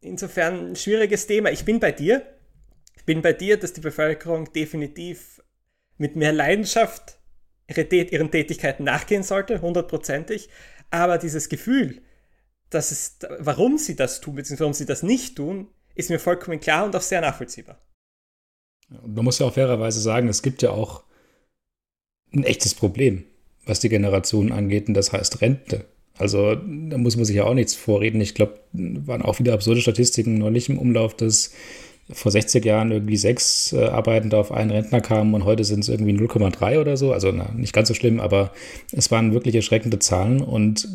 Insofern 0.00 0.72
ein 0.72 0.76
schwieriges 0.76 1.26
Thema. 1.26 1.50
Ich 1.50 1.64
bin 1.64 1.80
bei 1.80 1.92
dir, 1.92 2.22
bin 3.04 3.22
bei 3.22 3.32
dir, 3.32 3.56
dass 3.56 3.72
die 3.72 3.80
Bevölkerung 3.80 4.52
definitiv 4.52 5.40
mit 5.98 6.16
mehr 6.16 6.32
Leidenschaft 6.32 7.18
ihre, 7.68 7.82
ihren 7.82 8.30
Tätigkeiten 8.30 8.84
nachgehen 8.84 9.22
sollte, 9.22 9.60
hundertprozentig. 9.60 10.48
Aber 10.90 11.18
dieses 11.18 11.48
Gefühl, 11.48 12.02
dass 12.70 12.90
es, 12.90 13.18
warum 13.38 13.78
sie 13.78 13.96
das 13.96 14.20
tun, 14.20 14.34
beziehungsweise 14.34 14.60
warum 14.64 14.74
sie 14.74 14.86
das 14.86 15.02
nicht 15.02 15.36
tun, 15.36 15.68
ist 15.94 16.10
mir 16.10 16.18
vollkommen 16.18 16.60
klar 16.60 16.84
und 16.84 16.94
auch 16.94 17.02
sehr 17.02 17.20
nachvollziehbar. 17.20 17.78
Man 18.88 19.24
muss 19.24 19.38
ja 19.38 19.46
auch 19.46 19.54
fairerweise 19.54 20.00
sagen, 20.00 20.28
es 20.28 20.42
gibt 20.42 20.62
ja 20.62 20.70
auch 20.70 21.02
ein 22.32 22.44
echtes 22.44 22.74
Problem, 22.74 23.24
was 23.64 23.80
die 23.80 23.88
Generation 23.88 24.52
angeht, 24.52 24.88
und 24.88 24.94
das 24.94 25.12
heißt 25.12 25.40
Rente. 25.40 25.86
Also 26.18 26.54
da 26.54 26.98
muss 26.98 27.16
man 27.16 27.24
sich 27.24 27.36
ja 27.36 27.44
auch 27.44 27.54
nichts 27.54 27.74
vorreden. 27.74 28.20
Ich 28.20 28.34
glaube, 28.34 28.60
waren 28.72 29.22
auch 29.22 29.38
wieder 29.38 29.52
absurde 29.52 29.80
Statistiken 29.80 30.38
neulich 30.38 30.68
im 30.68 30.78
Umlauf, 30.78 31.14
dass 31.14 31.52
vor 32.10 32.30
60 32.30 32.64
Jahren 32.64 32.92
irgendwie 32.92 33.16
sechs 33.16 33.72
äh, 33.72 33.84
Arbeitende 33.84 34.38
auf 34.38 34.52
einen 34.52 34.70
Rentner 34.70 35.00
kamen 35.00 35.34
und 35.34 35.44
heute 35.44 35.64
sind 35.64 35.80
es 35.80 35.88
irgendwie 35.88 36.12
0,3 36.12 36.80
oder 36.80 36.96
so. 36.96 37.12
Also 37.12 37.32
na, 37.32 37.50
nicht 37.52 37.72
ganz 37.72 37.88
so 37.88 37.94
schlimm, 37.94 38.20
aber 38.20 38.52
es 38.92 39.10
waren 39.10 39.34
wirklich 39.34 39.56
erschreckende 39.56 39.98
Zahlen. 39.98 40.40
Und 40.40 40.88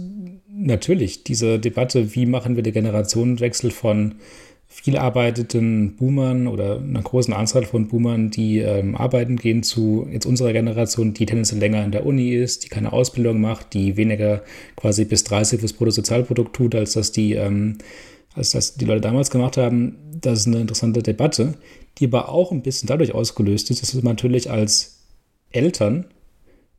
natürlich, 0.66 1.24
diese 1.24 1.60
Debatte, 1.60 2.16
wie 2.16 2.26
machen 2.26 2.56
wir 2.56 2.64
den 2.64 2.74
Generationenwechsel 2.74 3.72
von 3.72 4.16
viel 4.74 4.98
arbeiteten 4.98 5.98
Boomern 5.98 6.48
oder 6.48 6.78
einer 6.78 7.02
großen 7.02 7.34
Anzahl 7.34 7.66
von 7.66 7.90
Boomern, 7.90 8.32
die 8.32 8.60
ähm, 8.60 8.96
arbeiten 8.96 9.36
gehen, 9.36 9.64
zu 9.64 10.08
jetzt 10.10 10.26
unserer 10.26 10.54
Generation, 10.54 11.14
die 11.14 11.26
tendenziell 11.26 11.60
länger 11.60 11.84
in 11.84 11.92
der 11.92 12.06
Uni 12.06 12.34
ist, 12.34 12.64
die 12.64 12.70
keine 12.70 12.94
Ausbildung 12.94 13.42
macht, 13.42 13.74
die 13.74 13.98
weniger 13.98 14.44
quasi 14.78 15.04
bis 15.04 15.26
30 15.26 15.60
fürs 15.60 15.74
Bruttosozialprodukt 15.74 16.56
tut, 16.56 16.74
als 16.74 16.94
das 16.94 17.12
die, 17.12 17.34
ähm, 17.34 17.80
als 18.34 18.52
das 18.52 18.76
die 18.76 18.86
Leute 18.86 19.02
damals 19.02 19.30
gemacht 19.30 19.58
haben. 19.58 19.98
Das 20.22 20.40
ist 20.40 20.48
eine 20.48 20.62
interessante 20.62 21.04
Debatte, 21.04 21.56
die 21.98 22.06
aber 22.06 22.30
auch 22.30 22.54
ein 22.54 22.62
bisschen 22.62 22.88
dadurch 22.88 23.14
ausgelöst 23.14 23.70
ist, 23.72 23.82
dass 23.82 23.94
man 23.96 24.06
natürlich 24.06 24.50
als 24.50 25.00
Eltern 25.52 26.06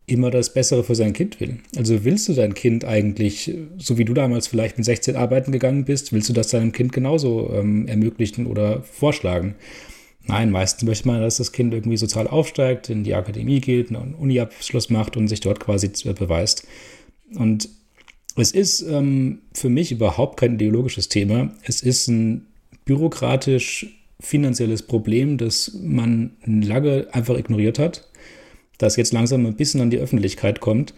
immer 0.06 0.30
das 0.30 0.52
Bessere 0.52 0.82
für 0.84 0.94
sein 0.94 1.12
Kind 1.12 1.40
will. 1.40 1.58
Also 1.76 2.04
willst 2.04 2.28
du 2.28 2.34
dein 2.34 2.54
Kind 2.54 2.84
eigentlich, 2.84 3.54
so 3.78 3.98
wie 3.98 4.04
du 4.04 4.14
damals 4.14 4.48
vielleicht 4.48 4.76
mit 4.76 4.84
16 4.84 5.16
arbeiten 5.16 5.52
gegangen 5.52 5.84
bist, 5.84 6.12
willst 6.12 6.28
du 6.28 6.32
das 6.32 6.48
deinem 6.48 6.72
Kind 6.72 6.92
genauso 6.92 7.50
ähm, 7.52 7.86
ermöglichen 7.86 8.46
oder 8.46 8.82
vorschlagen? 8.82 9.54
Nein, 10.26 10.50
meistens 10.50 10.84
möchte 10.84 11.08
man, 11.08 11.20
dass 11.20 11.38
das 11.38 11.52
Kind 11.52 11.72
irgendwie 11.74 11.96
sozial 11.96 12.28
aufsteigt, 12.28 12.90
in 12.90 13.04
die 13.04 13.14
Akademie 13.14 13.60
geht, 13.60 13.90
einen 13.90 14.14
Uniabschluss 14.14 14.90
macht 14.90 15.16
und 15.16 15.28
sich 15.28 15.40
dort 15.40 15.60
quasi 15.60 15.88
beweist. 15.88 16.66
Und 17.34 17.68
es 18.36 18.52
ist 18.52 18.82
ähm, 18.82 19.40
für 19.52 19.68
mich 19.68 19.92
überhaupt 19.92 20.38
kein 20.38 20.54
ideologisches 20.54 21.08
Thema. 21.08 21.52
Es 21.64 21.82
ist 21.82 22.08
ein 22.08 22.46
bürokratisch 22.84 23.86
finanzielles 24.20 24.82
Problem, 24.82 25.38
das 25.38 25.76
man 25.80 26.36
lange 26.44 27.08
einfach 27.12 27.36
ignoriert 27.36 27.78
hat 27.78 28.08
das 28.82 28.96
jetzt 28.96 29.12
langsam 29.12 29.46
ein 29.46 29.56
bisschen 29.56 29.80
an 29.80 29.90
die 29.90 29.98
Öffentlichkeit 29.98 30.60
kommt. 30.60 30.94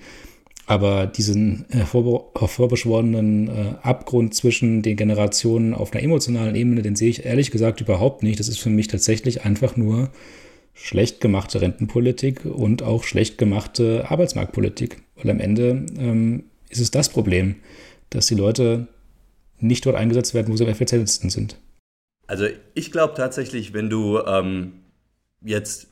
Aber 0.67 1.07
diesen 1.07 1.67
hervorbeschworenen 1.69 3.49
äh, 3.49 3.75
Abgrund 3.83 4.35
zwischen 4.35 4.81
den 4.81 4.97
Generationen 4.97 5.75
auf 5.75 5.93
einer 5.93 6.03
emotionalen 6.03 6.55
Ebene, 6.55 6.81
den 6.81 6.97
sehe 6.97 7.11
ich 7.11 7.27
ehrlich 7.27 7.51
gesagt 7.51 7.83
überhaupt 7.83 8.23
nicht. 8.23 8.41
Das 8.41 8.49
ist 8.49 8.59
für 8.59 8.71
mich 8.71 8.89
tatsächlich 8.89 9.45
einfach 9.45 9.77
nur 9.77 10.11
schlecht 10.73 11.21
gemachte 11.21 11.61
Rentenpolitik 11.61 12.47
und 12.47 12.83
auch 12.83 13.05
schlecht 13.05 13.37
gemachte 13.37 14.07
Arbeitsmarktpolitik. 14.09 15.03
Weil 15.17 15.31
am 15.31 15.41
Ende 15.41 15.85
ähm, 15.99 16.45
ist 16.71 16.81
es 16.81 16.91
das 16.91 17.11
Problem, 17.11 17.57
dass 18.11 18.27
die 18.27 18.35
Leute 18.35 18.89
nicht 19.61 19.85
dort 19.85 19.97
eingesetzt 19.97 20.35
werden, 20.35 20.53
wo 20.53 20.57
sie 20.57 20.65
am 20.65 20.71
effizientesten 20.71 21.31
sind. 21.31 21.59
Also 22.27 22.47
ich 22.75 22.91
glaube 22.91 23.15
tatsächlich, 23.15 23.75
wenn 23.75 23.91
du 23.91 24.19
ähm, 24.21 24.73
jetzt 25.43 25.89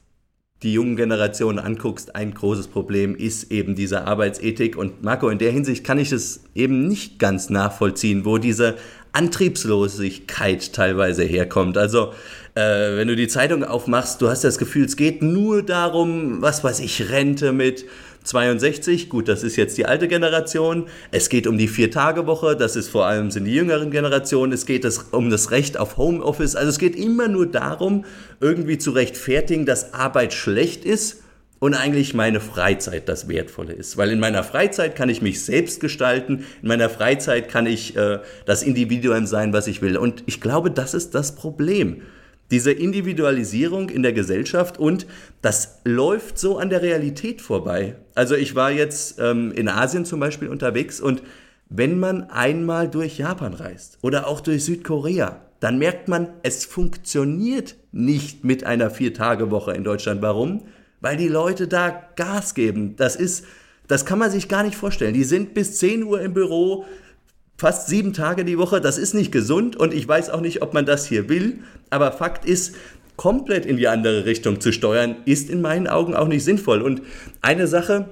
die 0.63 0.73
jungen 0.73 0.97
Generationen 0.97 1.59
anguckst, 1.59 2.15
ein 2.15 2.35
großes 2.35 2.69
Problem 2.69 3.15
ist 3.17 3.51
eben 3.51 3.75
diese 3.75 4.07
Arbeitsethik. 4.07 4.77
Und 4.77 5.03
Marco, 5.03 5.29
in 5.29 5.39
der 5.39 5.51
Hinsicht 5.51 5.85
kann 5.85 5.99
ich 5.99 6.13
es 6.13 6.45
eben 6.55 6.87
nicht 6.87 7.19
ganz 7.19 7.51
nachvollziehen, 7.51 8.25
wo 8.25 8.39
diese 8.39 8.77
Antriebslosigkeit 9.13 10.73
teilweise 10.73 11.25
herkommt. 11.25 11.77
Also 11.77 12.13
äh, 12.55 12.97
wenn 12.97 13.09
du 13.09 13.17
die 13.17 13.29
Zeitung 13.29 13.65
aufmachst, 13.65 14.23
du 14.23 14.29
hast 14.29 14.45
das 14.45 14.59
Gefühl, 14.59 14.85
es 14.85 14.97
geht 14.97 15.23
nur 15.23 15.63
darum, 15.63 16.41
was 16.41 16.63
weiß 16.63 16.81
ich, 16.81 17.11
Rente 17.11 17.53
mit 17.53 17.85
62, 18.25 19.09
gut, 19.09 19.29
das 19.29 19.43
ist 19.43 19.57
jetzt 19.57 19.77
die 19.79 19.87
alte 19.87 20.09
Generation. 20.09 20.87
Es 21.11 21.29
geht 21.29 21.47
um 21.47 21.59
die 21.59 21.69
Vier-Tage-Woche, 21.69 22.57
das 22.57 22.77
ist 22.77 22.89
vor 22.89 23.07
allem 23.07 23.31
sind 23.31 23.45
die 23.45 23.55
jüngeren 23.55 23.91
Generationen. 23.91 24.53
Es 24.53 24.67
geht 24.67 24.87
um 25.11 25.31
das 25.31 25.51
Recht 25.51 25.79
auf 25.79 25.97
Homeoffice. 25.97 26.57
Also 26.57 26.71
es 26.71 26.79
geht 26.79 26.97
immer 26.97 27.29
nur 27.29 27.47
darum, 27.47 28.05
irgendwie 28.41 28.79
zu 28.79 28.93
rechtfertigen, 28.93 29.67
dass 29.67 29.95
Arbeit 29.95 30.33
schlecht 30.33 30.85
ist 30.85 31.23
und 31.59 31.75
eigentlich 31.75 32.13
meine 32.13 32.41
Freizeit 32.41 33.09
das 33.09 33.29
Wertvolle 33.29 33.73
ist. 33.73 33.97
Weil 33.97 34.11
in 34.11 34.19
meiner 34.19 34.43
Freizeit 34.43 34.97
kann 34.97 35.09
ich 35.09 35.23
mich 35.23 35.45
selbst 35.45 35.81
gestalten, 35.81 36.45
in 36.61 36.69
meiner 36.69 36.91
Freizeit 36.91 37.49
kann 37.49 37.67
ich 37.67 37.97
äh, 37.97 38.19
das 38.47 38.63
Individuum 38.63 39.27
sein, 39.27 39.53
was 39.53 39.67
ich 39.67 39.83
will. 39.83 39.97
Und 39.97 40.25
ich 40.27 40.41
glaube, 40.41 40.71
das 40.71 40.95
ist 40.95 41.15
das 41.15 41.35
Problem 41.37 42.03
diese 42.53 42.71
Individualisierung 42.71 43.89
in 43.89 44.03
der 44.03 44.13
Gesellschaft 44.13 44.79
und 44.79 45.07
das 45.41 45.81
läuft 45.85 46.39
so 46.39 46.59
an 46.59 46.69
der 46.69 46.83
Realität 46.83 47.41
vorbei. 47.41 47.97
Also 48.15 48.35
ich 48.37 48.55
war 48.55 48.71
jetzt 48.71 49.19
ähm, 49.19 49.53
in 49.53 49.69
Asien 49.69 50.05
zum 50.05 50.21
Beispiel 50.21 50.49
unterwegs 50.49 51.01
und 51.01 51.23
wenn 51.71 51.99
man 51.99 52.25
einmal 52.25 52.91
durch 52.91 53.17
Japan 53.17 53.55
reist 53.55 53.99
oder 54.03 54.27
auch 54.29 54.41
durch 54.41 54.67
Südkorea, 54.67 55.41
dann 55.61 55.79
merkt 55.79 56.09
man, 56.09 56.29
es 56.43 56.67
funktioniert 56.67 57.77
nicht 57.91 58.45
mit 58.45 58.65
einer 58.65 58.91
Vier-Tage-Woche 58.91 59.73
in 59.73 59.83
Deutschland. 59.83 60.21
Warum? 60.21 60.65
Weil 61.01 61.17
die 61.17 61.29
Leute 61.29 61.69
da 61.69 62.03
Gas 62.17 62.55
geben. 62.55 62.97
Das 62.97 63.17
ist, 63.17 63.47
das 63.89 64.05
kann 64.05 64.19
man 64.19 64.31
sich 64.31 64.49
gar 64.49 64.63
nicht 64.63 64.77
vorstellen. 64.77 65.15
Die 65.15 65.25
sind 65.25 65.55
bis 65.55 65.79
10 65.79 66.03
Uhr 66.03 66.21
im 66.21 66.35
Büro, 66.35 66.85
fast 67.63 67.87
sieben 67.87 68.13
Tage 68.13 68.45
die 68.45 68.59
Woche. 68.59 68.81
Das 68.81 68.99
ist 68.99 69.15
nicht 69.15 69.31
gesund 69.31 69.77
und 69.77 69.95
ich 69.95 70.09
weiß 70.09 70.31
auch 70.31 70.41
nicht, 70.41 70.63
ob 70.63 70.75
man 70.75 70.85
das 70.85 71.07
hier 71.07 71.29
will. 71.29 71.61
Aber 71.91 72.11
Fakt 72.11 72.45
ist, 72.45 72.75
komplett 73.15 73.67
in 73.67 73.77
die 73.77 73.87
andere 73.87 74.25
Richtung 74.25 74.61
zu 74.61 74.73
steuern, 74.73 75.15
ist 75.27 75.49
in 75.49 75.61
meinen 75.61 75.87
Augen 75.87 76.17
auch 76.17 76.27
nicht 76.27 76.43
sinnvoll. 76.43 76.83
Und 76.83 77.03
eine 77.41 77.69
Sache, 77.69 78.09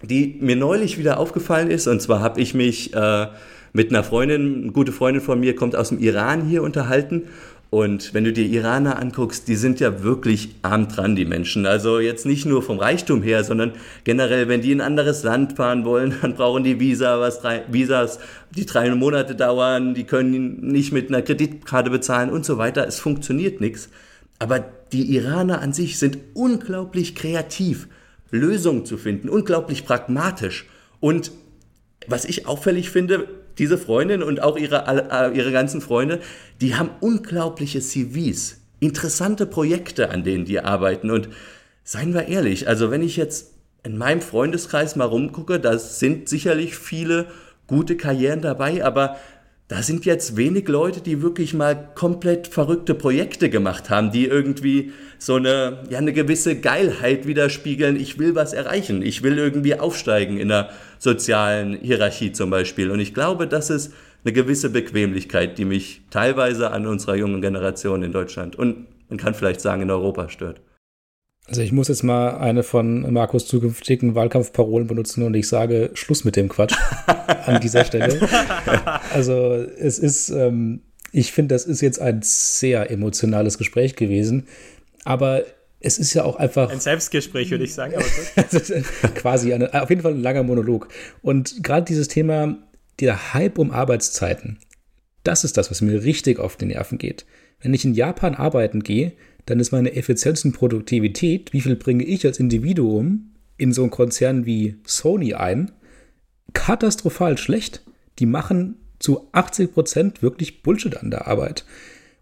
die 0.00 0.38
mir 0.40 0.56
neulich 0.56 0.96
wieder 0.96 1.20
aufgefallen 1.20 1.70
ist, 1.70 1.86
und 1.88 2.00
zwar 2.00 2.20
habe 2.20 2.40
ich 2.40 2.54
mich 2.54 2.94
äh, 2.94 3.26
mit 3.74 3.90
einer 3.90 4.02
Freundin, 4.02 4.62
eine 4.62 4.72
gute 4.72 4.92
Freundin 4.92 5.22
von 5.22 5.40
mir, 5.40 5.54
kommt 5.54 5.76
aus 5.76 5.90
dem 5.90 5.98
Iran 5.98 6.46
hier 6.46 6.62
unterhalten 6.62 7.24
und 7.76 8.14
wenn 8.14 8.24
du 8.24 8.32
dir 8.32 8.46
Iraner 8.46 8.98
anguckst, 8.98 9.48
die 9.48 9.54
sind 9.54 9.80
ja 9.80 10.02
wirklich 10.02 10.54
arm 10.62 10.88
dran, 10.88 11.14
die 11.14 11.26
Menschen. 11.26 11.66
Also 11.66 12.00
jetzt 12.00 12.24
nicht 12.24 12.46
nur 12.46 12.62
vom 12.62 12.78
Reichtum 12.78 13.22
her, 13.22 13.44
sondern 13.44 13.72
generell, 14.02 14.48
wenn 14.48 14.62
die 14.62 14.72
in 14.72 14.80
ein 14.80 14.86
anderes 14.86 15.22
Land 15.24 15.58
fahren 15.58 15.84
wollen, 15.84 16.14
dann 16.22 16.36
brauchen 16.36 16.64
die 16.64 16.80
Visa, 16.80 17.20
was 17.20 17.42
drei, 17.42 17.64
Visas, 17.70 18.18
die 18.50 18.64
drei 18.64 18.88
Monate 18.94 19.34
dauern, 19.34 19.92
die 19.92 20.04
können 20.04 20.66
nicht 20.68 20.94
mit 20.94 21.10
einer 21.10 21.20
Kreditkarte 21.20 21.90
bezahlen 21.90 22.30
und 22.30 22.46
so 22.46 22.56
weiter. 22.56 22.88
Es 22.88 22.98
funktioniert 22.98 23.60
nichts. 23.60 23.90
Aber 24.38 24.64
die 24.92 25.14
Iraner 25.14 25.60
an 25.60 25.74
sich 25.74 25.98
sind 25.98 26.16
unglaublich 26.32 27.14
kreativ, 27.14 27.88
Lösungen 28.30 28.86
zu 28.86 28.96
finden, 28.96 29.28
unglaublich 29.28 29.84
pragmatisch. 29.84 30.64
Und 30.98 31.30
was 32.06 32.24
ich 32.24 32.46
auffällig 32.46 32.88
finde, 32.88 33.28
diese 33.58 33.78
Freundin 33.78 34.22
und 34.22 34.42
auch 34.42 34.56
ihre, 34.56 34.84
äh, 34.86 35.36
ihre 35.36 35.52
ganzen 35.52 35.80
Freunde, 35.80 36.20
die 36.60 36.74
haben 36.74 36.90
unglaubliche 37.00 37.80
CVs, 37.80 38.58
interessante 38.80 39.46
Projekte, 39.46 40.10
an 40.10 40.24
denen 40.24 40.44
die 40.44 40.60
arbeiten. 40.60 41.10
Und 41.10 41.28
seien 41.84 42.14
wir 42.14 42.28
ehrlich, 42.28 42.68
also 42.68 42.90
wenn 42.90 43.02
ich 43.02 43.16
jetzt 43.16 43.52
in 43.82 43.96
meinem 43.96 44.20
Freundeskreis 44.20 44.96
mal 44.96 45.04
rumgucke, 45.04 45.60
da 45.60 45.78
sind 45.78 46.28
sicherlich 46.28 46.76
viele 46.76 47.26
gute 47.66 47.96
Karrieren 47.96 48.42
dabei, 48.42 48.84
aber 48.84 49.16
da 49.68 49.82
sind 49.82 50.04
jetzt 50.04 50.36
wenig 50.36 50.68
Leute, 50.68 51.00
die 51.00 51.22
wirklich 51.22 51.52
mal 51.52 51.88
komplett 51.94 52.46
verrückte 52.46 52.94
Projekte 52.94 53.50
gemacht 53.50 53.90
haben, 53.90 54.12
die 54.12 54.26
irgendwie 54.26 54.92
so 55.18 55.34
eine, 55.34 55.82
ja, 55.90 55.98
eine 55.98 56.12
gewisse 56.12 56.60
Geilheit 56.60 57.26
widerspiegeln. 57.26 57.96
Ich 57.98 58.18
will 58.18 58.36
was 58.36 58.52
erreichen. 58.52 59.02
Ich 59.02 59.24
will 59.24 59.36
irgendwie 59.36 59.76
aufsteigen 59.76 60.38
in 60.38 60.48
der 60.48 60.70
sozialen 60.98 61.78
Hierarchie 61.80 62.32
zum 62.32 62.50
Beispiel. 62.50 62.90
Und 62.90 63.00
ich 63.00 63.14
glaube, 63.14 63.46
das 63.46 63.70
ist 63.70 63.92
eine 64.24 64.32
gewisse 64.32 64.70
Bequemlichkeit, 64.70 65.56
die 65.58 65.64
mich 65.64 66.02
teilweise 66.10 66.72
an 66.72 66.86
unserer 66.86 67.16
jungen 67.16 67.40
Generation 67.40 68.02
in 68.02 68.12
Deutschland 68.12 68.56
und 68.56 68.86
man 69.08 69.18
kann 69.18 69.34
vielleicht 69.34 69.60
sagen 69.60 69.82
in 69.82 69.90
Europa 69.90 70.28
stört. 70.28 70.60
Also 71.48 71.62
ich 71.62 71.70
muss 71.70 71.86
jetzt 71.86 72.02
mal 72.02 72.38
eine 72.38 72.64
von 72.64 73.12
Markus 73.12 73.46
zukünftigen 73.46 74.16
Wahlkampfparolen 74.16 74.88
benutzen 74.88 75.22
und 75.22 75.34
ich 75.34 75.46
sage 75.46 75.90
Schluss 75.94 76.24
mit 76.24 76.34
dem 76.34 76.48
Quatsch 76.48 76.74
an 77.46 77.60
dieser 77.60 77.84
Stelle. 77.84 78.18
Also 79.14 79.64
es 79.78 80.00
ist, 80.00 80.30
ähm, 80.30 80.80
ich 81.12 81.30
finde, 81.30 81.54
das 81.54 81.64
ist 81.64 81.82
jetzt 81.82 82.00
ein 82.00 82.20
sehr 82.22 82.90
emotionales 82.90 83.58
Gespräch 83.58 83.94
gewesen, 83.94 84.48
aber 85.04 85.44
es 85.86 85.98
ist 85.98 86.14
ja 86.14 86.24
auch 86.24 86.36
einfach. 86.36 86.70
Ein 86.70 86.80
Selbstgespräch, 86.80 87.50
würde 87.50 87.64
ich 87.64 87.72
sagen. 87.72 87.94
quasi, 89.14 89.54
eine, 89.54 89.80
auf 89.80 89.88
jeden 89.88 90.02
Fall 90.02 90.14
ein 90.14 90.22
langer 90.22 90.42
Monolog. 90.42 90.88
Und 91.22 91.62
gerade 91.62 91.86
dieses 91.86 92.08
Thema, 92.08 92.58
der 92.98 93.34
Hype 93.34 93.58
um 93.58 93.70
Arbeitszeiten, 93.70 94.58
das 95.22 95.44
ist 95.44 95.56
das, 95.56 95.70
was 95.70 95.80
mir 95.82 96.02
richtig 96.02 96.40
auf 96.40 96.56
die 96.56 96.66
Nerven 96.66 96.98
geht. 96.98 97.24
Wenn 97.60 97.72
ich 97.72 97.84
in 97.84 97.94
Japan 97.94 98.34
arbeiten 98.34 98.82
gehe, 98.82 99.12
dann 99.46 99.60
ist 99.60 99.70
meine 99.70 99.94
Effizienz 99.94 100.44
und 100.44 100.52
Produktivität, 100.52 101.52
wie 101.52 101.60
viel 101.60 101.76
bringe 101.76 102.04
ich 102.04 102.26
als 102.26 102.40
Individuum 102.40 103.30
in 103.56 103.72
so 103.72 103.82
einen 103.82 103.90
Konzern 103.90 104.44
wie 104.44 104.76
Sony 104.84 105.34
ein, 105.34 105.70
katastrophal 106.52 107.38
schlecht. 107.38 107.82
Die 108.18 108.26
machen 108.26 108.76
zu 108.98 109.28
80 109.32 109.72
Prozent 109.72 110.22
wirklich 110.22 110.62
Bullshit 110.62 110.96
an 110.96 111.12
der 111.12 111.28
Arbeit. 111.28 111.64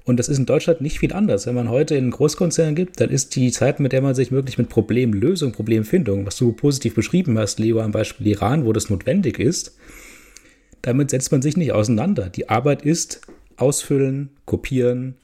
Und 0.04 0.18
das 0.18 0.28
ist 0.28 0.38
in 0.38 0.46
Deutschland 0.46 0.82
nicht 0.82 0.98
viel 0.98 1.14
anders. 1.14 1.46
Wenn 1.46 1.54
man 1.54 1.70
heute 1.70 1.94
in 1.94 2.10
Großkonzernen 2.10 2.74
gibt, 2.74 3.00
dann 3.00 3.08
ist 3.08 3.34
die 3.36 3.50
Zeit, 3.50 3.80
mit 3.80 3.92
der 3.92 4.02
man 4.02 4.14
sich 4.14 4.30
wirklich 4.30 4.58
mit 4.58 4.68
Problemlösung, 4.68 5.52
Problemfindung, 5.52 6.26
was 6.26 6.36
du 6.36 6.52
positiv 6.52 6.94
beschrieben 6.94 7.38
hast, 7.38 7.58
Leo, 7.58 7.80
am 7.80 7.92
Beispiel 7.92 8.26
Iran, 8.26 8.66
wo 8.66 8.72
das 8.72 8.90
notwendig 8.90 9.38
ist, 9.38 9.76
damit 10.82 11.10
setzt 11.10 11.32
man 11.32 11.40
sich 11.40 11.56
nicht 11.56 11.72
auseinander. 11.72 12.28
Die 12.28 12.50
Arbeit 12.50 12.82
ist 12.82 13.22
ausfüllen, 13.56 14.28
kopieren, 14.44 15.14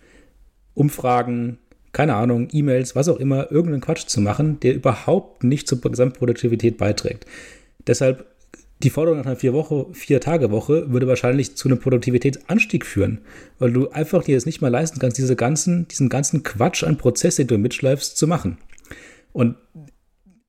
Umfragen, 0.72 1.58
keine 1.92 2.14
Ahnung, 2.14 2.48
E-Mails, 2.50 2.96
was 2.96 3.08
auch 3.08 3.18
immer, 3.18 3.50
irgendeinen 3.50 3.82
Quatsch 3.82 4.06
zu 4.06 4.22
machen, 4.22 4.60
der 4.60 4.74
überhaupt 4.74 5.44
nicht 5.44 5.68
zur 5.68 5.80
Gesamtproduktivität 5.80 6.78
beiträgt. 6.78 7.26
Deshalb 7.86 8.29
die 8.82 8.90
Forderung 8.90 9.18
nach 9.18 9.26
einer 9.26 9.36
vier, 9.36 9.52
Woche, 9.52 9.86
vier 9.92 10.20
würde 10.20 11.06
wahrscheinlich 11.06 11.56
zu 11.56 11.68
einem 11.68 11.78
Produktivitätsanstieg 11.78 12.86
führen, 12.86 13.20
weil 13.58 13.72
du 13.72 13.90
einfach 13.90 14.24
dir 14.24 14.36
es 14.36 14.46
nicht 14.46 14.62
mal 14.62 14.68
leisten 14.68 14.98
kannst, 14.98 15.18
diese 15.18 15.36
ganzen, 15.36 15.86
diesen 15.88 16.08
ganzen 16.08 16.42
Quatsch 16.42 16.82
an 16.82 16.96
Prozess, 16.96 17.36
den 17.36 17.46
du 17.46 17.58
mitschleifst, 17.58 18.16
zu 18.16 18.26
machen. 18.26 18.58
Und 19.32 19.56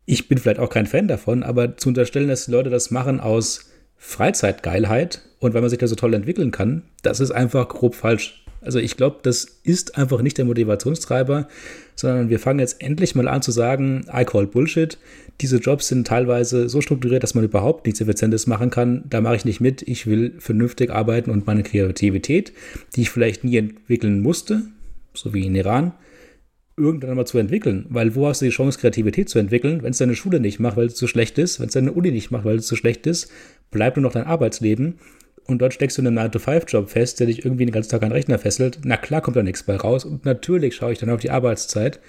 ich 0.05 0.27
bin 0.27 0.37
vielleicht 0.37 0.59
auch 0.59 0.69
kein 0.69 0.87
Fan 0.87 1.07
davon, 1.07 1.43
aber 1.43 1.77
zu 1.77 1.89
unterstellen, 1.89 2.29
dass 2.29 2.45
die 2.45 2.51
Leute 2.51 2.69
das 2.69 2.89
machen 2.89 3.19
aus 3.19 3.69
Freizeitgeilheit 3.97 5.21
und 5.39 5.53
weil 5.53 5.61
man 5.61 5.69
sich 5.69 5.79
da 5.79 5.87
so 5.87 5.95
toll 5.95 6.13
entwickeln 6.13 6.51
kann, 6.51 6.83
das 7.03 7.19
ist 7.19 7.31
einfach 7.31 7.67
grob 7.67 7.95
falsch. 7.95 8.43
Also 8.61 8.79
ich 8.79 8.95
glaube, 8.95 9.19
das 9.23 9.43
ist 9.43 9.97
einfach 9.97 10.21
nicht 10.21 10.37
der 10.37 10.45
Motivationstreiber, 10.45 11.47
sondern 11.95 12.29
wir 12.29 12.39
fangen 12.39 12.59
jetzt 12.59 12.81
endlich 12.81 13.15
mal 13.15 13.27
an 13.27 13.41
zu 13.41 13.51
sagen, 13.51 14.05
I 14.13 14.23
call 14.23 14.47
Bullshit. 14.47 14.97
Diese 15.41 15.57
Jobs 15.57 15.87
sind 15.87 16.05
teilweise 16.05 16.69
so 16.69 16.81
strukturiert, 16.81 17.23
dass 17.23 17.33
man 17.33 17.43
überhaupt 17.43 17.85
nichts 17.85 17.99
Effizientes 17.99 18.45
machen 18.45 18.69
kann. 18.69 19.03
Da 19.09 19.21
mache 19.21 19.35
ich 19.35 19.45
nicht 19.45 19.59
mit. 19.59 19.81
Ich 19.81 20.05
will 20.05 20.35
vernünftig 20.37 20.91
arbeiten 20.91 21.31
und 21.31 21.47
meine 21.47 21.63
Kreativität, 21.63 22.53
die 22.95 23.01
ich 23.01 23.09
vielleicht 23.09 23.43
nie 23.43 23.57
entwickeln 23.57 24.21
musste, 24.21 24.61
so 25.15 25.33
wie 25.33 25.45
in 25.45 25.55
Iran, 25.55 25.93
irgendwann 26.77 27.15
mal 27.15 27.25
zu 27.25 27.39
entwickeln. 27.39 27.87
Weil 27.89 28.13
wo 28.15 28.27
hast 28.27 28.41
du 28.41 28.45
die 28.45 28.51
Chance, 28.51 28.79
Kreativität 28.79 29.29
zu 29.29 29.39
entwickeln, 29.39 29.81
wenn 29.81 29.91
es 29.91 29.97
deine 29.97 30.15
Schule 30.15 30.39
nicht 30.39 30.59
macht, 30.59 30.77
weil 30.77 30.87
es 30.87 30.95
zu 30.95 31.07
schlecht 31.07 31.39
ist, 31.39 31.59
wenn 31.59 31.67
es 31.67 31.73
deine 31.73 31.91
Uni 31.91 32.11
nicht 32.11 32.29
macht, 32.29 32.45
weil 32.45 32.57
es 32.57 32.67
zu 32.67 32.75
schlecht 32.75 33.07
ist, 33.07 33.31
bleibt 33.71 33.97
nur 33.97 34.03
noch 34.03 34.13
dein 34.13 34.25
Arbeitsleben 34.25 34.99
und 35.47 35.59
dort 35.59 35.73
steckst 35.73 35.97
du 35.97 36.01
in 36.01 36.07
einem 36.07 36.31
9-to-5-Job 36.31 36.89
fest, 36.89 37.19
der 37.19 37.27
dich 37.27 37.43
irgendwie 37.43 37.65
den 37.65 37.73
ganzen 37.73 37.89
Tag 37.89 38.03
an 38.03 38.09
den 38.09 38.15
Rechner 38.15 38.37
fesselt, 38.37 38.79
na 38.83 38.97
klar 38.97 39.21
kommt 39.21 39.37
da 39.37 39.43
nichts 39.43 39.63
bei 39.63 39.75
raus. 39.75 40.05
Und 40.05 40.23
natürlich 40.23 40.75
schaue 40.75 40.93
ich 40.93 40.99
dann 40.99 41.09
auf 41.09 41.19
die 41.19 41.31
Arbeitszeit 41.31 41.99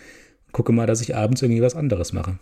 und 0.47 0.53
gucke 0.53 0.72
mal, 0.72 0.87
dass 0.87 1.01
ich 1.01 1.16
abends 1.16 1.43
irgendwie 1.43 1.62
was 1.62 1.74
anderes 1.74 2.12
mache. 2.12 2.39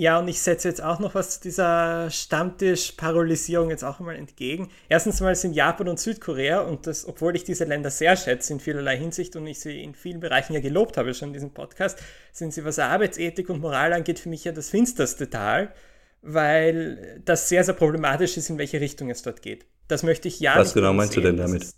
Ja, 0.00 0.18
und 0.18 0.28
ich 0.28 0.40
setze 0.40 0.66
jetzt 0.66 0.82
auch 0.82 0.98
noch 0.98 1.14
was 1.14 1.32
zu 1.32 1.42
dieser 1.42 2.08
Stammtisch-Parolisierung 2.08 3.68
jetzt 3.68 3.84
auch 3.84 4.00
einmal 4.00 4.16
entgegen. 4.16 4.70
Erstens 4.88 5.20
mal 5.20 5.34
sind 5.34 5.52
Japan 5.52 5.88
und 5.88 6.00
Südkorea, 6.00 6.60
und 6.60 6.86
das, 6.86 7.06
obwohl 7.06 7.36
ich 7.36 7.44
diese 7.44 7.64
Länder 7.64 7.90
sehr 7.90 8.16
schätze 8.16 8.54
in 8.54 8.60
vielerlei 8.60 8.96
Hinsicht 8.96 9.36
und 9.36 9.46
ich 9.46 9.60
sie 9.60 9.82
in 9.82 9.94
vielen 9.94 10.20
Bereichen 10.20 10.54
ja 10.54 10.60
gelobt 10.60 10.96
habe 10.96 11.12
schon 11.12 11.28
in 11.28 11.32
diesem 11.34 11.50
Podcast, 11.50 11.98
sind 12.32 12.54
sie, 12.54 12.64
was 12.64 12.78
Arbeitsethik 12.78 13.50
und 13.50 13.60
Moral 13.60 13.92
angeht, 13.92 14.18
für 14.18 14.30
mich 14.30 14.42
ja 14.42 14.52
das 14.52 14.70
finsterste 14.70 15.28
Tal, 15.28 15.74
weil 16.22 17.20
das 17.26 17.50
sehr, 17.50 17.62
sehr 17.62 17.74
problematisch 17.74 18.38
ist, 18.38 18.48
in 18.48 18.56
welche 18.56 18.80
Richtung 18.80 19.10
es 19.10 19.20
dort 19.20 19.42
geht. 19.42 19.66
Das 19.86 20.02
möchte 20.02 20.28
ich 20.28 20.40
ja 20.40 20.56
Was 20.56 20.72
genau 20.72 20.94
meinst 20.94 21.12
sehen. 21.12 21.24
du 21.24 21.28
denn 21.28 21.36
damit? 21.36 21.74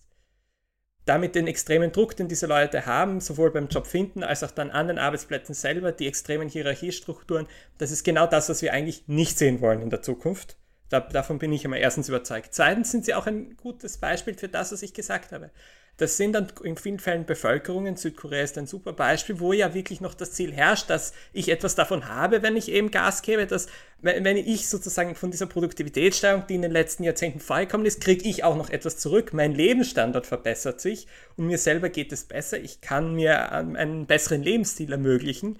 Damit 1.04 1.34
den 1.34 1.48
extremen 1.48 1.90
Druck, 1.90 2.16
den 2.16 2.28
diese 2.28 2.46
Leute 2.46 2.86
haben, 2.86 3.20
sowohl 3.20 3.50
beim 3.50 3.68
Job 3.68 3.86
finden 3.86 4.22
als 4.22 4.44
auch 4.44 4.52
dann 4.52 4.70
an 4.70 4.88
den 4.88 4.98
Arbeitsplätzen 4.98 5.54
selber, 5.54 5.90
die 5.90 6.06
extremen 6.06 6.48
Hierarchiestrukturen, 6.48 7.48
das 7.78 7.90
ist 7.90 8.04
genau 8.04 8.26
das, 8.26 8.48
was 8.48 8.62
wir 8.62 8.72
eigentlich 8.72 9.08
nicht 9.08 9.36
sehen 9.36 9.60
wollen 9.60 9.82
in 9.82 9.90
der 9.90 10.02
Zukunft. 10.02 10.56
Da, 10.88 11.00
davon 11.00 11.38
bin 11.38 11.52
ich 11.52 11.64
immer 11.64 11.78
erstens 11.78 12.08
überzeugt. 12.08 12.50
Zweitens 12.52 12.90
sind 12.90 13.04
sie 13.04 13.14
auch 13.14 13.26
ein 13.26 13.56
gutes 13.56 13.98
Beispiel 13.98 14.34
für 14.34 14.48
das, 14.48 14.72
was 14.72 14.82
ich 14.82 14.94
gesagt 14.94 15.32
habe. 15.32 15.50
Das 15.96 16.16
sind 16.16 16.32
dann 16.32 16.48
in 16.64 16.76
vielen 16.76 16.98
Fällen 16.98 17.26
Bevölkerungen. 17.26 17.96
Südkorea 17.96 18.42
ist 18.42 18.56
ein 18.56 18.66
super 18.66 18.92
Beispiel, 18.92 19.40
wo 19.40 19.52
ja 19.52 19.74
wirklich 19.74 20.00
noch 20.00 20.14
das 20.14 20.32
Ziel 20.32 20.52
herrscht, 20.52 20.88
dass 20.88 21.12
ich 21.32 21.50
etwas 21.50 21.74
davon 21.74 22.08
habe, 22.08 22.42
wenn 22.42 22.56
ich 22.56 22.70
eben 22.70 22.90
Gas 22.90 23.22
gebe, 23.22 23.46
dass 23.46 23.68
wenn 24.02 24.36
ich 24.36 24.68
sozusagen 24.68 25.14
von 25.14 25.30
dieser 25.30 25.46
Produktivitätssteigerung, 25.46 26.46
die 26.48 26.56
in 26.56 26.62
den 26.62 26.72
letzten 26.72 27.04
Jahrzehnten 27.04 27.38
vorgekommen 27.38 27.86
ist, 27.86 28.00
kriege 28.00 28.28
ich 28.28 28.42
auch 28.42 28.56
noch 28.56 28.68
etwas 28.68 28.98
zurück. 28.98 29.32
Mein 29.32 29.54
Lebensstandard 29.54 30.26
verbessert 30.26 30.80
sich 30.80 31.06
und 31.36 31.46
mir 31.46 31.58
selber 31.58 31.88
geht 31.88 32.12
es 32.12 32.24
besser. 32.24 32.58
Ich 32.58 32.80
kann 32.80 33.14
mir 33.14 33.52
einen 33.52 34.06
besseren 34.06 34.42
Lebensstil 34.42 34.90
ermöglichen. 34.90 35.58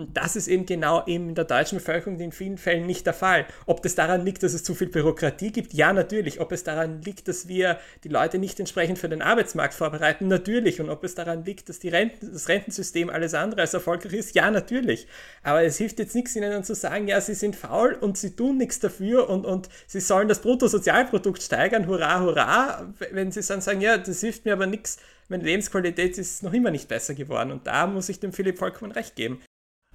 Und 0.00 0.16
das 0.16 0.34
ist 0.34 0.48
eben 0.48 0.64
genau 0.64 1.04
eben 1.06 1.28
in 1.28 1.34
der 1.34 1.44
deutschen 1.44 1.76
Bevölkerung 1.76 2.18
in 2.18 2.32
vielen 2.32 2.56
Fällen 2.56 2.86
nicht 2.86 3.04
der 3.04 3.12
Fall. 3.12 3.46
Ob 3.66 3.82
das 3.82 3.94
daran 3.94 4.24
liegt, 4.24 4.42
dass 4.42 4.54
es 4.54 4.64
zu 4.64 4.74
viel 4.74 4.88
Bürokratie 4.88 5.52
gibt? 5.52 5.74
Ja, 5.74 5.92
natürlich. 5.92 6.40
Ob 6.40 6.52
es 6.52 6.64
daran 6.64 7.02
liegt, 7.02 7.28
dass 7.28 7.48
wir 7.48 7.78
die 8.02 8.08
Leute 8.08 8.38
nicht 8.38 8.58
entsprechend 8.58 8.98
für 8.98 9.10
den 9.10 9.20
Arbeitsmarkt 9.20 9.74
vorbereiten? 9.74 10.26
Natürlich. 10.26 10.80
Und 10.80 10.88
ob 10.88 11.04
es 11.04 11.14
daran 11.14 11.44
liegt, 11.44 11.68
dass 11.68 11.84
Renten, 11.84 12.32
das 12.32 12.48
Rentensystem 12.48 13.10
alles 13.10 13.34
andere 13.34 13.60
als 13.60 13.74
erfolgreich 13.74 14.14
ist? 14.14 14.34
Ja, 14.34 14.50
natürlich. 14.50 15.06
Aber 15.42 15.62
es 15.62 15.76
hilft 15.76 15.98
jetzt 15.98 16.14
nichts, 16.14 16.34
ihnen 16.34 16.64
zu 16.64 16.74
sagen, 16.74 17.06
ja, 17.06 17.20
sie 17.20 17.34
sind 17.34 17.54
faul 17.54 17.92
und 17.92 18.16
sie 18.16 18.34
tun 18.34 18.56
nichts 18.56 18.80
dafür 18.80 19.28
und, 19.28 19.44
und 19.44 19.68
sie 19.86 20.00
sollen 20.00 20.28
das 20.28 20.40
Bruttosozialprodukt 20.40 21.42
steigern, 21.42 21.86
hurra, 21.86 22.20
hurra. 22.22 22.90
Wenn 23.12 23.32
sie 23.32 23.42
dann 23.42 23.60
sagen, 23.60 23.82
ja, 23.82 23.98
das 23.98 24.20
hilft 24.20 24.46
mir 24.46 24.54
aber 24.54 24.66
nichts, 24.66 24.96
meine 25.28 25.44
Lebensqualität 25.44 26.18
ist 26.18 26.42
noch 26.42 26.52
immer 26.52 26.70
nicht 26.70 26.88
besser 26.88 27.14
geworden. 27.14 27.52
Und 27.52 27.66
da 27.66 27.86
muss 27.86 28.08
ich 28.08 28.18
dem 28.18 28.32
Philipp 28.32 28.58
vollkommen 28.58 28.92
recht 28.92 29.14
geben. 29.14 29.40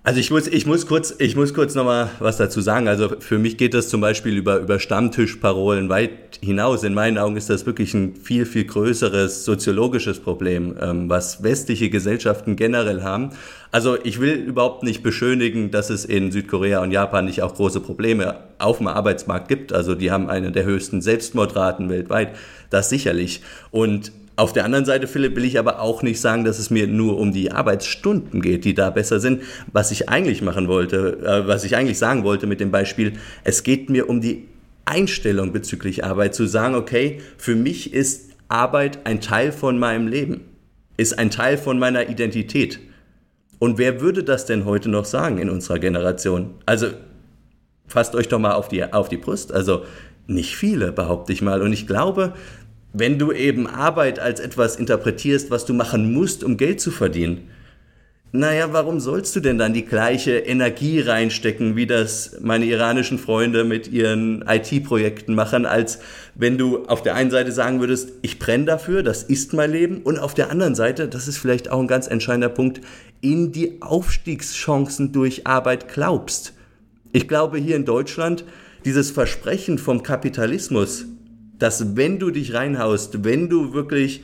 Also 0.06 0.20
ich 0.20 0.30
muss, 0.30 0.46
ich 0.46 0.68
muss 0.68 0.86
kurz, 0.86 1.16
ich 1.18 1.36
muss 1.36 1.56
kurz 1.56 1.74
nochmal 1.74 2.12
was 2.20 2.38
dazu 2.38 2.62
sagen. 2.62 2.88
Also 2.88 3.10
für 3.20 3.40
mich 3.40 3.58
geht 3.58 3.74
das 3.74 3.90
zum 3.90 4.02
Beispiel 4.02 4.38
über, 4.38 4.60
über 4.60 4.80
Stammtischparolen 4.80 5.90
weit 5.90 6.38
hinaus. 6.44 6.84
In 6.84 6.94
meinen 6.94 7.18
Augen 7.18 7.36
ist 7.38 7.50
das 7.50 7.66
wirklich 7.66 7.96
ein 7.96 8.16
viel, 8.16 8.46
viel 8.46 8.66
größeres 8.66 9.44
soziologisches 9.46 10.20
Problem, 10.20 10.76
ähm, 10.80 11.10
was 11.10 11.42
westliche 11.42 11.90
Gesellschaften 11.90 12.56
generell 12.56 13.02
haben. 13.02 13.32
Also 13.72 13.98
ich 14.04 14.20
will 14.22 14.34
überhaupt 14.34 14.84
nicht 14.84 15.02
beschönigen, 15.02 15.72
dass 15.72 15.90
es 15.90 16.06
in 16.06 16.32
Südkorea 16.32 16.84
und 16.84 16.92
Japan 16.92 17.26
nicht 17.26 17.42
auch 17.42 17.56
große 17.56 17.80
Probleme 17.80 18.44
auf 18.60 18.78
dem 18.78 18.86
Arbeitsmarkt 18.86 19.48
gibt. 19.48 19.74
Also 19.74 19.96
die 19.96 20.12
haben 20.12 20.30
eine 20.30 20.52
der 20.52 20.66
höchsten 20.66 21.02
Selbstmordraten 21.02 21.90
weltweit. 21.90 22.36
Das 22.70 22.90
sicherlich. 22.90 23.42
Und 23.72 24.12
auf 24.38 24.52
der 24.52 24.66
anderen 24.66 24.86
Seite, 24.86 25.08
Philipp, 25.08 25.36
will 25.36 25.46
ich 25.46 25.58
aber 25.58 25.80
auch 25.80 26.04
nicht 26.04 26.20
sagen, 26.20 26.44
dass 26.44 26.60
es 26.60 26.70
mir 26.70 26.88
nur 26.88 27.18
um 27.18 27.32
die 27.32 27.52
Arbeitsstunden 27.52 28.42
geht, 28.42 28.66
die 28.66 28.74
da 28.74 28.90
besser 28.90 29.20
sind. 29.20 29.44
Was 29.72 29.92
ich 29.92 30.10
eigentlich 30.10 30.42
machen 30.42 30.68
wollte, 30.68 31.20
äh, 31.24 31.48
was 31.48 31.64
ich 31.64 31.76
eigentlich 31.76 31.98
sagen 31.98 32.24
wollte 32.24 32.46
mit 32.46 32.60
dem 32.60 32.72
Beispiel, 32.72 33.14
es 33.44 33.64
geht 33.64 33.90
mir 33.90 34.10
um 34.10 34.20
die 34.20 34.46
Einstellung 34.84 35.54
bezüglich 35.54 36.04
Arbeit, 36.04 36.36
zu 36.36 36.48
sagen, 36.48 36.76
okay, 36.76 37.22
für 37.38 37.56
mich 37.56 37.94
ist 37.94 38.32
Arbeit 38.50 39.00
ein 39.06 39.22
Teil 39.22 39.52
von 39.52 39.80
meinem 39.80 40.08
Leben, 40.08 40.42
ist 40.98 41.18
ein 41.18 41.32
Teil 41.32 41.58
von 41.58 41.80
meiner 41.80 42.10
Identität. 42.10 42.80
Und 43.58 43.78
wer 43.78 44.02
würde 44.02 44.24
das 44.24 44.46
denn 44.46 44.66
heute 44.66 44.90
noch 44.90 45.06
sagen 45.06 45.38
in 45.38 45.50
unserer 45.50 45.80
Generation? 45.80 46.52
Also 46.66 46.88
fasst 47.88 48.16
euch 48.16 48.28
doch 48.28 48.40
mal 48.40 48.54
auf 48.54 48.68
die, 48.68 48.84
auf 48.84 49.10
die 49.10 49.18
Brust. 49.18 49.54
Also 49.54 49.86
nicht 50.28 50.56
viele, 50.56 50.92
behaupte 50.92 51.34
ich 51.34 51.42
mal. 51.42 51.62
Und 51.62 51.72
ich 51.74 51.88
glaube, 51.88 52.34
wenn 52.98 53.20
du 53.20 53.34
eben 53.34 53.68
Arbeit 53.68 54.20
als 54.20 54.40
etwas 54.40 54.78
interpretierst, 54.78 55.52
was 55.52 55.66
du 55.66 55.74
machen 55.74 56.14
musst, 56.14 56.44
um 56.44 56.56
Geld 56.56 56.80
zu 56.80 56.92
verdienen, 56.92 57.50
naja, 58.32 58.74
warum 58.74 59.00
sollst 59.00 59.36
du 59.36 59.40
denn 59.40 59.58
dann 59.58 59.74
die 59.74 59.86
gleiche 59.86 60.38
Energie 60.38 61.00
reinstecken, 61.00 61.76
wie 61.76 61.88
das 61.88 62.38
meine 62.42 62.66
iranischen 62.66 63.18
Freunde 63.18 63.64
mit 63.64 63.90
ihren 63.90 64.44
IT-Projekten 64.48 65.36
machen, 65.36 65.66
als 65.66 66.00
wenn 66.36 66.58
du 66.58 66.86
auf 66.86 67.02
der 67.02 67.16
einen 67.16 67.32
Seite 67.32 67.54
sagen 67.54 67.80
würdest, 67.80 68.12
ich 68.24 68.40
brenne 68.40 68.66
dafür, 68.66 69.04
das 69.04 69.24
ist 69.24 69.54
mein 69.54 69.72
Leben, 69.72 70.02
und 70.02 70.20
auf 70.20 70.34
der 70.34 70.50
anderen 70.50 70.76
Seite, 70.76 71.08
das 71.08 71.30
ist 71.30 71.38
vielleicht 71.38 71.72
auch 71.72 71.80
ein 71.80 71.88
ganz 71.88 72.08
entscheidender 72.08 72.50
Punkt, 72.50 72.82
in 73.22 73.54
die 73.54 73.82
Aufstiegschancen 73.82 75.14
durch 75.14 75.48
Arbeit 75.48 75.88
glaubst. 75.88 76.54
Ich 77.14 77.30
glaube 77.30 77.58
hier 77.58 77.78
in 77.78 77.86
Deutschland, 77.86 78.44
dieses 78.84 79.12
Versprechen 79.12 79.78
vom 79.78 80.04
Kapitalismus, 80.04 81.06
dass 81.60 81.96
wenn 81.96 82.20
du 82.20 82.32
dich 82.32 82.54
reinhaust, 82.54 83.24
wenn 83.24 83.50
du 83.50 83.74
wirklich, 83.74 84.24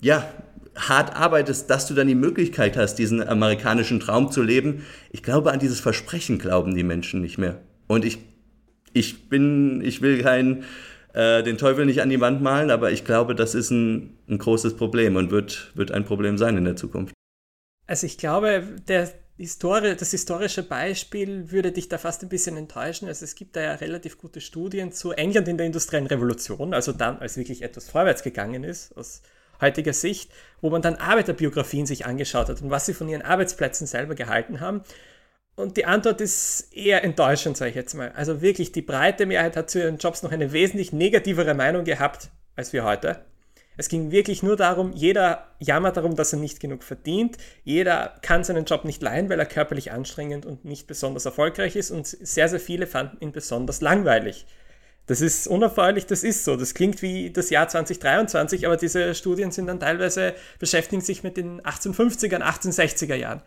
ja, 0.00 0.28
hart 0.76 1.14
arbeitest, 1.14 1.70
dass 1.70 1.86
du 1.86 1.94
dann 1.94 2.08
die 2.08 2.14
Möglichkeit 2.14 2.76
hast, 2.76 2.96
diesen 2.96 3.26
amerikanischen 3.26 4.00
Traum 4.00 4.30
zu 4.30 4.42
leben. 4.42 4.84
Ich 5.10 5.22
glaube, 5.22 5.52
an 5.52 5.60
dieses 5.60 5.80
Versprechen 5.80 6.38
glauben 6.38 6.74
die 6.74 6.82
Menschen 6.82 7.20
nicht 7.20 7.38
mehr. 7.38 7.60
Und 7.86 8.04
ich, 8.04 8.18
ich 8.92 9.28
bin, 9.28 9.80
ich 9.84 10.02
will 10.02 10.22
keinen, 10.22 10.64
äh, 11.12 11.42
den 11.42 11.58
Teufel 11.58 11.86
nicht 11.86 12.02
an 12.02 12.10
die 12.10 12.20
Wand 12.20 12.42
malen, 12.42 12.70
aber 12.70 12.90
ich 12.90 13.04
glaube, 13.04 13.34
das 13.34 13.54
ist 13.54 13.70
ein, 13.70 14.18
ein 14.28 14.38
großes 14.38 14.76
Problem 14.76 15.16
und 15.16 15.30
wird, 15.30 15.70
wird 15.74 15.92
ein 15.92 16.04
Problem 16.04 16.38
sein 16.38 16.56
in 16.56 16.64
der 16.64 16.76
Zukunft. 16.76 17.14
Also 17.86 18.06
ich 18.06 18.18
glaube, 18.18 18.64
der, 18.88 19.12
Historie, 19.36 19.96
das 19.96 20.12
historische 20.12 20.62
Beispiel 20.62 21.50
würde 21.50 21.72
dich 21.72 21.88
da 21.88 21.98
fast 21.98 22.22
ein 22.22 22.28
bisschen 22.28 22.56
enttäuschen. 22.56 23.08
Also 23.08 23.24
es 23.24 23.34
gibt 23.34 23.56
da 23.56 23.62
ja 23.62 23.72
relativ 23.74 24.16
gute 24.16 24.40
Studien 24.40 24.92
zu 24.92 25.10
England 25.12 25.48
in 25.48 25.56
der 25.56 25.66
industriellen 25.66 26.06
Revolution, 26.06 26.72
also 26.72 26.92
dann, 26.92 27.18
als 27.18 27.36
wirklich 27.36 27.62
etwas 27.62 27.88
vorwärts 27.88 28.22
gegangen 28.22 28.62
ist, 28.62 28.96
aus 28.96 29.22
heutiger 29.60 29.92
Sicht, 29.92 30.30
wo 30.60 30.70
man 30.70 30.82
dann 30.82 30.96
Arbeiterbiografien 30.96 31.86
sich 31.86 32.06
angeschaut 32.06 32.48
hat 32.48 32.62
und 32.62 32.70
was 32.70 32.86
sie 32.86 32.94
von 32.94 33.08
ihren 33.08 33.22
Arbeitsplätzen 33.22 33.88
selber 33.88 34.14
gehalten 34.14 34.60
haben. 34.60 34.82
Und 35.56 35.76
die 35.76 35.84
Antwort 35.84 36.20
ist 36.20 36.72
eher 36.72 37.02
enttäuschend, 37.04 37.56
sage 37.56 37.70
ich 37.70 37.76
jetzt 37.76 37.94
mal. 37.94 38.12
Also 38.12 38.40
wirklich, 38.40 38.72
die 38.72 38.82
breite 38.82 39.26
Mehrheit 39.26 39.56
hat 39.56 39.70
zu 39.70 39.80
ihren 39.80 39.98
Jobs 39.98 40.22
noch 40.22 40.32
eine 40.32 40.52
wesentlich 40.52 40.92
negativere 40.92 41.54
Meinung 41.54 41.84
gehabt 41.84 42.30
als 42.56 42.72
wir 42.72 42.84
heute. 42.84 43.24
Es 43.76 43.88
ging 43.88 44.10
wirklich 44.10 44.42
nur 44.42 44.56
darum, 44.56 44.92
jeder 44.92 45.48
jammert 45.58 45.96
darum, 45.96 46.14
dass 46.14 46.32
er 46.32 46.38
nicht 46.38 46.60
genug 46.60 46.84
verdient. 46.84 47.38
Jeder 47.64 48.14
kann 48.22 48.44
seinen 48.44 48.64
Job 48.64 48.84
nicht 48.84 49.02
leihen, 49.02 49.28
weil 49.28 49.38
er 49.38 49.46
körperlich 49.46 49.90
anstrengend 49.90 50.46
und 50.46 50.64
nicht 50.64 50.86
besonders 50.86 51.24
erfolgreich 51.24 51.74
ist. 51.74 51.90
Und 51.90 52.06
sehr, 52.06 52.48
sehr 52.48 52.60
viele 52.60 52.86
fanden 52.86 53.18
ihn 53.20 53.32
besonders 53.32 53.80
langweilig. 53.80 54.46
Das 55.06 55.20
ist 55.20 55.46
unerfreulich, 55.46 56.06
das 56.06 56.24
ist 56.24 56.44
so. 56.44 56.56
Das 56.56 56.72
klingt 56.72 57.02
wie 57.02 57.30
das 57.30 57.50
Jahr 57.50 57.68
2023, 57.68 58.66
aber 58.66 58.76
diese 58.76 59.14
Studien 59.14 59.50
sind 59.50 59.66
dann 59.66 59.80
teilweise, 59.80 60.34
beschäftigen 60.58 61.02
sich 61.02 61.22
mit 61.22 61.36
den 61.36 61.60
1850er, 61.60 62.38
1860er 62.38 63.14
Jahren. 63.14 63.42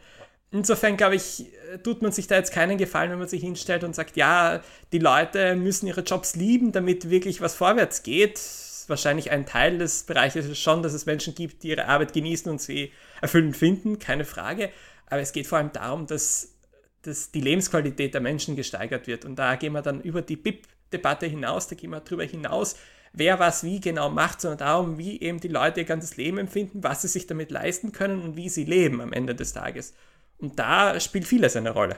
Insofern 0.52 0.98
glaube 0.98 1.16
ich, 1.16 1.52
tut 1.84 2.02
man 2.02 2.12
sich 2.12 2.28
da 2.28 2.36
jetzt 2.36 2.54
keinen 2.54 2.78
Gefallen, 2.78 3.12
wenn 3.12 3.20
man 3.20 3.28
sich 3.28 3.42
hinstellt 3.42 3.84
und 3.84 3.96
sagt, 3.96 4.16
ja, 4.16 4.62
die 4.92 5.00
Leute 5.00 5.56
müssen 5.56 5.88
ihre 5.88 6.02
Jobs 6.02 6.36
lieben, 6.36 6.72
damit 6.72 7.10
wirklich 7.10 7.42
was 7.42 7.56
vorwärts 7.56 8.04
geht. 8.04 8.40
Wahrscheinlich 8.88 9.32
ein 9.32 9.46
Teil 9.46 9.78
des 9.78 10.04
Bereiches 10.04 10.58
schon, 10.58 10.84
dass 10.84 10.94
es 10.94 11.06
Menschen 11.06 11.36
gibt, 11.36 11.64
die 11.64 11.70
ihre 11.70 11.86
Arbeit 11.86 12.14
genießen 12.14 12.52
und 12.52 12.62
sie 12.62 12.92
erfüllend 13.22 13.58
finden, 13.58 14.00
keine 14.00 14.26
Frage. 14.26 14.70
Aber 15.08 15.22
es 15.22 15.34
geht 15.34 15.48
vor 15.48 15.58
allem 15.58 15.72
darum, 15.72 16.08
dass, 16.08 16.56
dass 17.02 17.32
die 17.32 17.42
Lebensqualität 17.42 18.14
der 18.14 18.22
Menschen 18.22 18.56
gesteigert 18.56 19.08
wird. 19.08 19.26
Und 19.26 19.38
da 19.38 19.56
gehen 19.56 19.74
wir 19.74 19.82
dann 19.82 20.02
über 20.02 20.22
die 20.22 20.36
BIP 20.36 20.68
Debatte 20.94 21.26
hinaus, 21.26 21.68
da 21.68 21.76
gehen 21.76 21.90
wir 21.90 22.00
darüber 22.00 22.24
hinaus, 22.24 22.78
wer 23.14 23.40
was 23.40 23.64
wie 23.64 23.80
genau 23.80 24.10
macht, 24.10 24.42
sondern 24.42 24.60
darum, 24.60 24.98
wie 24.98 25.20
eben 25.20 25.40
die 25.40 25.48
Leute 25.48 25.82
ihr 25.82 25.86
ganzes 25.86 26.18
Leben 26.18 26.38
empfinden, 26.38 26.84
was 26.84 27.02
sie 27.02 27.08
sich 27.08 27.28
damit 27.28 27.52
leisten 27.52 27.92
können 27.92 28.22
und 28.22 28.38
wie 28.38 28.50
sie 28.50 28.64
leben 28.64 29.02
am 29.02 29.14
Ende 29.14 29.36
des 29.36 29.54
Tages. 29.54 29.94
Und 30.38 30.60
da 30.60 31.00
spielt 31.00 31.26
vieles 31.26 31.56
eine 31.56 31.72
Rolle. 31.72 31.98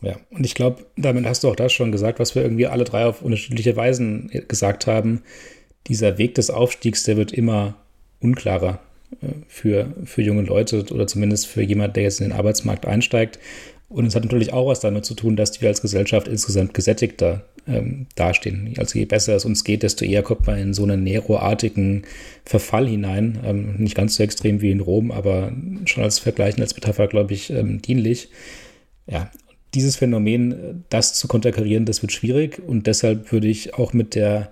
Ja, 0.00 0.16
und 0.30 0.44
ich 0.44 0.54
glaube, 0.54 0.86
damit 0.96 1.24
hast 1.24 1.44
du 1.44 1.48
auch 1.48 1.56
das 1.56 1.72
schon 1.72 1.92
gesagt, 1.92 2.18
was 2.18 2.34
wir 2.34 2.42
irgendwie 2.42 2.66
alle 2.66 2.84
drei 2.84 3.06
auf 3.06 3.22
unterschiedliche 3.22 3.76
Weisen 3.76 4.28
gesagt 4.48 4.86
haben. 4.86 5.22
Dieser 5.86 6.18
Weg 6.18 6.34
des 6.34 6.50
Aufstiegs, 6.50 7.02
der 7.02 7.16
wird 7.16 7.32
immer 7.32 7.74
unklarer 8.20 8.80
äh, 9.20 9.26
für, 9.48 9.94
für 10.04 10.22
junge 10.22 10.42
Leute 10.42 10.84
oder 10.92 11.06
zumindest 11.06 11.46
für 11.46 11.62
jemand, 11.62 11.96
der 11.96 12.04
jetzt 12.04 12.20
in 12.20 12.28
den 12.28 12.36
Arbeitsmarkt 12.36 12.86
einsteigt. 12.86 13.38
Und 13.88 14.06
es 14.06 14.14
hat 14.16 14.24
natürlich 14.24 14.52
auch 14.52 14.66
was 14.66 14.80
damit 14.80 15.04
zu 15.04 15.14
tun, 15.14 15.36
dass 15.36 15.60
wir 15.60 15.68
als 15.68 15.82
Gesellschaft 15.82 16.26
insgesamt 16.26 16.74
gesättigter 16.74 17.44
ähm, 17.68 18.06
dastehen. 18.14 18.74
Also 18.78 18.98
je 18.98 19.04
besser 19.04 19.36
es 19.36 19.44
uns 19.44 19.62
geht, 19.62 19.82
desto 19.82 20.04
eher 20.04 20.22
kommt 20.22 20.46
man 20.46 20.58
in 20.58 20.74
so 20.74 20.82
einen 20.82 21.04
Nero-artigen 21.04 22.02
Verfall 22.44 22.88
hinein. 22.88 23.38
Ähm, 23.44 23.76
nicht 23.76 23.94
ganz 23.94 24.16
so 24.16 24.22
extrem 24.22 24.60
wie 24.60 24.70
in 24.70 24.80
Rom, 24.80 25.10
aber 25.10 25.52
schon 25.84 26.02
als 26.02 26.18
Vergleichen, 26.18 26.62
als 26.62 26.74
Metapher, 26.74 27.06
glaube 27.06 27.34
ich, 27.34 27.50
ähm, 27.50 27.80
dienlich. 27.82 28.30
Ja, 29.06 29.30
dieses 29.74 29.96
Phänomen, 29.96 30.84
das 30.88 31.14
zu 31.14 31.28
konterkarieren, 31.28 31.84
das 31.84 32.02
wird 32.02 32.12
schwierig. 32.12 32.62
Und 32.66 32.86
deshalb 32.86 33.32
würde 33.32 33.48
ich 33.48 33.74
auch 33.74 33.92
mit 33.92 34.14
der 34.14 34.50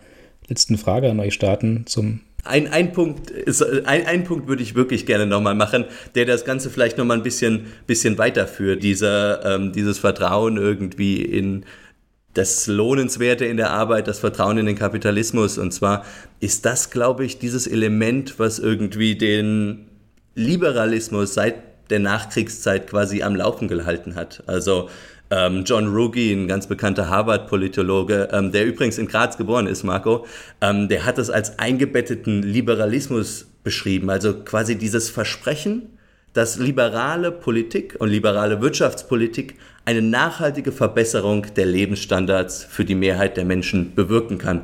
letzten 0.48 0.78
Frage 0.78 1.10
an 1.10 1.20
euch 1.20 1.34
starten 1.34 1.84
zum 1.86 2.20
ein, 2.44 2.66
ein, 2.66 2.92
Punkt 2.92 3.30
ist, 3.30 3.62
ein, 3.62 4.04
ein 4.04 4.24
Punkt 4.24 4.48
würde 4.48 4.64
ich 4.64 4.74
wirklich 4.74 5.06
gerne 5.06 5.26
nochmal 5.26 5.54
machen, 5.54 5.84
der 6.16 6.24
das 6.24 6.44
Ganze 6.44 6.70
vielleicht 6.70 6.98
nochmal 6.98 7.18
ein 7.18 7.22
bisschen, 7.22 7.66
bisschen 7.86 8.18
weiterführt. 8.18 8.82
Dieser, 8.82 9.44
ähm, 9.44 9.72
dieses 9.72 10.00
Vertrauen 10.00 10.56
irgendwie 10.56 11.22
in 11.22 11.64
das 12.34 12.66
Lohnenswerte 12.66 13.44
in 13.44 13.58
der 13.58 13.70
Arbeit, 13.70 14.08
das 14.08 14.18
Vertrauen 14.18 14.58
in 14.58 14.66
den 14.66 14.76
Kapitalismus. 14.76 15.56
Und 15.58 15.72
zwar 15.72 16.04
ist 16.40 16.64
das, 16.64 16.90
glaube 16.90 17.24
ich, 17.24 17.38
dieses 17.38 17.66
Element, 17.68 18.38
was 18.38 18.58
irgendwie 18.58 19.16
den 19.16 19.88
Liberalismus 20.34 21.34
seit 21.34 21.90
der 21.90 22.00
Nachkriegszeit 22.00 22.88
quasi 22.88 23.22
am 23.22 23.36
Laufen 23.36 23.68
gehalten 23.68 24.14
hat. 24.14 24.42
Also 24.46 24.88
ähm, 25.32 25.64
John 25.64 25.88
Ruggie, 25.88 26.34
ein 26.34 26.46
ganz 26.46 26.66
bekannter 26.66 27.08
Harvard-Politologe, 27.08 28.28
ähm, 28.32 28.52
der 28.52 28.66
übrigens 28.66 28.98
in 28.98 29.08
Graz 29.08 29.38
geboren 29.38 29.66
ist, 29.66 29.82
Marco, 29.82 30.26
ähm, 30.60 30.88
der 30.88 31.06
hat 31.06 31.16
das 31.16 31.30
als 31.30 31.58
eingebetteten 31.58 32.42
Liberalismus 32.42 33.46
beschrieben. 33.64 34.10
Also 34.10 34.34
quasi 34.44 34.76
dieses 34.76 35.08
Versprechen, 35.08 35.88
dass 36.34 36.58
liberale 36.58 37.32
Politik 37.32 37.96
und 37.98 38.10
liberale 38.10 38.60
Wirtschaftspolitik 38.60 39.56
eine 39.86 40.02
nachhaltige 40.02 40.70
Verbesserung 40.70 41.46
der 41.56 41.66
Lebensstandards 41.66 42.64
für 42.64 42.84
die 42.84 42.94
Mehrheit 42.94 43.36
der 43.38 43.46
Menschen 43.46 43.94
bewirken 43.94 44.36
kann. 44.36 44.62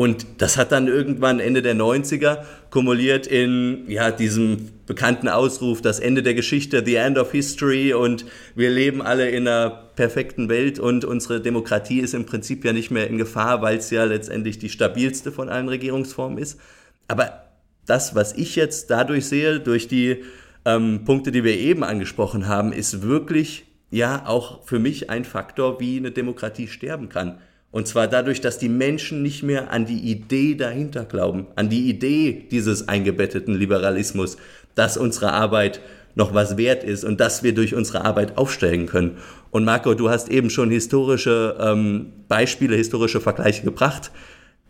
Und 0.00 0.24
das 0.38 0.56
hat 0.56 0.72
dann 0.72 0.88
irgendwann 0.88 1.40
Ende 1.40 1.60
der 1.60 1.76
90er 1.76 2.38
kumuliert 2.70 3.26
in 3.26 3.84
ja, 3.86 4.10
diesem 4.10 4.70
bekannten 4.86 5.28
Ausruf, 5.28 5.82
das 5.82 6.00
Ende 6.00 6.22
der 6.22 6.32
Geschichte, 6.32 6.82
the 6.82 6.94
end 6.94 7.18
of 7.18 7.32
history 7.32 7.92
und 7.92 8.24
wir 8.54 8.70
leben 8.70 9.02
alle 9.02 9.28
in 9.28 9.46
einer 9.46 9.68
perfekten 9.96 10.48
Welt 10.48 10.78
und 10.78 11.04
unsere 11.04 11.42
Demokratie 11.42 12.00
ist 12.00 12.14
im 12.14 12.24
Prinzip 12.24 12.64
ja 12.64 12.72
nicht 12.72 12.90
mehr 12.90 13.08
in 13.08 13.18
Gefahr, 13.18 13.60
weil 13.60 13.76
es 13.76 13.90
ja 13.90 14.04
letztendlich 14.04 14.58
die 14.58 14.70
stabilste 14.70 15.32
von 15.32 15.50
allen 15.50 15.68
Regierungsformen 15.68 16.38
ist. 16.38 16.58
Aber 17.06 17.50
das, 17.84 18.14
was 18.14 18.32
ich 18.32 18.56
jetzt 18.56 18.88
dadurch 18.90 19.26
sehe, 19.26 19.60
durch 19.60 19.86
die 19.86 20.24
ähm, 20.64 21.04
Punkte, 21.04 21.30
die 21.30 21.44
wir 21.44 21.58
eben 21.58 21.84
angesprochen 21.84 22.48
haben, 22.48 22.72
ist 22.72 23.02
wirklich 23.02 23.66
ja 23.90 24.24
auch 24.24 24.64
für 24.64 24.78
mich 24.78 25.10
ein 25.10 25.26
Faktor, 25.26 25.78
wie 25.78 25.98
eine 25.98 26.10
Demokratie 26.10 26.68
sterben 26.68 27.10
kann. 27.10 27.36
Und 27.72 27.86
zwar 27.86 28.08
dadurch, 28.08 28.40
dass 28.40 28.58
die 28.58 28.68
Menschen 28.68 29.22
nicht 29.22 29.42
mehr 29.42 29.70
an 29.70 29.86
die 29.86 30.10
Idee 30.10 30.54
dahinter 30.54 31.04
glauben, 31.04 31.46
an 31.54 31.68
die 31.68 31.88
Idee 31.88 32.46
dieses 32.50 32.88
eingebetteten 32.88 33.54
Liberalismus, 33.54 34.36
dass 34.74 34.96
unsere 34.96 35.32
Arbeit 35.32 35.80
noch 36.16 36.34
was 36.34 36.56
wert 36.56 36.82
ist 36.82 37.04
und 37.04 37.20
dass 37.20 37.42
wir 37.42 37.54
durch 37.54 37.74
unsere 37.74 38.04
Arbeit 38.04 38.36
aufsteigen 38.36 38.86
können. 38.86 39.18
Und 39.50 39.64
Marco, 39.64 39.94
du 39.94 40.10
hast 40.10 40.28
eben 40.28 40.50
schon 40.50 40.70
historische 40.70 41.56
ähm, 41.60 42.12
Beispiele, 42.28 42.76
historische 42.76 43.20
Vergleiche 43.20 43.62
gebracht. 43.62 44.10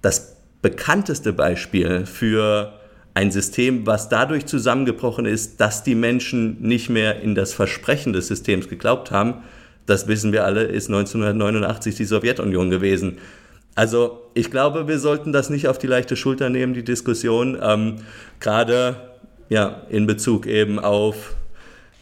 Das 0.03 0.37
bekannteste 0.61 1.33
Beispiel 1.33 2.05
für 2.05 2.75
ein 3.15 3.31
System, 3.31 3.87
was 3.87 4.09
dadurch 4.09 4.47
zusammengebrochen 4.47 5.25
ist, 5.25 5.61
dass 5.61 5.83
die 5.83 5.95
Menschen 5.95 6.61
nicht 6.61 6.91
mehr 6.91 7.21
in 7.23 7.35
das 7.35 7.53
Versprechen 7.53 8.13
des 8.13 8.29
Systems 8.29 8.69
geglaubt 8.69 9.11
haben. 9.11 9.43
Das 9.87 10.07
wissen 10.09 10.33
wir 10.33 10.45
alle, 10.45 10.63
ist 10.63 10.89
1989 10.89 11.95
die 11.95 12.05
Sowjetunion 12.05 12.71
gewesen. 12.71 13.19
Also 13.75 14.21
ich 14.35 14.51
glaube, 14.51 14.89
wir 14.89 14.99
sollten 14.99 15.33
das 15.33 15.51
nicht 15.51 15.69
auf 15.69 15.79
die 15.79 15.87
leichte 15.87 16.17
Schulter 16.17 16.51
nehmen, 16.51 16.75
die 16.75 16.85
Diskussion, 16.85 17.59
ähm, 17.63 17.97
gerade 18.41 18.97
ja, 19.49 19.83
in 19.89 20.07
Bezug 20.07 20.47
eben 20.47 20.79
auf 20.79 21.35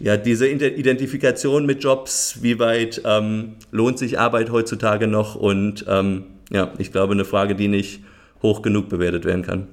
ja, 0.01 0.16
diese 0.16 0.49
Identifikation 0.49 1.66
mit 1.66 1.83
Jobs, 1.83 2.39
wie 2.43 2.59
weit 2.59 3.03
ähm, 3.05 3.57
lohnt 3.72 3.99
sich 3.99 4.18
Arbeit 4.18 4.51
heutzutage 4.51 5.07
noch 5.09 5.35
und 5.35 5.85
ähm, 5.89 6.24
ja, 6.51 6.72
ich 6.79 6.93
glaube, 6.93 7.14
eine 7.14 7.24
Frage, 7.24 7.55
die 7.55 7.68
nicht 7.68 8.03
hoch 8.43 8.62
genug 8.62 8.89
bewertet 8.89 9.24
werden 9.24 9.43
kann. 9.43 9.68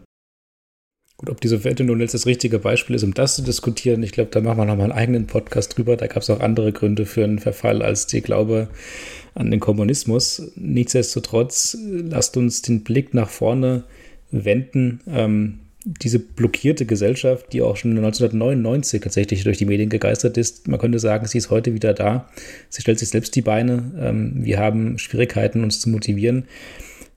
Gut, 1.17 1.29
ob 1.29 1.39
diese 1.39 1.57
Sowjetunion 1.57 2.01
jetzt 2.01 2.13
das 2.13 2.25
richtige 2.25 2.59
Beispiel 2.59 2.95
ist, 2.95 3.03
um 3.03 3.13
das 3.13 3.37
zu 3.37 3.41
diskutieren, 3.41 4.03
ich 4.03 4.11
glaube, 4.11 4.31
da 4.31 4.41
machen 4.41 4.57
wir 4.57 4.65
nochmal 4.65 4.91
einen 4.91 4.99
eigenen 4.99 5.27
Podcast 5.27 5.77
drüber. 5.77 5.95
Da 5.95 6.07
gab 6.07 6.23
es 6.23 6.29
auch 6.29 6.41
andere 6.41 6.73
Gründe 6.73 7.05
für 7.05 7.23
einen 7.23 7.39
Verfall 7.39 7.81
als 7.81 8.05
die 8.07 8.21
Glaube 8.21 8.67
an 9.33 9.49
den 9.49 9.61
Kommunismus. 9.61 10.51
Nichtsdestotrotz, 10.55 11.77
lasst 11.81 12.35
uns 12.35 12.63
den 12.63 12.83
Blick 12.83 13.13
nach 13.13 13.29
vorne 13.29 13.85
wenden. 14.31 14.99
Ähm, 15.07 15.59
diese 15.85 16.19
blockierte 16.19 16.85
Gesellschaft, 16.85 17.53
die 17.53 17.61
auch 17.61 17.77
schon 17.77 17.91
1999 17.91 19.01
tatsächlich 19.01 19.43
durch 19.43 19.57
die 19.57 19.65
Medien 19.65 19.89
gegeistert 19.89 20.35
ist, 20.35 20.67
man 20.67 20.79
könnte 20.79 20.99
sagen, 20.99 21.27
sie 21.27 21.37
ist 21.37 21.49
heute 21.49 21.73
wieder 21.73 21.93
da. 21.93 22.27
Sie 22.69 22.81
stellt 22.81 22.99
sich 22.99 23.09
selbst 23.09 23.35
die 23.35 23.41
Beine. 23.41 23.93
Ähm, 23.97 24.33
wir 24.43 24.59
haben 24.59 24.97
Schwierigkeiten, 24.97 25.63
uns 25.63 25.79
zu 25.79 25.89
motivieren. 25.89 26.45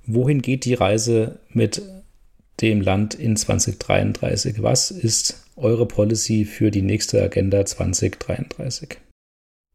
Wohin 0.07 0.41
geht 0.41 0.67
die 0.67 0.75
Reise 0.75 1.41
mit 1.53 1.83
dem 2.61 2.81
Land 2.81 3.15
in 3.15 3.37
2033. 3.37 4.63
Was 4.63 4.91
ist 4.91 5.45
eure 5.57 5.87
Policy 5.87 6.45
für 6.45 6.71
die 6.71 6.83
nächste 6.83 7.23
Agenda 7.23 7.65
2033? 7.65 8.99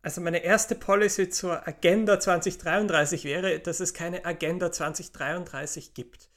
Also 0.02 0.20
meine 0.20 0.44
erste 0.44 0.76
Policy 0.76 1.30
zur 1.30 1.66
Agenda 1.66 2.20
2033 2.20 3.24
wäre, 3.24 3.60
dass 3.60 3.80
es 3.80 3.94
keine 3.94 4.26
Agenda 4.26 4.72
2033 4.72 5.94
gibt. 5.94 6.30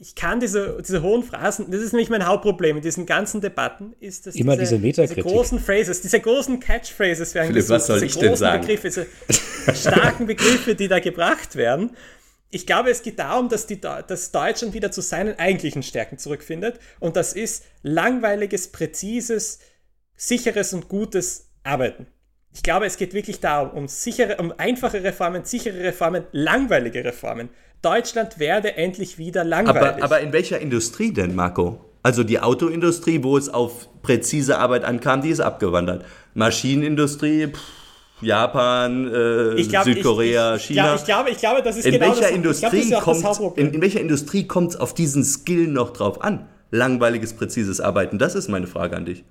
Ich 0.00 0.14
kann 0.14 0.38
diese, 0.38 0.80
diese 0.80 1.02
hohen 1.02 1.24
Phrasen, 1.24 1.72
das 1.72 1.80
ist 1.80 1.92
nämlich 1.92 2.08
mein 2.08 2.24
Hauptproblem 2.24 2.76
in 2.76 2.82
diesen 2.82 3.04
ganzen 3.04 3.40
Debatten, 3.40 3.94
ist, 3.98 4.26
dass 4.26 4.36
Immer 4.36 4.56
diese, 4.56 4.78
diese, 4.78 5.02
diese 5.02 5.22
großen 5.22 5.58
Phrases, 5.58 6.00
diese 6.02 6.20
großen 6.20 6.60
Catchphrases 6.60 7.34
werden 7.34 7.48
Philipp, 7.48 7.62
gesucht, 7.62 7.76
was 7.76 7.86
soll 7.86 8.00
diese 8.00 8.06
ich 8.06 8.20
denn 8.20 8.36
sagen? 8.36 8.60
Begriffe, 8.60 8.88
diese 8.88 9.06
starken 9.74 10.26
Begriffe, 10.28 10.76
die 10.76 10.86
da 10.86 11.00
gebracht 11.00 11.56
werden 11.56 11.96
ich 12.50 12.66
glaube, 12.66 12.90
es 12.90 13.02
geht 13.02 13.18
darum, 13.18 13.48
dass, 13.48 13.66
die, 13.66 13.80
dass 13.80 14.32
Deutschland 14.32 14.72
wieder 14.72 14.90
zu 14.90 15.02
seinen 15.02 15.38
eigentlichen 15.38 15.82
Stärken 15.82 16.18
zurückfindet. 16.18 16.80
Und 16.98 17.16
das 17.16 17.34
ist 17.34 17.64
langweiliges, 17.82 18.72
präzises, 18.72 19.58
sicheres 20.16 20.72
und 20.72 20.88
gutes 20.88 21.50
Arbeiten. 21.62 22.06
Ich 22.54 22.62
glaube, 22.62 22.86
es 22.86 22.96
geht 22.96 23.12
wirklich 23.12 23.40
darum, 23.40 23.70
um, 23.76 23.88
sichere, 23.88 24.36
um 24.38 24.52
einfache 24.56 25.04
Reformen, 25.04 25.44
sichere 25.44 25.78
Reformen, 25.80 26.24
langweilige 26.32 27.04
Reformen. 27.04 27.50
Deutschland 27.82 28.38
werde 28.38 28.76
endlich 28.76 29.18
wieder 29.18 29.44
langweilig. 29.44 30.02
Aber, 30.02 30.02
aber 30.02 30.20
in 30.20 30.32
welcher 30.32 30.58
Industrie 30.58 31.12
denn, 31.12 31.34
Marco? 31.34 31.84
Also 32.02 32.24
die 32.24 32.40
Autoindustrie, 32.40 33.22
wo 33.22 33.36
es 33.36 33.48
auf 33.48 33.88
präzise 34.02 34.58
Arbeit 34.58 34.84
ankam, 34.84 35.20
die 35.20 35.28
ist 35.28 35.40
abgewandert. 35.40 36.04
Maschinenindustrie, 36.34 37.48
pff, 37.48 37.60
Japan, 38.20 39.06
äh, 39.06 39.62
glaub, 39.64 39.84
Südkorea, 39.84 40.56
ich, 40.56 40.62
ich, 40.62 40.66
China. 40.68 40.94
Ich 40.94 41.04
glaube, 41.04 41.30
ich 41.30 41.38
glaube, 41.38 41.62
das 41.62 41.76
ist 41.76 41.86
in 41.86 41.92
genau 41.92 42.06
welcher 42.06 42.22
das, 42.22 42.30
Industrie 42.30 42.88
glaub, 42.88 43.04
das 43.04 43.38
kommt, 43.38 43.58
in, 43.58 43.74
in, 43.74 43.80
welcher 43.80 44.00
Industrie 44.00 44.46
kommt 44.46 44.70
es 44.70 44.76
auf 44.76 44.94
diesen 44.94 45.24
Skill 45.24 45.68
noch 45.68 45.90
drauf 45.90 46.22
an? 46.22 46.48
langweiliges, 46.70 47.34
präzises 47.34 47.80
Arbeiten? 47.80 48.18
Das 48.18 48.34
ist 48.34 48.48
meine 48.48 48.66
Frage 48.66 48.96
an 48.96 49.04
dich. 49.04 49.24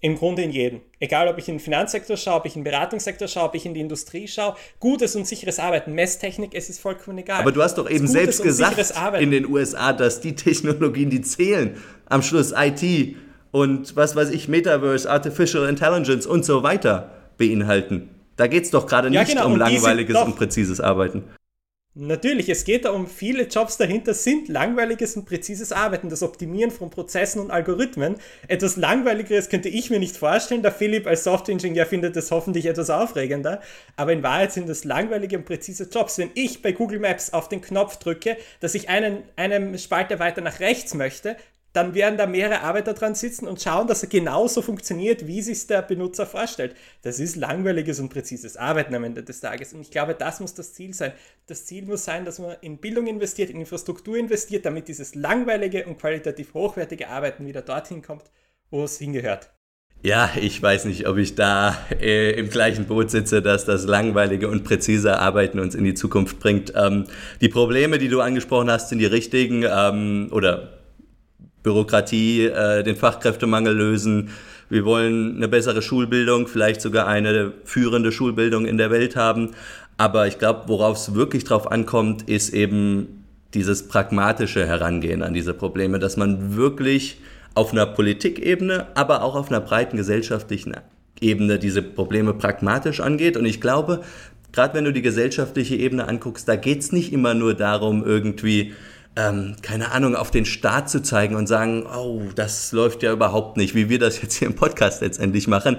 Im 0.00 0.16
Grunde 0.16 0.42
in 0.42 0.52
jedem. 0.52 0.80
Egal, 1.00 1.26
ob 1.26 1.38
ich 1.38 1.48
in 1.48 1.56
den 1.56 1.60
Finanzsektor 1.60 2.16
schaue, 2.16 2.36
ob 2.36 2.46
ich 2.46 2.54
in 2.54 2.62
den 2.62 2.70
Beratungssektor 2.70 3.26
schaue, 3.26 3.48
ob 3.48 3.54
ich 3.56 3.66
in 3.66 3.74
die 3.74 3.80
Industrie 3.80 4.28
schaue. 4.28 4.54
Gutes 4.78 5.16
und 5.16 5.26
sicheres 5.26 5.58
Arbeiten, 5.58 5.92
Messtechnik, 5.92 6.54
es 6.54 6.70
ist 6.70 6.80
vollkommen 6.80 7.18
egal. 7.18 7.40
Aber 7.40 7.50
du 7.50 7.60
hast 7.60 7.78
doch 7.78 7.90
eben 7.90 8.06
selbst 8.06 8.42
gesagt 8.42 8.78
in 9.20 9.32
den 9.32 9.46
USA, 9.46 9.92
dass 9.92 10.20
die 10.20 10.36
Technologien, 10.36 11.10
die 11.10 11.20
zählen, 11.22 11.76
am 12.06 12.22
Schluss 12.22 12.54
IT 12.56 13.16
und 13.50 13.96
was 13.96 14.14
weiß 14.14 14.30
ich, 14.30 14.46
Metaverse, 14.46 15.10
Artificial 15.10 15.68
Intelligence 15.68 16.26
und 16.26 16.44
so 16.44 16.62
weiter 16.62 17.17
beinhalten. 17.38 18.10
Da 18.36 18.46
geht 18.46 18.64
es 18.64 18.70
doch 18.70 18.86
gerade 18.86 19.08
ja, 19.08 19.20
nicht 19.20 19.32
genau. 19.32 19.46
um 19.46 19.56
langweiliges 19.56 20.16
und 20.16 20.36
präzises 20.36 20.80
Arbeiten. 20.80 21.24
Natürlich, 22.00 22.48
es 22.48 22.62
geht 22.62 22.84
da 22.84 22.92
um 22.92 23.08
viele 23.08 23.48
Jobs 23.48 23.76
dahinter, 23.76 24.14
sind 24.14 24.46
langweiliges 24.46 25.16
und 25.16 25.24
präzises 25.24 25.72
Arbeiten, 25.72 26.08
das 26.08 26.22
Optimieren 26.22 26.70
von 26.70 26.90
Prozessen 26.90 27.40
und 27.40 27.50
Algorithmen. 27.50 28.14
Etwas 28.46 28.76
Langweiligeres 28.76 29.48
könnte 29.48 29.68
ich 29.68 29.90
mir 29.90 29.98
nicht 29.98 30.16
vorstellen. 30.16 30.62
Der 30.62 30.70
Philipp 30.70 31.08
als 31.08 31.24
Softwareingenieur 31.24 31.86
findet 31.86 32.14
das 32.14 32.30
hoffentlich 32.30 32.66
etwas 32.66 32.88
aufregender. 32.88 33.60
Aber 33.96 34.12
in 34.12 34.22
Wahrheit 34.22 34.52
sind 34.52 34.68
das 34.68 34.84
langweilige 34.84 35.38
und 35.38 35.44
präzise 35.44 35.88
Jobs. 35.92 36.18
Wenn 36.18 36.30
ich 36.34 36.62
bei 36.62 36.70
Google 36.70 37.00
Maps 37.00 37.32
auf 37.32 37.48
den 37.48 37.62
Knopf 37.62 37.96
drücke, 37.96 38.36
dass 38.60 38.76
ich 38.76 38.88
einen, 38.88 39.24
einen 39.34 39.76
Spalter 39.76 40.20
weiter 40.20 40.40
nach 40.40 40.60
rechts 40.60 40.94
möchte, 40.94 41.36
dann 41.72 41.94
werden 41.94 42.16
da 42.16 42.26
mehrere 42.26 42.62
Arbeiter 42.62 42.94
dran 42.94 43.14
sitzen 43.14 43.46
und 43.46 43.60
schauen, 43.60 43.86
dass 43.86 44.02
er 44.02 44.08
genauso 44.08 44.62
funktioniert, 44.62 45.26
wie 45.26 45.42
sich 45.42 45.66
der 45.66 45.82
Benutzer 45.82 46.26
vorstellt. 46.26 46.74
Das 47.02 47.20
ist 47.20 47.36
langweiliges 47.36 48.00
und 48.00 48.08
präzises 48.08 48.56
Arbeiten 48.56 48.94
am 48.94 49.04
Ende 49.04 49.22
des 49.22 49.40
Tages. 49.40 49.74
Und 49.74 49.82
ich 49.82 49.90
glaube, 49.90 50.14
das 50.14 50.40
muss 50.40 50.54
das 50.54 50.72
Ziel 50.74 50.94
sein. 50.94 51.12
Das 51.46 51.66
Ziel 51.66 51.84
muss 51.84 52.04
sein, 52.04 52.24
dass 52.24 52.38
man 52.38 52.56
in 52.62 52.78
Bildung 52.78 53.06
investiert, 53.06 53.50
in 53.50 53.60
Infrastruktur 53.60 54.16
investiert, 54.16 54.64
damit 54.64 54.88
dieses 54.88 55.14
langweilige 55.14 55.84
und 55.86 55.98
qualitativ 55.98 56.54
hochwertige 56.54 57.08
Arbeiten 57.08 57.46
wieder 57.46 57.62
dorthin 57.62 58.02
kommt, 58.02 58.24
wo 58.70 58.84
es 58.84 58.98
hingehört. 58.98 59.50
Ja, 60.02 60.30
ich 60.40 60.62
weiß 60.62 60.84
nicht, 60.84 61.08
ob 61.08 61.16
ich 61.16 61.34
da 61.34 61.76
äh, 62.00 62.30
im 62.38 62.50
gleichen 62.50 62.86
Boot 62.86 63.10
sitze, 63.10 63.42
dass 63.42 63.64
das 63.64 63.84
langweilige 63.84 64.48
und 64.48 64.62
präzise 64.62 65.18
Arbeiten 65.18 65.58
uns 65.58 65.74
in 65.74 65.82
die 65.82 65.94
Zukunft 65.94 66.38
bringt. 66.38 66.72
Ähm, 66.76 67.04
die 67.40 67.48
Probleme, 67.48 67.98
die 67.98 68.08
du 68.08 68.20
angesprochen 68.20 68.70
hast, 68.70 68.90
sind 68.90 69.00
die 69.00 69.06
richtigen 69.06 69.64
ähm, 69.68 70.28
oder 70.30 70.77
Bürokratie, 71.68 72.46
äh, 72.46 72.82
den 72.82 72.96
Fachkräftemangel 72.96 73.76
lösen. 73.76 74.30
Wir 74.70 74.86
wollen 74.86 75.36
eine 75.36 75.48
bessere 75.48 75.82
Schulbildung, 75.82 76.48
vielleicht 76.48 76.80
sogar 76.80 77.06
eine 77.06 77.52
führende 77.64 78.10
Schulbildung 78.10 78.64
in 78.64 78.78
der 78.78 78.90
Welt 78.90 79.16
haben. 79.16 79.50
Aber 79.98 80.26
ich 80.26 80.38
glaube, 80.38 80.62
worauf 80.66 80.96
es 80.96 81.14
wirklich 81.14 81.44
drauf 81.44 81.70
ankommt, 81.70 82.22
ist 82.28 82.54
eben 82.54 83.24
dieses 83.52 83.86
pragmatische 83.88 84.66
Herangehen 84.66 85.22
an 85.22 85.34
diese 85.34 85.52
Probleme, 85.52 85.98
dass 85.98 86.16
man 86.16 86.56
wirklich 86.56 87.20
auf 87.54 87.72
einer 87.72 87.86
Politikebene, 87.86 88.86
aber 88.94 89.22
auch 89.22 89.34
auf 89.34 89.50
einer 89.50 89.60
breiten 89.60 89.96
gesellschaftlichen 89.96 90.74
Ebene 91.20 91.58
diese 91.58 91.82
Probleme 91.82 92.32
pragmatisch 92.32 93.00
angeht. 93.00 93.36
Und 93.36 93.44
ich 93.44 93.60
glaube, 93.60 94.02
gerade 94.52 94.74
wenn 94.74 94.84
du 94.84 94.92
die 94.92 95.02
gesellschaftliche 95.02 95.76
Ebene 95.76 96.08
anguckst, 96.08 96.48
da 96.48 96.56
geht 96.56 96.80
es 96.80 96.92
nicht 96.92 97.12
immer 97.12 97.34
nur 97.34 97.52
darum, 97.54 98.04
irgendwie 98.04 98.72
ähm, 99.18 99.56
keine 99.62 99.90
Ahnung, 99.90 100.14
auf 100.14 100.30
den 100.30 100.44
Staat 100.44 100.88
zu 100.88 101.02
zeigen 101.02 101.34
und 101.34 101.48
sagen, 101.48 101.84
oh, 101.86 102.22
das 102.36 102.70
läuft 102.70 103.02
ja 103.02 103.12
überhaupt 103.12 103.56
nicht, 103.56 103.74
wie 103.74 103.88
wir 103.88 103.98
das 103.98 104.22
jetzt 104.22 104.36
hier 104.36 104.46
im 104.46 104.54
Podcast 104.54 105.02
letztendlich 105.02 105.48
machen. 105.48 105.78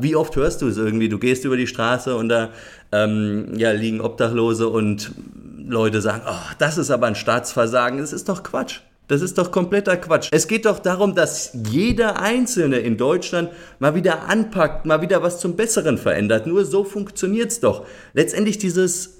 Wie 0.00 0.16
oft 0.16 0.34
hörst 0.36 0.62
du 0.62 0.68
es 0.68 0.78
irgendwie? 0.78 1.10
Du 1.10 1.18
gehst 1.18 1.44
über 1.44 1.58
die 1.58 1.66
Straße 1.66 2.16
und 2.16 2.30
da 2.30 2.48
ähm, 2.90 3.52
ja, 3.58 3.72
liegen 3.72 4.00
Obdachlose 4.00 4.68
und 4.68 5.12
Leute 5.58 6.00
sagen, 6.00 6.22
oh, 6.26 6.54
das 6.58 6.78
ist 6.78 6.90
aber 6.90 7.06
ein 7.06 7.14
Staatsversagen. 7.14 7.98
Das 7.98 8.14
ist 8.14 8.30
doch 8.30 8.42
Quatsch. 8.42 8.80
Das 9.06 9.20
ist 9.20 9.36
doch 9.36 9.50
kompletter 9.50 9.96
Quatsch. 9.98 10.28
Es 10.32 10.48
geht 10.48 10.64
doch 10.64 10.78
darum, 10.78 11.14
dass 11.14 11.50
jeder 11.70 12.20
Einzelne 12.20 12.78
in 12.78 12.96
Deutschland 12.96 13.50
mal 13.78 13.94
wieder 13.94 14.28
anpackt, 14.28 14.86
mal 14.86 15.02
wieder 15.02 15.22
was 15.22 15.40
zum 15.40 15.56
Besseren 15.56 15.98
verändert. 15.98 16.46
Nur 16.46 16.64
so 16.64 16.84
funktioniert's 16.84 17.60
doch. 17.60 17.84
Letztendlich 18.14 18.56
dieses 18.56 19.17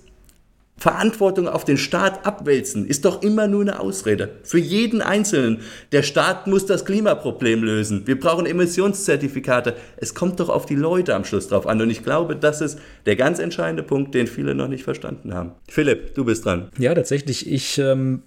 Verantwortung 0.78 1.48
auf 1.48 1.64
den 1.64 1.76
Staat 1.76 2.24
abwälzen, 2.24 2.86
ist 2.86 3.04
doch 3.04 3.22
immer 3.22 3.48
nur 3.48 3.62
eine 3.62 3.80
Ausrede. 3.80 4.30
Für 4.44 4.58
jeden 4.58 5.02
Einzelnen. 5.02 5.60
Der 5.92 6.02
Staat 6.02 6.46
muss 6.46 6.66
das 6.66 6.84
Klimaproblem 6.84 7.64
lösen. 7.64 8.06
Wir 8.06 8.18
brauchen 8.18 8.46
Emissionszertifikate. 8.46 9.74
Es 9.96 10.14
kommt 10.14 10.38
doch 10.38 10.48
auf 10.48 10.66
die 10.66 10.76
Leute 10.76 11.14
am 11.14 11.24
Schluss 11.24 11.48
drauf 11.48 11.66
an. 11.66 11.80
Und 11.82 11.90
ich 11.90 12.04
glaube, 12.04 12.36
das 12.36 12.60
ist 12.60 12.78
der 13.06 13.16
ganz 13.16 13.40
entscheidende 13.40 13.82
Punkt, 13.82 14.14
den 14.14 14.28
viele 14.28 14.54
noch 14.54 14.68
nicht 14.68 14.84
verstanden 14.84 15.34
haben. 15.34 15.52
Philipp, 15.68 16.14
du 16.14 16.24
bist 16.24 16.44
dran. 16.44 16.70
Ja, 16.78 16.94
tatsächlich. 16.94 17.50
Ich. 17.50 17.78
Ähm 17.78 18.22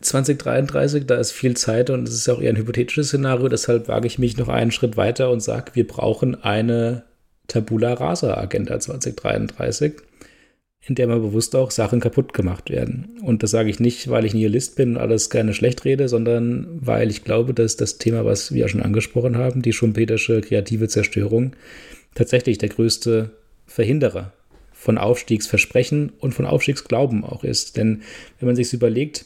2033, 0.00 1.06
da 1.06 1.14
ist 1.16 1.30
viel 1.30 1.56
Zeit 1.56 1.88
und 1.88 2.08
es 2.08 2.14
ist 2.14 2.28
auch 2.28 2.40
eher 2.40 2.50
ein 2.50 2.56
hypothetisches 2.56 3.08
Szenario, 3.08 3.48
deshalb 3.48 3.86
wage 3.86 4.08
ich 4.08 4.18
mich 4.18 4.36
noch 4.36 4.48
einen 4.48 4.72
Schritt 4.72 4.96
weiter 4.96 5.30
und 5.30 5.40
sage, 5.40 5.72
wir 5.74 5.86
brauchen 5.86 6.42
eine 6.42 7.04
Tabula 7.46 7.94
Rasa 7.94 8.36
Agenda 8.36 8.80
2033 8.80 9.94
in 10.84 10.96
der 10.96 11.06
mal 11.06 11.20
bewusst 11.20 11.54
auch 11.54 11.70
Sachen 11.70 12.00
kaputt 12.00 12.32
gemacht 12.32 12.68
werden. 12.68 13.18
Und 13.22 13.42
das 13.42 13.52
sage 13.52 13.70
ich 13.70 13.78
nicht, 13.78 14.10
weil 14.10 14.24
ich 14.24 14.34
Nihilist 14.34 14.74
bin 14.74 14.96
und 14.96 15.00
alles 15.00 15.30
gerne 15.30 15.54
schlecht 15.54 15.84
rede, 15.84 16.08
sondern 16.08 16.66
weil 16.80 17.08
ich 17.10 17.22
glaube, 17.22 17.54
dass 17.54 17.76
das 17.76 17.98
Thema, 17.98 18.24
was 18.24 18.52
wir 18.52 18.62
ja 18.62 18.68
schon 18.68 18.82
angesprochen 18.82 19.36
haben, 19.36 19.62
die 19.62 19.72
schumpetersche 19.72 20.40
kreative 20.40 20.88
Zerstörung, 20.88 21.54
tatsächlich 22.14 22.58
der 22.58 22.70
größte 22.70 23.30
Verhinderer 23.66 24.32
von 24.72 24.98
Aufstiegsversprechen 24.98 26.12
und 26.18 26.34
von 26.34 26.46
Aufstiegsglauben 26.46 27.22
auch 27.22 27.44
ist. 27.44 27.76
Denn 27.76 28.02
wenn 28.40 28.46
man 28.46 28.56
sich 28.56 28.72
überlegt, 28.72 29.24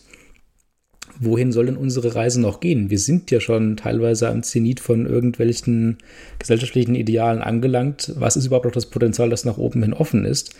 wohin 1.18 1.52
soll 1.52 1.66
denn 1.66 1.78
unsere 1.78 2.14
Reise 2.14 2.40
noch 2.40 2.60
gehen? 2.60 2.90
Wir 2.90 2.98
sind 2.98 3.30
ja 3.30 3.40
schon 3.40 3.78
teilweise 3.78 4.28
am 4.28 4.42
Zenit 4.42 4.80
von 4.80 5.06
irgendwelchen 5.06 5.96
gesellschaftlichen 6.38 6.94
Idealen 6.94 7.40
angelangt. 7.40 8.12
Was 8.16 8.36
ist 8.36 8.46
überhaupt 8.46 8.66
noch 8.66 8.72
das 8.72 8.90
Potenzial, 8.90 9.30
das 9.30 9.46
nach 9.46 9.56
oben 9.56 9.82
hin 9.82 9.94
offen 9.94 10.26
ist? 10.26 10.54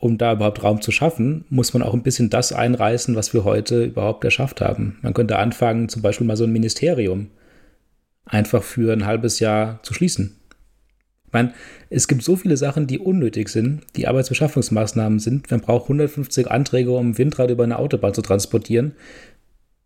Um 0.00 0.16
da 0.16 0.32
überhaupt 0.32 0.62
Raum 0.62 0.80
zu 0.80 0.90
schaffen, 0.90 1.44
muss 1.50 1.74
man 1.74 1.82
auch 1.82 1.92
ein 1.92 2.02
bisschen 2.02 2.30
das 2.30 2.52
einreißen, 2.52 3.14
was 3.14 3.34
wir 3.34 3.44
heute 3.44 3.84
überhaupt 3.84 4.24
erschafft 4.24 4.60
haben. 4.60 4.98
Man 5.02 5.14
könnte 5.14 5.38
anfangen, 5.38 5.88
zum 5.88 6.00
Beispiel 6.00 6.26
mal 6.26 6.36
so 6.36 6.44
ein 6.44 6.52
Ministerium 6.52 7.28
einfach 8.24 8.62
für 8.62 8.92
ein 8.92 9.04
halbes 9.04 9.40
Jahr 9.40 9.82
zu 9.82 9.92
schließen. 9.92 10.36
Ich 11.26 11.32
meine, 11.32 11.52
es 11.90 12.08
gibt 12.08 12.22
so 12.22 12.34
viele 12.34 12.56
Sachen, 12.56 12.86
die 12.86 12.98
unnötig 12.98 13.50
sind, 13.50 13.82
die 13.94 14.08
Arbeitsbeschaffungsmaßnahmen 14.08 15.18
sind. 15.18 15.50
Man 15.50 15.60
braucht 15.60 15.84
150 15.84 16.50
Anträge, 16.50 16.90
um 16.92 17.10
ein 17.10 17.18
Windrad 17.18 17.50
über 17.50 17.64
eine 17.64 17.78
Autobahn 17.78 18.14
zu 18.14 18.22
transportieren. 18.22 18.96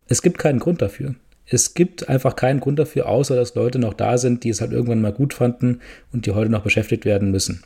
Es 0.06 0.22
gibt 0.22 0.38
keinen 0.38 0.60
Grund 0.60 0.80
dafür. 0.80 1.16
Es 1.46 1.74
gibt 1.74 2.08
einfach 2.08 2.36
keinen 2.36 2.60
Grund 2.60 2.78
dafür, 2.78 3.08
außer 3.08 3.36
dass 3.36 3.54
Leute 3.54 3.78
noch 3.78 3.94
da 3.94 4.16
sind, 4.16 4.44
die 4.44 4.48
es 4.48 4.60
halt 4.60 4.72
irgendwann 4.72 5.02
mal 5.02 5.12
gut 5.12 5.34
fanden 5.34 5.80
und 6.12 6.24
die 6.24 6.30
heute 6.30 6.50
noch 6.50 6.62
beschäftigt 6.62 7.04
werden 7.04 7.30
müssen. 7.30 7.62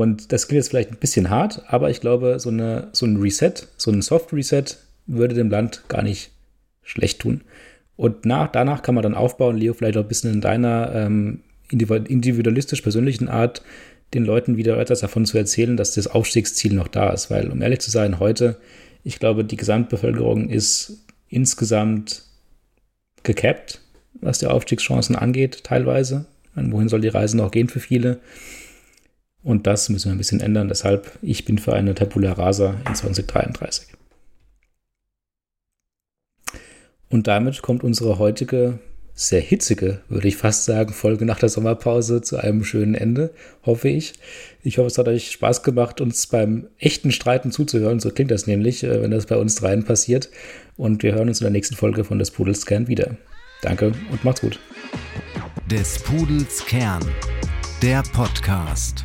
Und 0.00 0.32
das 0.32 0.48
klingt 0.48 0.62
jetzt 0.62 0.70
vielleicht 0.70 0.92
ein 0.92 0.96
bisschen 0.96 1.28
hart, 1.28 1.62
aber 1.66 1.90
ich 1.90 2.00
glaube, 2.00 2.40
so, 2.40 2.48
eine, 2.48 2.88
so 2.92 3.04
ein 3.04 3.18
Reset, 3.18 3.52
so 3.76 3.90
ein 3.90 4.00
Soft 4.00 4.32
Reset 4.32 4.64
würde 5.04 5.34
dem 5.34 5.50
Land 5.50 5.82
gar 5.88 6.02
nicht 6.02 6.30
schlecht 6.82 7.18
tun. 7.18 7.42
Und 7.96 8.24
nach, 8.24 8.50
danach 8.50 8.80
kann 8.80 8.94
man 8.94 9.02
dann 9.02 9.12
aufbauen, 9.14 9.58
Leo, 9.58 9.74
vielleicht 9.74 9.98
auch 9.98 10.02
ein 10.02 10.08
bisschen 10.08 10.32
in 10.32 10.40
deiner 10.40 10.90
ähm, 10.94 11.40
individualistisch-persönlichen 11.70 13.28
Art, 13.28 13.60
den 14.14 14.24
Leuten 14.24 14.56
wieder 14.56 14.78
etwas 14.78 15.00
davon 15.00 15.26
zu 15.26 15.36
erzählen, 15.36 15.76
dass 15.76 15.92
das 15.92 16.06
Aufstiegsziel 16.06 16.72
noch 16.72 16.88
da 16.88 17.10
ist. 17.10 17.30
Weil, 17.30 17.50
um 17.50 17.60
ehrlich 17.60 17.80
zu 17.80 17.90
sein, 17.90 18.20
heute, 18.20 18.56
ich 19.04 19.18
glaube, 19.18 19.44
die 19.44 19.56
Gesamtbevölkerung 19.56 20.48
ist 20.48 21.04
insgesamt 21.28 22.22
gecapped, 23.22 23.82
was 24.14 24.38
die 24.38 24.46
Aufstiegschancen 24.46 25.14
angeht, 25.14 25.62
teilweise. 25.62 26.24
Meine, 26.54 26.72
wohin 26.72 26.88
soll 26.88 27.02
die 27.02 27.08
Reise 27.08 27.36
noch 27.36 27.50
gehen 27.50 27.68
für 27.68 27.80
viele? 27.80 28.20
Und 29.42 29.66
das 29.66 29.88
müssen 29.88 30.10
wir 30.10 30.14
ein 30.14 30.18
bisschen 30.18 30.40
ändern. 30.40 30.68
Deshalb, 30.68 31.18
ich 31.22 31.44
bin 31.44 31.58
für 31.58 31.72
eine 31.72 31.94
Tabula 31.94 32.32
Rasa 32.32 32.74
in 32.86 32.94
2033. 32.94 33.88
Und 37.08 37.26
damit 37.26 37.62
kommt 37.62 37.82
unsere 37.82 38.18
heutige, 38.18 38.78
sehr 39.14 39.40
hitzige, 39.40 40.00
würde 40.08 40.28
ich 40.28 40.36
fast 40.36 40.64
sagen, 40.64 40.92
Folge 40.94 41.24
nach 41.24 41.38
der 41.38 41.48
Sommerpause 41.48 42.22
zu 42.22 42.38
einem 42.38 42.64
schönen 42.64 42.94
Ende, 42.94 43.34
hoffe 43.66 43.88
ich. 43.88 44.14
Ich 44.62 44.78
hoffe, 44.78 44.86
es 44.86 44.96
hat 44.96 45.08
euch 45.08 45.32
Spaß 45.32 45.62
gemacht, 45.62 46.00
uns 46.00 46.26
beim 46.28 46.68
echten 46.78 47.10
Streiten 47.10 47.50
zuzuhören. 47.50 48.00
So 48.00 48.10
klingt 48.10 48.30
das 48.30 48.46
nämlich, 48.46 48.84
äh, 48.84 49.02
wenn 49.02 49.10
das 49.10 49.26
bei 49.26 49.36
uns 49.36 49.56
dreien 49.56 49.84
passiert. 49.84 50.30
Und 50.76 51.02
wir 51.02 51.14
hören 51.14 51.28
uns 51.28 51.40
in 51.40 51.44
der 51.44 51.52
nächsten 51.52 51.74
Folge 51.76 52.04
von 52.04 52.18
des 52.18 52.30
Pudels 52.30 52.64
Kern 52.64 52.86
wieder. 52.86 53.16
Danke 53.62 53.92
und 54.10 54.24
macht's 54.24 54.40
gut. 54.40 54.58
Des 55.70 55.98
Pudels 55.98 56.64
Kern, 56.64 57.02
der 57.82 58.02
Podcast. 58.12 59.04